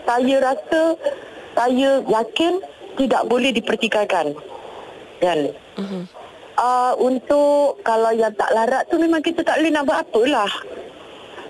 saya 0.08 0.34
rasa 0.40 0.96
saya 1.52 2.00
yakin 2.08 2.64
tidak 2.96 3.22
boleh 3.28 3.52
dipertikaikan. 3.52 4.32
Kan? 5.20 5.52
Uh-huh. 5.76 6.08
Uh, 6.56 6.96
untuk 7.04 7.84
kalau 7.84 8.16
yang 8.16 8.32
tak 8.32 8.48
larat 8.56 8.88
tu 8.88 8.96
memang 8.96 9.20
kita 9.20 9.44
tak 9.44 9.60
boleh 9.60 9.76
nak 9.76 9.84
buat 9.84 10.08
apalah 10.08 10.52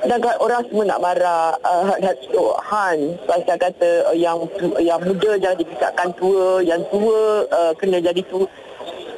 dan 0.05 0.21
orang 0.41 0.63
semua 0.69 0.85
nak 0.85 1.01
marah 1.01 1.57
uh, 1.65 1.97
Datuk 1.97 2.61
Han 2.69 3.17
pasal 3.25 3.57
kata 3.57 4.13
uh, 4.13 4.17
yang 4.17 4.45
yang 4.81 5.01
muda 5.01 5.41
jangan 5.41 5.59
dipisahkan 5.61 6.09
tua 6.21 6.61
yang 6.61 6.83
tua 6.93 7.49
uh, 7.49 7.73
kena 7.81 8.05
jadi 8.05 8.21
tua 8.29 8.45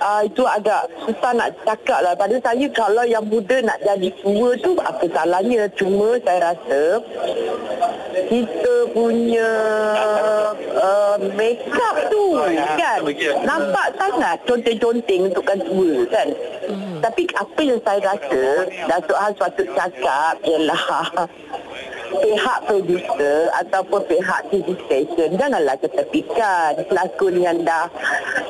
uh, 0.01 0.23
itu 0.25 0.43
agak 0.45 0.89
susah 1.05 1.33
nak 1.35 1.51
cakap 1.65 1.99
lah. 2.05 2.15
Pada 2.17 2.37
saya 2.41 2.67
kalau 2.73 3.05
yang 3.05 3.25
muda 3.27 3.63
nak 3.63 3.79
jadi 3.85 4.09
tua 4.23 4.51
tu 4.61 4.77
apa 4.83 5.05
salahnya? 5.11 5.69
Cuma 5.77 6.19
saya 6.23 6.53
rasa 6.53 7.01
kita 8.27 8.75
punya 8.97 9.51
uh, 10.77 11.17
make 11.37 11.63
up 11.73 11.97
tu 12.09 12.41
kan? 12.77 13.01
Nampak 13.45 13.87
sangat 14.01 14.37
conteng-conteng 14.49 15.31
untuk 15.31 15.45
kan 15.45 15.59
tua 15.61 16.05
kan? 16.09 16.29
Hmm. 16.67 16.99
tapi 16.99 17.23
apa 17.39 17.61
yang 17.63 17.79
saya 17.87 18.03
rasa 18.03 18.67
Datuk 18.91 19.15
Han 19.15 19.33
sepatut 19.39 19.69
cakap 19.79 20.35
ialah 20.43 20.83
pihak 22.11 22.59
producer 22.67 23.39
ataupun 23.63 24.01
pihak 24.07 24.41
TV 24.51 24.67
station 24.87 25.31
janganlah 25.39 25.77
ketepikan 25.79 26.73
pelakon 26.87 27.35
yang 27.41 27.59
dah 27.63 27.87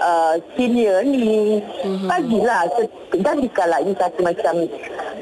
uh, 0.00 0.34
senior 0.54 1.02
ni 1.04 1.60
mm-hmm. 1.60 2.08
bagilah 2.08 2.62
se- 2.76 2.92
jadikanlah 3.16 3.80
ini 3.82 3.94
satu 3.96 4.20
macam 4.20 4.54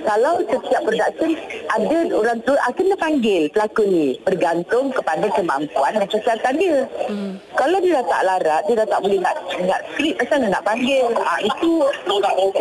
kalau 0.04 0.36
setiap 0.44 0.82
production 0.84 1.32
ada 1.72 1.98
orang 2.12 2.38
tu 2.44 2.52
akan 2.52 2.72
kena 2.76 2.94
panggil 3.00 3.42
pelakon 3.48 3.88
ni 3.88 4.06
bergantung 4.20 4.92
kepada 4.92 5.26
kemampuan 5.32 5.96
dan 5.96 6.04
kesihatan 6.04 6.54
dia. 6.60 6.78
Hmm. 7.08 7.40
Kalau 7.56 7.80
dia 7.80 8.02
dah 8.02 8.06
tak 8.12 8.22
larat, 8.28 8.62
dia 8.68 8.74
dah 8.84 8.88
tak 8.92 9.00
boleh 9.00 9.18
nak 9.24 9.34
nak 9.64 9.80
skrip 9.94 10.14
macam 10.20 10.36
mana 10.36 10.46
nak 10.52 10.64
panggil. 10.68 11.04
Ah 11.24 11.38
itu 11.40 11.70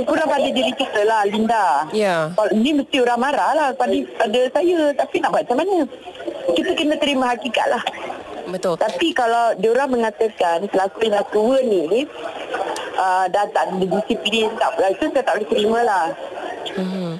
kurang 0.08 0.30
pada 0.32 0.48
diri 0.48 0.74
kita 0.80 1.02
lah 1.04 1.22
Linda. 1.28 1.66
Ya. 1.92 2.32
Kalau 2.32 2.52
ni 2.56 2.72
mesti 2.72 2.98
orang 3.04 3.20
marah 3.20 3.52
lah 3.52 3.68
pada, 3.76 3.96
pada 4.16 4.40
saya 4.56 4.80
tapi 4.96 5.16
nak 5.20 5.30
buat 5.36 5.42
macam 5.44 5.58
mana? 5.60 5.63
Kita 6.54 6.72
kena 6.76 6.96
terima 6.98 7.34
hakikat 7.34 7.68
lah. 7.68 7.84
Betul. 8.44 8.76
Tapi 8.76 9.16
kalau 9.16 9.56
diorang 9.56 9.90
mengatakan 9.90 10.68
pelakon 10.68 11.16
yang 11.16 11.26
tua 11.32 11.58
ni 11.64 12.04
uh, 13.00 13.26
dah 13.32 13.46
tak 13.50 13.72
ada 13.72 13.86
disiplin 13.88 14.52
tak 14.60 14.76
itu 14.92 15.06
saya 15.10 15.24
tak 15.24 15.34
boleh 15.40 15.50
terima 15.50 15.80
lah. 15.82 16.06
Hmm. 16.76 17.14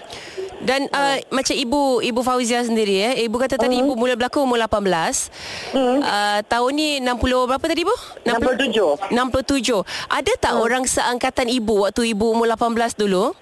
Dan 0.64 0.88
uh, 0.96 1.20
macam 1.28 1.56
ibu 1.60 2.00
ibu 2.00 2.20
Fauzia 2.24 2.64
sendiri 2.64 2.96
eh 2.96 3.14
ibu 3.28 3.36
kata 3.36 3.60
tadi 3.60 3.80
Hmm. 3.80 3.84
ibu 3.84 4.00
mula 4.00 4.16
berlakon 4.16 4.48
umur 4.48 4.60
18. 4.64 5.28
Hmm. 5.76 6.00
Uh, 6.00 6.40
tahun 6.48 6.72
ni 6.72 6.88
60 7.04 7.50
berapa 7.52 7.66
tadi 7.68 7.84
ibu? 7.84 7.96
67. 8.24 9.12
67. 9.12 9.84
Ada 10.08 10.32
tak 10.40 10.54
Hmm. 10.56 10.64
orang 10.64 10.84
seangkatan 10.88 11.52
ibu 11.52 11.84
waktu 11.84 12.16
ibu 12.16 12.32
umur 12.32 12.48
18 12.48 12.96
dulu? 12.96 13.36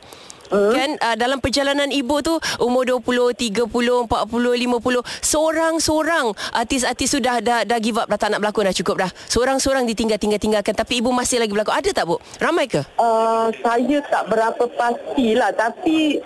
Hmm. 0.51 0.71
Kan 0.75 0.89
uh, 0.99 1.15
dalam 1.15 1.39
perjalanan 1.39 1.87
ibu 1.89 2.19
tu 2.19 2.35
umur 2.59 2.83
20, 2.83 3.31
30, 3.33 3.65
40, 3.65 4.11
50 4.11 5.23
seorang-seorang 5.23 6.35
artis-artis 6.51 7.09
sudah 7.15 7.39
dah 7.39 7.63
dah 7.63 7.79
give 7.79 7.95
up 7.95 8.11
dah 8.11 8.19
tak 8.19 8.35
nak 8.35 8.43
berlakon 8.43 8.67
dah 8.67 8.75
cukup 8.75 9.07
dah. 9.07 9.11
Seorang-seorang 9.31 9.87
ditinggal-tinggal-tinggalkan 9.87 10.75
tapi 10.75 10.99
ibu 10.99 11.09
masih 11.15 11.39
lagi 11.39 11.55
berlakon. 11.55 11.75
Ada 11.79 11.89
tak 11.95 12.05
bu? 12.05 12.19
Ramai 12.37 12.67
ke? 12.67 12.83
Uh, 12.99 13.47
saya 13.63 14.03
tak 14.11 14.27
berapa 14.27 14.63
pastilah 14.75 15.55
tapi 15.55 16.19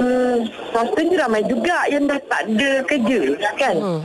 hmm, 0.00 0.38
rasanya 0.72 1.16
ramai 1.28 1.44
juga 1.44 1.84
yang 1.92 2.08
dah 2.08 2.20
tak 2.24 2.48
ada 2.48 2.72
kerja 2.88 3.20
kan. 3.60 3.76
Hmm. 3.76 4.00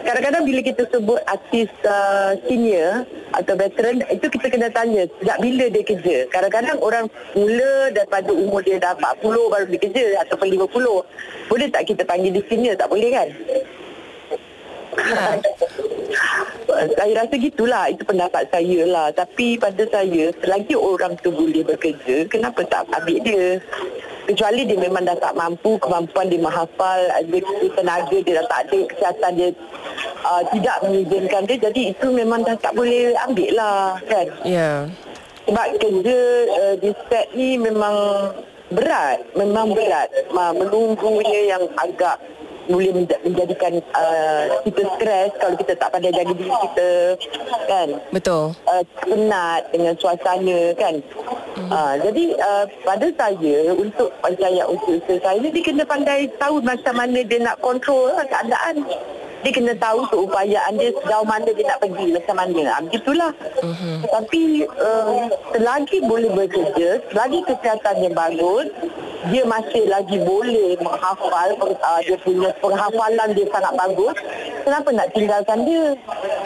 Kadang-kadang 0.00 0.42
bila 0.48 0.60
kita 0.64 0.82
sebut 0.88 1.20
artis 1.28 1.68
uh, 1.84 2.32
senior 2.48 3.04
atau 3.36 3.54
veteran 3.56 4.00
itu 4.08 4.26
kita 4.28 4.46
kena 4.48 4.68
tanya 4.72 5.04
sejak 5.20 5.36
bila 5.40 5.64
dia 5.68 5.84
kerja. 5.84 6.16
Kadang-kadang 6.32 6.78
orang 6.80 7.06
mula 7.36 7.92
daripada 7.92 8.30
umur 8.32 8.64
dia 8.64 8.80
dah 8.80 8.96
40 8.96 9.52
baru 9.52 9.64
dia 9.68 9.80
kerja 9.80 10.04
ataupun 10.24 10.48
50. 10.68 11.52
Boleh 11.52 11.68
tak 11.68 11.84
kita 11.88 12.02
panggil 12.08 12.32
dia 12.32 12.44
senior? 12.48 12.74
Tak 12.76 12.88
boleh 12.88 13.10
kan? 13.12 13.28
Ya. 14.92 15.40
saya 16.96 17.12
rasa 17.24 17.34
gitulah 17.40 17.88
itu 17.88 18.04
pendapat 18.04 18.44
saya 18.52 18.80
lah 18.84 19.08
tapi 19.12 19.56
pada 19.56 19.82
saya 19.88 20.28
selagi 20.40 20.76
orang 20.76 21.16
tu 21.24 21.32
boleh 21.32 21.64
bekerja 21.64 22.28
kenapa 22.28 22.60
tak 22.68 22.84
ambil 22.92 23.18
dia 23.24 23.56
kecuali 24.28 24.68
dia 24.68 24.78
memang 24.78 25.08
dah 25.08 25.16
tak 25.18 25.34
mampu 25.34 25.80
kemampuan 25.80 26.28
dia 26.28 26.40
menghafal 26.40 27.00
ada 27.08 27.38
tenaga 27.74 28.16
dia 28.20 28.32
dah 28.40 28.46
tak 28.46 28.60
ada 28.68 28.78
kesihatan 28.92 29.32
dia 29.34 29.48
uh, 30.28 30.42
tidak 30.52 30.76
mengizinkan 30.84 31.42
dia 31.48 31.56
jadi 31.58 31.82
itu 31.96 32.06
memang 32.12 32.40
dah 32.44 32.56
tak 32.60 32.72
boleh 32.76 33.16
ambil 33.26 33.50
lah 33.56 33.96
kan 34.06 34.26
Ya. 34.44 34.86
sebab 35.48 35.66
kerja 35.80 36.18
uh, 36.52 36.74
di 36.78 36.90
set 37.08 37.26
ni 37.32 37.56
memang 37.58 37.96
berat 38.72 39.20
memang 39.36 39.76
berat 39.76 40.08
menunggunya 40.32 41.56
yang 41.56 41.64
agak 41.76 42.16
boleh 42.70 42.90
menja- 42.94 43.22
menjadikan 43.26 43.72
uh, 43.94 44.44
kita 44.62 44.82
stres 44.98 45.30
kalau 45.38 45.54
kita 45.58 45.72
tak 45.74 45.88
pandai 45.90 46.14
jaga 46.14 46.32
diri 46.34 46.52
kita 46.52 46.90
kan? 47.66 47.88
Betul. 48.14 48.54
uh, 48.68 48.82
penat 49.02 49.62
dengan 49.74 49.94
suasana 49.98 50.58
kan? 50.78 50.94
Uh, 51.72 51.94
jadi 52.04 52.24
uh, 52.38 52.64
pada 52.84 53.06
saya 53.16 53.56
untuk 53.74 54.08
percaya 54.20 54.62
usaha 54.68 55.14
saya 55.20 55.46
dia 55.46 55.62
kena 55.62 55.84
pandai 55.84 56.28
tahu 56.36 56.60
macam 56.62 56.94
mana 56.96 57.18
dia 57.24 57.38
nak 57.40 57.60
kontrol 57.60 58.12
lah 58.12 58.26
keadaan 58.28 58.84
dia 59.42 59.52
kena 59.52 59.74
tahu 59.76 60.06
keupayaan 60.08 60.78
dia 60.78 60.94
sejauh 60.94 61.26
mana 61.26 61.50
dia 61.50 61.64
nak 61.66 61.78
pergi 61.82 62.06
macam 62.14 62.36
mana. 62.38 62.62
Ha, 62.70 62.76
begitulah. 62.86 63.32
Uh-huh. 63.58 63.98
Tapi 64.06 64.42
uh, 64.66 65.26
selagi 65.54 65.98
boleh 66.06 66.30
bekerja, 66.30 67.02
selagi 67.10 67.38
kesihatan 67.46 67.94
dia 68.02 68.10
bagus, 68.14 68.66
dia 69.30 69.42
masih 69.46 69.86
lagi 69.86 70.18
boleh 70.22 70.78
menghafal, 70.82 71.50
uh, 71.58 72.00
dia 72.02 72.16
punya 72.22 72.50
penghafalan 72.58 73.28
dia 73.34 73.46
sangat 73.50 73.72
bagus, 73.78 74.16
kenapa 74.66 74.88
nak 74.90 75.08
tinggalkan 75.14 75.58
dia? 75.66 75.86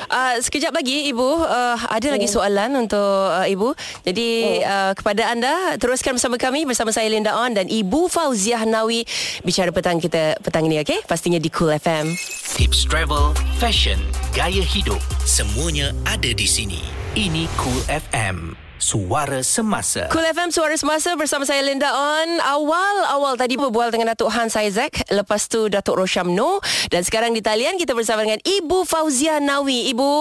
Uh, 0.07 0.35
sekejap 0.41 0.73
lagi 0.77 1.09
ibu 1.09 1.25
uh, 1.25 1.77
ada 1.89 2.09
lagi 2.13 2.29
soalan 2.29 2.85
untuk 2.85 3.13
uh, 3.33 3.47
ibu. 3.49 3.73
Jadi 4.05 4.61
uh, 4.65 4.93
kepada 4.97 5.33
anda 5.33 5.77
teruskan 5.81 6.17
bersama 6.17 6.37
kami 6.37 6.65
bersama 6.69 6.93
saya 6.93 7.09
Linda 7.09 7.37
On 7.37 7.53
dan 7.53 7.69
ibu 7.69 8.09
Fauziah 8.09 8.65
Nawi 8.65 9.05
bicara 9.45 9.73
petang 9.73 10.01
kita 10.01 10.37
petang 10.41 10.65
ini 10.69 10.81
okey 10.85 11.05
pastinya 11.05 11.41
di 11.41 11.49
Cool 11.53 11.75
FM. 11.77 12.13
Tips 12.57 12.86
travel, 12.87 13.35
fashion, 13.59 13.99
gaya 14.31 14.63
hidup, 14.63 15.03
semuanya 15.27 15.91
ada 16.07 16.31
di 16.31 16.47
sini. 16.47 16.81
Ini 17.19 17.51
Cool 17.59 17.83
FM. 17.91 18.66
Suara 18.77 19.41
Semasa. 19.41 20.13
Cool 20.13 20.29
FM 20.37 20.53
Suara 20.53 20.77
Semasa 20.77 21.17
bersama 21.17 21.49
saya 21.49 21.65
Linda 21.65 21.89
On. 21.89 22.29
Awal-awal 22.45 23.41
tadi 23.41 23.57
berbual 23.57 23.89
dengan 23.89 24.13
Datuk 24.13 24.29
Hans 24.29 24.53
Isaac, 24.53 25.01
lepas 25.09 25.49
tu 25.49 25.73
Datuk 25.73 25.97
Rosham 25.97 26.37
No 26.37 26.61
dan 26.93 27.01
sekarang 27.01 27.33
di 27.33 27.41
talian 27.41 27.81
kita 27.81 27.97
bersama 27.97 28.29
dengan 28.29 28.37
Ibu 28.45 28.85
Fauzia 28.85 29.41
Nawi. 29.41 29.89
Ibu. 29.97 30.13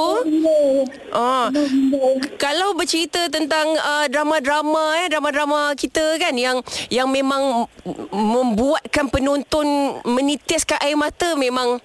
Oh. 1.12 1.45
Kalau 2.39 2.80
bercerita 2.80 3.28
tentang 3.28 3.76
uh, 3.76 4.08
drama-drama 4.08 5.03
eh, 5.03 5.12
drama-drama 5.12 5.76
kita 5.76 6.16
kan 6.16 6.32
yang 6.39 6.64
yang 6.88 7.12
memang 7.12 7.68
membuatkan 8.16 9.12
penonton 9.12 9.99
menitiskan 10.08 10.80
air 10.80 10.95
mata 10.95 11.36
memang 11.36 11.84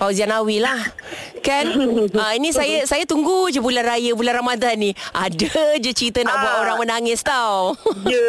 Fauzia 0.00 0.24
Nawi 0.24 0.64
lah. 0.64 0.80
Kan? 1.44 1.68
Ah 2.16 2.32
ini 2.32 2.48
saya 2.48 2.88
saya 2.88 3.04
tunggu 3.04 3.52
je 3.52 3.60
bulan 3.60 3.84
raya 3.84 4.16
bulan 4.16 4.40
Ramadan 4.40 4.72
ni. 4.80 4.90
Ada 5.12 5.76
je 5.76 5.92
cerita 5.92 6.05
nak 6.16 6.36
buat 6.36 6.52
Ah. 6.52 6.62
orang 6.62 6.78
menangis 6.78 7.20
tau. 7.20 7.74
Dia 8.06 8.24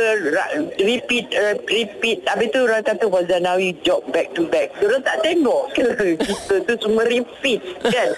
repeat 0.77 1.25
uh, 1.31 1.55
repeat 1.61 2.23
Habis 2.23 2.47
tu 2.49 2.59
orang 2.61 2.81
kata 2.81 3.05
Fazanawi 3.05 3.75
job 3.81 4.01
back 4.07 4.33
to 4.33 4.45
back 4.45 4.73
Diorang 4.77 5.01
tak 5.01 5.21
tengok 5.21 5.73
ke 5.73 5.85
Kita 6.15 6.55
tu 6.63 6.73
semua 6.79 7.03
repeat 7.03 7.59
kan 7.83 8.09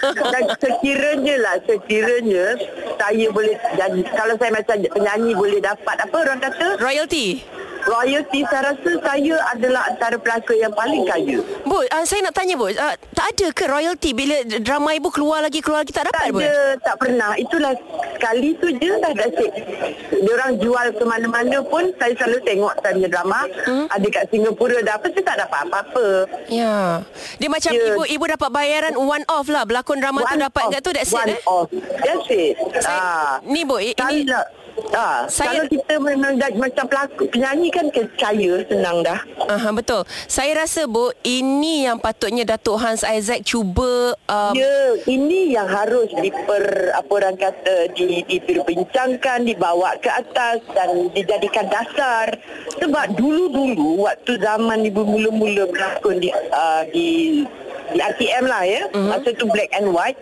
Dan 0.00 0.42
sekiranya 0.56 1.34
lah 1.38 1.54
Sekiranya 1.62 2.44
Saya 2.96 3.26
boleh 3.28 3.54
jadi 3.74 4.00
Kalau 4.06 4.34
saya 4.34 4.50
macam 4.52 4.76
penyanyi 4.80 5.32
Boleh 5.32 5.60
dapat 5.60 5.96
Apa 5.98 6.16
orang 6.16 6.40
kata 6.40 6.66
Royalty. 6.78 7.44
Royalty 7.84 8.40
saya 8.48 8.72
rasa 8.72 8.90
Saya 9.00 9.34
adalah 9.52 9.82
antara 9.92 10.16
pelakon 10.16 10.56
yang 10.56 10.72
paling 10.72 11.04
kaya 11.04 11.38
Bu, 11.64 11.80
uh, 11.80 12.04
saya 12.04 12.24
nak 12.24 12.34
tanya 12.34 12.54
Bu, 12.56 12.68
uh, 12.68 12.94
tak 13.12 13.26
ada 13.36 13.46
ke 13.52 13.64
royalty 13.68 14.10
bila 14.12 14.36
drama 14.60 14.92
ibu 14.92 15.08
keluar 15.08 15.40
lagi 15.40 15.60
keluar 15.60 15.84
lagi 15.84 15.92
tak 15.92 16.08
dapat 16.08 16.28
tak 16.28 16.34
Bu? 16.34 16.40
ada, 16.40 16.54
tak 16.80 16.96
pernah. 17.00 17.30
Itulah 17.36 17.72
sekali 18.16 18.56
tu 18.58 18.68
je 18.74 18.92
dah 19.00 19.12
dasik. 19.12 19.50
Diorang 20.10 20.52
jual 20.58 20.86
ke 20.92 21.04
mana-mana 21.04 21.58
pun 21.64 21.88
saya 21.96 22.12
selalu 22.16 22.38
tengok 22.44 22.74
tanya 22.80 23.06
drama. 23.08 23.40
Hmm? 23.64 23.86
Ada 23.88 24.06
kat 24.10 24.24
Singapura 24.28 24.78
dah 24.80 24.94
apa, 24.96 25.06
saya 25.12 25.24
tak 25.24 25.36
dapat 25.44 25.58
apa-apa. 25.68 26.06
Ya. 26.48 27.00
Dia 27.36 27.48
macam 27.48 27.70
Ya. 27.74 27.84
ibu 27.92 28.02
ibu 28.06 28.24
dapat 28.28 28.50
bayaran 28.50 28.94
one 28.94 29.24
off 29.28 29.48
lah. 29.48 29.64
Berlakon 29.64 29.98
drama 30.00 30.24
tu 30.24 30.36
dapat 30.36 30.62
enggak 30.68 30.82
tu 30.84 30.90
that's 30.92 31.10
it 31.10 31.16
One 31.16 31.30
eh? 31.32 31.40
off. 31.48 31.68
That's 32.00 32.28
it. 32.30 32.54
Saya, 32.80 33.00
ah. 33.00 33.32
ni 33.44 33.64
Bu, 33.64 33.80
ini 33.80 33.94
Ah, 34.94 35.26
Saya- 35.30 35.62
kalau 35.62 35.64
kita 35.70 35.94
memang 36.02 36.34
dah, 36.38 36.50
macam 36.54 36.84
pelakon, 36.86 37.26
penyanyi 37.30 37.68
kan 37.70 37.86
kaya 38.18 38.62
senang 38.66 39.06
dah. 39.06 39.18
Aha, 39.46 39.70
betul. 39.70 40.02
Saya 40.26 40.66
rasa 40.66 40.86
Bu, 40.90 41.14
ini 41.22 41.86
yang 41.86 41.98
patutnya 41.98 42.42
Datuk 42.42 42.78
Hans 42.78 43.06
Isaac 43.06 43.46
cuba 43.46 44.14
um, 44.26 44.54
Ya, 44.54 44.98
ini 45.06 45.54
yang 45.54 45.66
harus 45.70 46.10
diper 46.14 46.90
apa 46.94 47.10
orang 47.10 47.36
kata 47.38 47.90
di, 47.94 48.22
diperbincangkan, 48.26 49.46
dibawa 49.46 49.94
ke 50.02 50.10
atas 50.10 50.62
dan 50.74 51.10
dijadikan 51.14 51.70
dasar. 51.70 52.34
Sebab 52.82 53.14
dulu-dulu 53.14 54.06
waktu 54.10 54.38
zaman 54.42 54.82
ibu 54.86 55.06
mula-mula 55.06 55.70
berlakon 55.70 56.18
di 56.18 56.30
uh, 56.30 56.82
di 56.90 57.42
RTM 57.92 58.44
lah 58.48 58.62
ya 58.64 58.82
uh-huh. 58.88 59.12
Masa 59.12 59.30
tu 59.36 59.44
black 59.52 59.70
and 59.76 59.92
white 59.92 60.16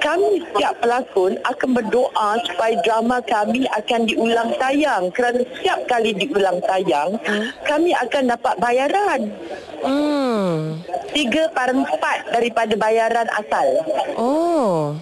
Kami 0.00 0.40
setiap 0.48 0.80
pelakon 0.80 1.36
Akan 1.44 1.76
berdoa 1.76 2.40
Supaya 2.48 2.74
drama 2.80 3.20
kami 3.20 3.68
Akan 3.76 4.08
diulang 4.08 4.56
tayang 4.56 5.12
Kerana 5.12 5.44
setiap 5.44 5.84
kali 5.90 6.16
diulang 6.16 6.58
tayang 6.64 7.20
uh-huh. 7.20 7.44
Kami 7.68 7.92
akan 7.92 8.22
dapat 8.32 8.54
bayaran 8.56 9.20
hmm. 9.84 10.80
Tiga 11.12 11.52
per 11.52 11.76
empat 11.76 12.32
Daripada 12.32 12.72
bayaran 12.78 13.28
asal 13.36 13.68
Oh. 14.16 14.96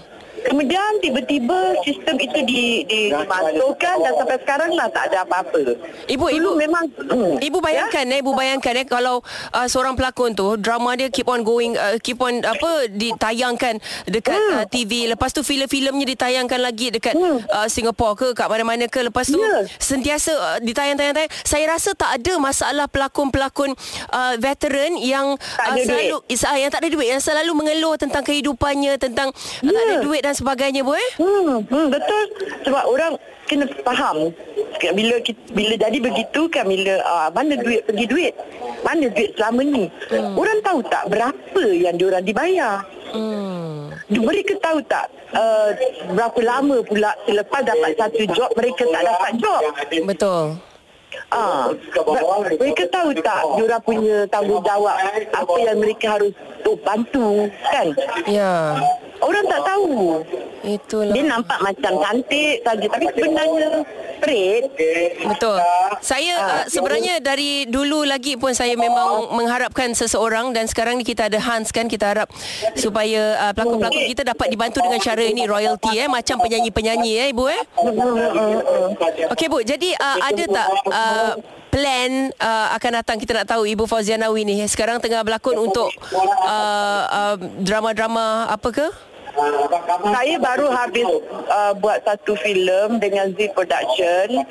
Kemudian 0.45 1.01
tiba-tiba 1.01 1.73
sistem 1.81 2.17
itu 2.21 2.39
di, 2.45 2.63
di, 2.85 3.01
dimasukkan 3.09 3.97
dan 4.05 4.13
sampai 4.21 4.37
sekarang 4.45 4.71
lah 4.77 4.89
tak 4.93 5.09
ada 5.13 5.25
apa-apa. 5.25 5.61
Ibu, 6.05 6.27
Dulu 6.29 6.37
ibu 6.37 6.51
memang 6.61 6.85
hmm, 6.93 7.41
Ibu 7.41 7.59
bayangkan 7.65 8.05
eh, 8.13 8.19
ibu 8.21 8.33
bayangkan 8.37 8.73
eh 8.77 8.87
kalau 8.87 9.25
uh, 9.57 9.67
seorang 9.67 9.97
pelakon 9.97 10.37
tu 10.37 10.61
drama 10.61 10.93
dia 11.01 11.09
keep 11.09 11.25
on 11.27 11.41
going 11.41 11.73
uh, 11.81 11.97
keep 11.97 12.21
on 12.21 12.45
apa 12.45 12.93
ditayangkan 12.93 13.81
dekat 14.05 14.37
hmm. 14.37 14.57
uh, 14.61 14.65
TV 14.69 15.09
lepas 15.09 15.33
tu 15.33 15.41
filem-filemnya 15.41 16.05
ditayangkan 16.13 16.61
lagi 16.61 16.93
dekat 16.93 17.17
hmm. 17.17 17.49
uh, 17.49 17.69
Singapore 17.71 18.15
ke 18.15 18.27
kat 18.37 18.47
mana-mana 18.51 18.85
ke 18.87 19.01
lepas 19.01 19.27
tu 19.29 19.41
Ya. 19.45 19.67
sentiasa 19.77 20.33
uh, 20.33 20.59
ditayang-tayang-tayang 20.65 21.29
saya 21.45 21.65
rasa 21.69 21.93
tak 21.93 22.17
ada 22.21 22.37
masalah 22.41 22.87
pelakon-pelakon 22.89 23.77
uh, 24.13 24.35
veteran 24.41 24.97
yang 25.01 25.37
Tak 25.57 25.75
ada 25.77 25.83
selalu 25.85 26.17
uh, 26.21 26.57
yang 26.57 26.71
tak 26.73 26.81
ada 26.81 26.89
duit 26.93 27.09
yang 27.13 27.23
selalu 27.23 27.53
mengeluh 27.53 27.95
tentang 28.01 28.25
kehidupannya 28.25 28.97
tentang 29.01 29.33
uh, 29.33 29.71
tak 29.73 29.83
ada 29.85 29.95
Ya. 29.95 30.03
duit 30.03 30.23
dan 30.27 30.34
sebagainya 30.35 30.83
bu 30.83 30.93
eh 30.99 31.11
Hmm, 31.17 31.63
hmm, 31.65 31.87
betul. 31.89 32.25
Sebab 32.67 32.85
orang 32.91 33.13
kena 33.47 33.65
faham. 33.87 34.35
Bila 34.83 35.17
bila 35.55 35.75
jadi 35.79 35.99
begitu 36.03 36.41
kan 36.51 36.67
bila 36.67 36.99
uh, 37.07 37.29
mana 37.31 37.55
duit 37.57 37.87
pergi 37.87 38.05
duit? 38.11 38.35
Mana 38.83 39.09
duit 39.09 39.31
selama 39.39 39.63
ni? 39.65 39.85
Hmm. 40.11 40.35
Orang 40.37 40.59
tahu 40.61 40.79
tak 40.91 41.09
berapa 41.09 41.63
yang 41.71 41.97
diorang 41.97 42.25
dibayar? 42.27 42.83
hmm. 43.15 43.95
Mereka 44.11 44.61
tahu 44.61 44.85
tak 44.85 45.09
uh, 45.33 45.71
berapa 46.13 46.41
lama 46.45 46.83
pula 46.85 47.15
selepas 47.25 47.61
dapat 47.65 47.91
satu 47.97 48.23
job 48.35 48.51
mereka 48.59 48.83
tak 48.91 49.03
dapat 49.07 49.31
job? 49.41 49.63
betul 50.05 50.59
Ah, 51.31 51.71
mereka 52.59 52.85
tahu 52.91 53.11
tak 53.23 53.43
diorang 53.59 53.83
punya 53.83 54.27
tanggungjawab 54.31 54.97
apa 55.35 55.55
yang 55.63 55.79
mereka 55.79 56.19
harus 56.19 56.35
oh, 56.67 56.79
bantu 56.83 57.51
kan? 57.71 57.87
ya 58.27 58.79
Orang 59.23 59.45
tak 59.47 59.61
tahu. 59.63 60.23
itulah 60.65 61.13
Dia 61.13 61.25
nampak 61.29 61.59
macam 61.61 61.93
cantik 62.01 62.65
saja 62.65 62.87
tapi 62.89 63.05
sebenarnya 63.13 63.85
straight. 64.25 64.65
Betul. 65.29 65.59
Saya 66.01 66.35
uh, 66.41 66.65
sebenarnya 66.67 67.21
dari 67.21 67.69
dulu 67.69 68.09
lagi 68.09 68.41
pun 68.41 68.57
saya 68.57 68.73
memang 68.73 69.37
mengharapkan 69.37 69.93
seseorang 69.93 70.57
dan 70.57 70.65
sekarang 70.65 70.97
ni 70.97 71.05
kita 71.05 71.29
ada 71.29 71.37
Hans 71.37 71.69
kan 71.69 71.85
kita 71.85 72.17
harap 72.17 72.29
supaya 72.73 73.37
uh, 73.45 73.53
pelakon-pelakon 73.53 74.05
kita 74.17 74.23
dapat 74.25 74.47
dibantu 74.49 74.81
dengan 74.81 75.01
cara 75.05 75.23
ini 75.23 75.45
royalty 75.45 75.93
eh 76.01 76.09
macam 76.09 76.41
penyanyi-penyanyi 76.41 77.13
eh 77.21 77.27
ibu 77.37 77.45
eh. 77.53 77.63
Okey 79.37 79.47
bu, 79.53 79.61
jadi 79.61 79.93
uh, 80.01 80.19
ada 80.25 80.45
tak 80.49 80.69
uh, 80.89 81.33
plan 81.75 82.31
uh, 82.39 82.71
akan 82.79 83.03
datang 83.03 83.19
kita 83.19 83.35
nak 83.35 83.51
tahu 83.51 83.67
Ibu 83.67 83.91
Fauzia 83.91 84.15
Nawi 84.15 84.47
ni 84.47 84.63
sekarang 84.71 85.03
tengah 85.03 85.27
berlakon 85.27 85.59
untuk 85.59 85.91
uh, 86.15 87.03
uh, 87.11 87.37
drama-drama 87.67 88.47
apa 88.47 88.71
ke? 88.71 88.87
Saya 90.07 90.39
baru 90.39 90.71
habis 90.71 91.03
uh, 91.51 91.75
buat 91.83 92.07
satu 92.07 92.39
filem 92.39 93.03
dengan 93.03 93.35
Z 93.35 93.51
Production. 93.59 94.47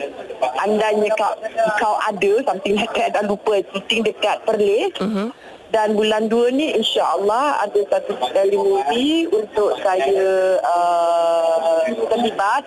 Andainya 0.59 1.07
kau 1.15 1.31
kau 1.79 1.95
ada 2.03 2.33
something 2.43 2.75
like 2.75 2.91
that 2.91 3.15
dah 3.15 3.23
lupa 3.23 3.63
syuting 3.71 4.03
dekat 4.03 4.43
Perlis. 4.43 4.91
Uh-huh. 4.99 5.31
Dan 5.73 5.97
bulan 5.97 6.29
2 6.29 6.53
ni 6.53 6.69
insya-Allah 6.77 7.65
ada 7.65 7.81
satu 7.89 8.13
kali 8.29 8.53
movie 8.53 9.25
untuk 9.33 9.73
saya 9.81 10.61
uh, 10.61 11.89
terlibat 12.13 12.61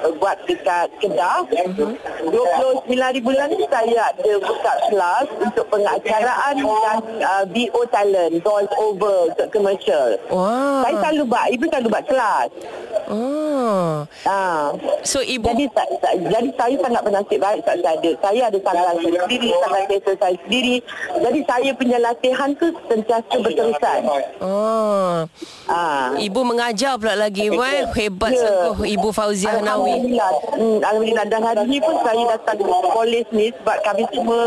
uh, 0.00 0.12
buat 0.16 0.40
dekat 0.48 0.88
Kedah. 0.96 1.44
Uh-huh. 1.44 1.92
29 2.24 2.88
hari 2.96 3.20
bulan 3.20 3.52
ni 3.52 3.68
saya 3.68 4.16
ada 4.16 4.32
buka 4.40 4.72
kelas 4.88 5.26
untuk 5.44 5.68
pengacaraan 5.68 6.56
dan 6.56 6.98
uh, 7.20 7.44
VO 7.52 7.84
talent, 7.92 8.40
voice 8.40 8.72
over 8.80 9.28
untuk 9.28 9.48
commercial. 9.52 10.16
Wah. 10.32 10.88
Saya 10.88 10.94
selalu 11.04 11.22
buat, 11.28 11.46
ibu 11.52 11.64
selalu 11.68 11.86
buat 11.92 12.04
kelas. 12.08 12.48
Oh. 13.08 14.04
Ha. 14.28 14.72
So 15.00 15.24
ibu 15.24 15.48
Jadi 15.48 15.64
sa- 15.72 15.88
sa- 16.04 16.12
jadi 16.12 16.48
saya 16.60 16.76
sangat 16.76 17.00
bernasib 17.00 17.40
baik 17.40 17.60
tak 17.64 17.80
saya 17.80 17.96
ada. 17.96 18.10
Saya 18.20 18.42
ada 18.52 18.58
tanggal 18.60 18.84
saya 19.00 19.18
sendiri, 19.24 19.48
kereta 19.88 20.12
saya 20.20 20.36
sendiri. 20.44 20.76
Jadi 21.16 21.40
saya 21.48 21.70
punya 21.72 21.98
latihan 21.98 22.37
tu 22.54 22.70
sentiasa 22.86 23.34
berterusan. 23.34 23.98
Oh. 24.38 25.26
Ha. 25.66 26.14
Ibu 26.14 26.40
mengajar 26.46 26.94
pula 26.96 27.18
lagi 27.18 27.50
Wah, 27.50 27.90
Hebat 27.90 28.32
Ya. 28.32 28.40
sungguh 28.46 28.86
Ibu 28.94 29.08
Fauzia 29.10 29.58
Nawi 29.58 29.98
Alhamdulillah. 29.98 30.30
Hmm, 30.54 30.78
Alhamdulillah. 30.78 31.26
Dan 31.26 31.40
hari 31.42 31.62
ni 31.66 31.78
pun 31.82 31.96
saya 32.06 32.22
datang 32.38 32.56
ke 32.62 32.88
polis 32.94 33.26
ni 33.34 33.46
sebab 33.50 33.76
kami 33.82 34.02
semua 34.14 34.42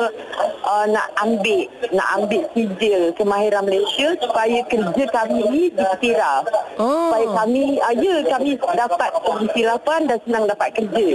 uh, 0.64 0.86
nak 0.88 1.08
ambil 1.20 1.60
nak 1.92 2.08
ambil 2.16 2.42
sijil 2.56 3.02
kemahiran 3.20 3.64
Malaysia 3.68 4.16
supaya 4.18 4.60
kerja 4.66 5.04
kami 5.12 5.42
ni 5.52 5.64
dikira. 5.70 6.46
Oh. 6.80 7.12
Supaya 7.12 7.28
kami, 7.44 7.80
uh, 7.84 7.94
ya 7.96 8.16
kami 8.32 8.56
dapat 8.56 9.10
pengiktirafan 9.20 10.02
dan 10.08 10.18
senang 10.24 10.46
dapat 10.48 10.70
kerja. 10.72 11.08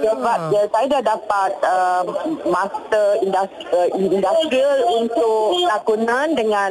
Sebab 0.00 0.38
ya, 0.54 0.62
saya 0.72 0.86
dah 0.88 1.02
dapat 1.04 1.50
uh, 1.64 2.02
master 2.48 3.06
industri, 3.20 3.64
uh, 3.74 3.88
industrial 3.92 4.78
untuk 5.04 5.60
lakonan 5.68 6.32
dengan 6.32 6.70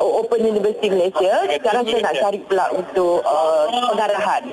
Open 0.00 0.40
University 0.40 0.88
Malaysia. 0.88 1.44
Sekarang 1.48 1.84
saya 1.84 2.00
nak 2.00 2.16
cari 2.16 2.38
pula 2.44 2.66
untuk 2.72 3.20
uh, 3.24 3.64
pengarahan. 3.92 4.44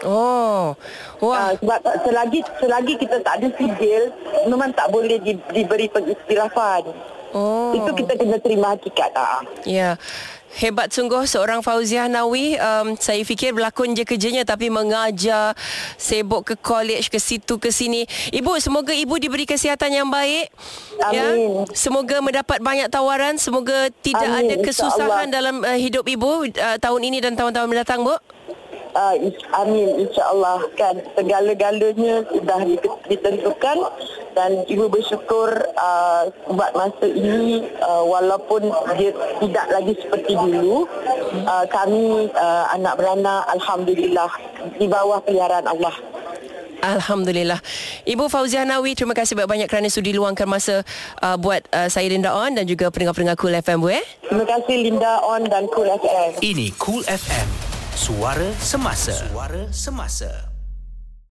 Oh 0.00 0.72
Wah 1.20 1.52
Uh, 1.52 1.52
sebab 1.60 1.80
selagi 2.08 2.40
selagi 2.56 2.94
kita 2.96 3.20
tak 3.20 3.44
ada 3.44 3.48
sijil 3.60 4.08
memang 4.48 4.72
tak 4.72 4.88
boleh 4.88 5.20
di, 5.20 5.36
diberi 5.52 5.92
pengistirafan. 5.92 6.88
Oh 7.36 7.76
Itu 7.76 7.92
kita 7.92 8.16
kena 8.16 8.40
terima 8.40 8.72
hakikat 8.72 9.12
ah. 9.12 9.44
Ya 9.68 10.00
Hebat 10.50 10.90
sungguh 10.90 11.22
seorang 11.30 11.62
Fauziah 11.62 12.10
Nawi. 12.10 12.58
Um, 12.58 12.98
Saya 12.98 13.22
fikir 13.22 13.54
berlakon 13.54 13.94
je 13.94 14.02
kerjanya 14.02 14.42
Tapi 14.42 14.66
mengajar 14.66 15.54
Sibuk 15.94 16.42
ke 16.42 16.54
college 16.58 17.06
Ke 17.06 17.22
situ 17.22 17.56
ke 17.62 17.70
sini. 17.70 18.02
Ibu 18.34 18.58
semoga 18.58 18.90
ibu 18.90 19.14
diberi 19.22 19.46
kesihatan 19.46 19.94
yang 19.94 20.08
baik. 20.10 20.50
Ya? 21.14 21.30
Amin. 21.32 21.70
Semoga 21.70 22.18
mendapat 22.18 22.58
banyak 22.58 22.90
tawaran. 22.90 23.38
Semoga 23.38 23.88
tidak 24.02 24.26
Amin, 24.26 24.50
ada 24.50 24.54
kesusahan 24.58 25.28
dalam 25.30 25.62
uh, 25.62 25.78
hidup 25.78 26.04
ibu 26.10 26.50
uh, 26.50 26.76
Tahun 26.80 27.00
ini 27.02 27.22
dan 27.22 27.38
tahun-tahun 27.38 27.68
mendatang 27.70 28.02
bu 28.02 28.18
Uh, 28.90 29.14
is- 29.22 29.46
amin 29.54 30.02
insyaAllah 30.02 30.66
kan 30.74 30.98
segala-galanya 31.14 32.26
sudah 32.26 32.58
di- 32.66 32.82
ditentukan 33.06 33.78
dan 34.34 34.66
ibu 34.66 34.90
bersyukur 34.90 35.50
uh, 35.78 36.26
buat 36.50 36.74
masa 36.74 37.06
ini 37.06 37.70
uh, 37.78 38.02
walaupun 38.02 38.66
dia 38.98 39.14
tidak 39.38 39.66
lagi 39.70 39.94
seperti 39.94 40.34
dulu 40.34 40.90
uh, 41.46 41.64
kami 41.70 42.34
uh, 42.34 42.64
anak 42.74 42.98
beranak 42.98 43.46
Alhamdulillah 43.54 44.30
di 44.74 44.90
bawah 44.90 45.22
peliharaan 45.22 45.70
Allah 45.70 45.94
Alhamdulillah. 46.80 47.60
Ibu 48.08 48.32
Fauzia 48.32 48.64
Nawi, 48.64 48.96
terima 48.96 49.12
kasih 49.12 49.36
banyak-banyak 49.36 49.68
kerana 49.68 49.92
sudi 49.92 50.16
luangkan 50.16 50.48
masa 50.48 50.80
uh, 51.20 51.36
buat 51.36 51.60
uh, 51.76 51.92
saya 51.92 52.08
Linda 52.08 52.32
On 52.32 52.48
dan 52.56 52.64
juga 52.64 52.88
pendengar-pendengar 52.88 53.36
Cool 53.36 53.52
FM 53.60 53.84
Bu 53.84 53.92
eh. 53.92 54.04
terima 54.24 54.48
kasih 54.48 54.76
Linda 54.80 55.20
On 55.20 55.44
dan 55.44 55.68
Cool 55.68 55.92
FM 55.92 56.40
Ini 56.40 56.72
Cool 56.80 57.04
FM. 57.04 57.69
Suara 58.00 58.48
semasa. 58.56 59.12
Suara 59.12 59.68
semasa. 59.76 60.49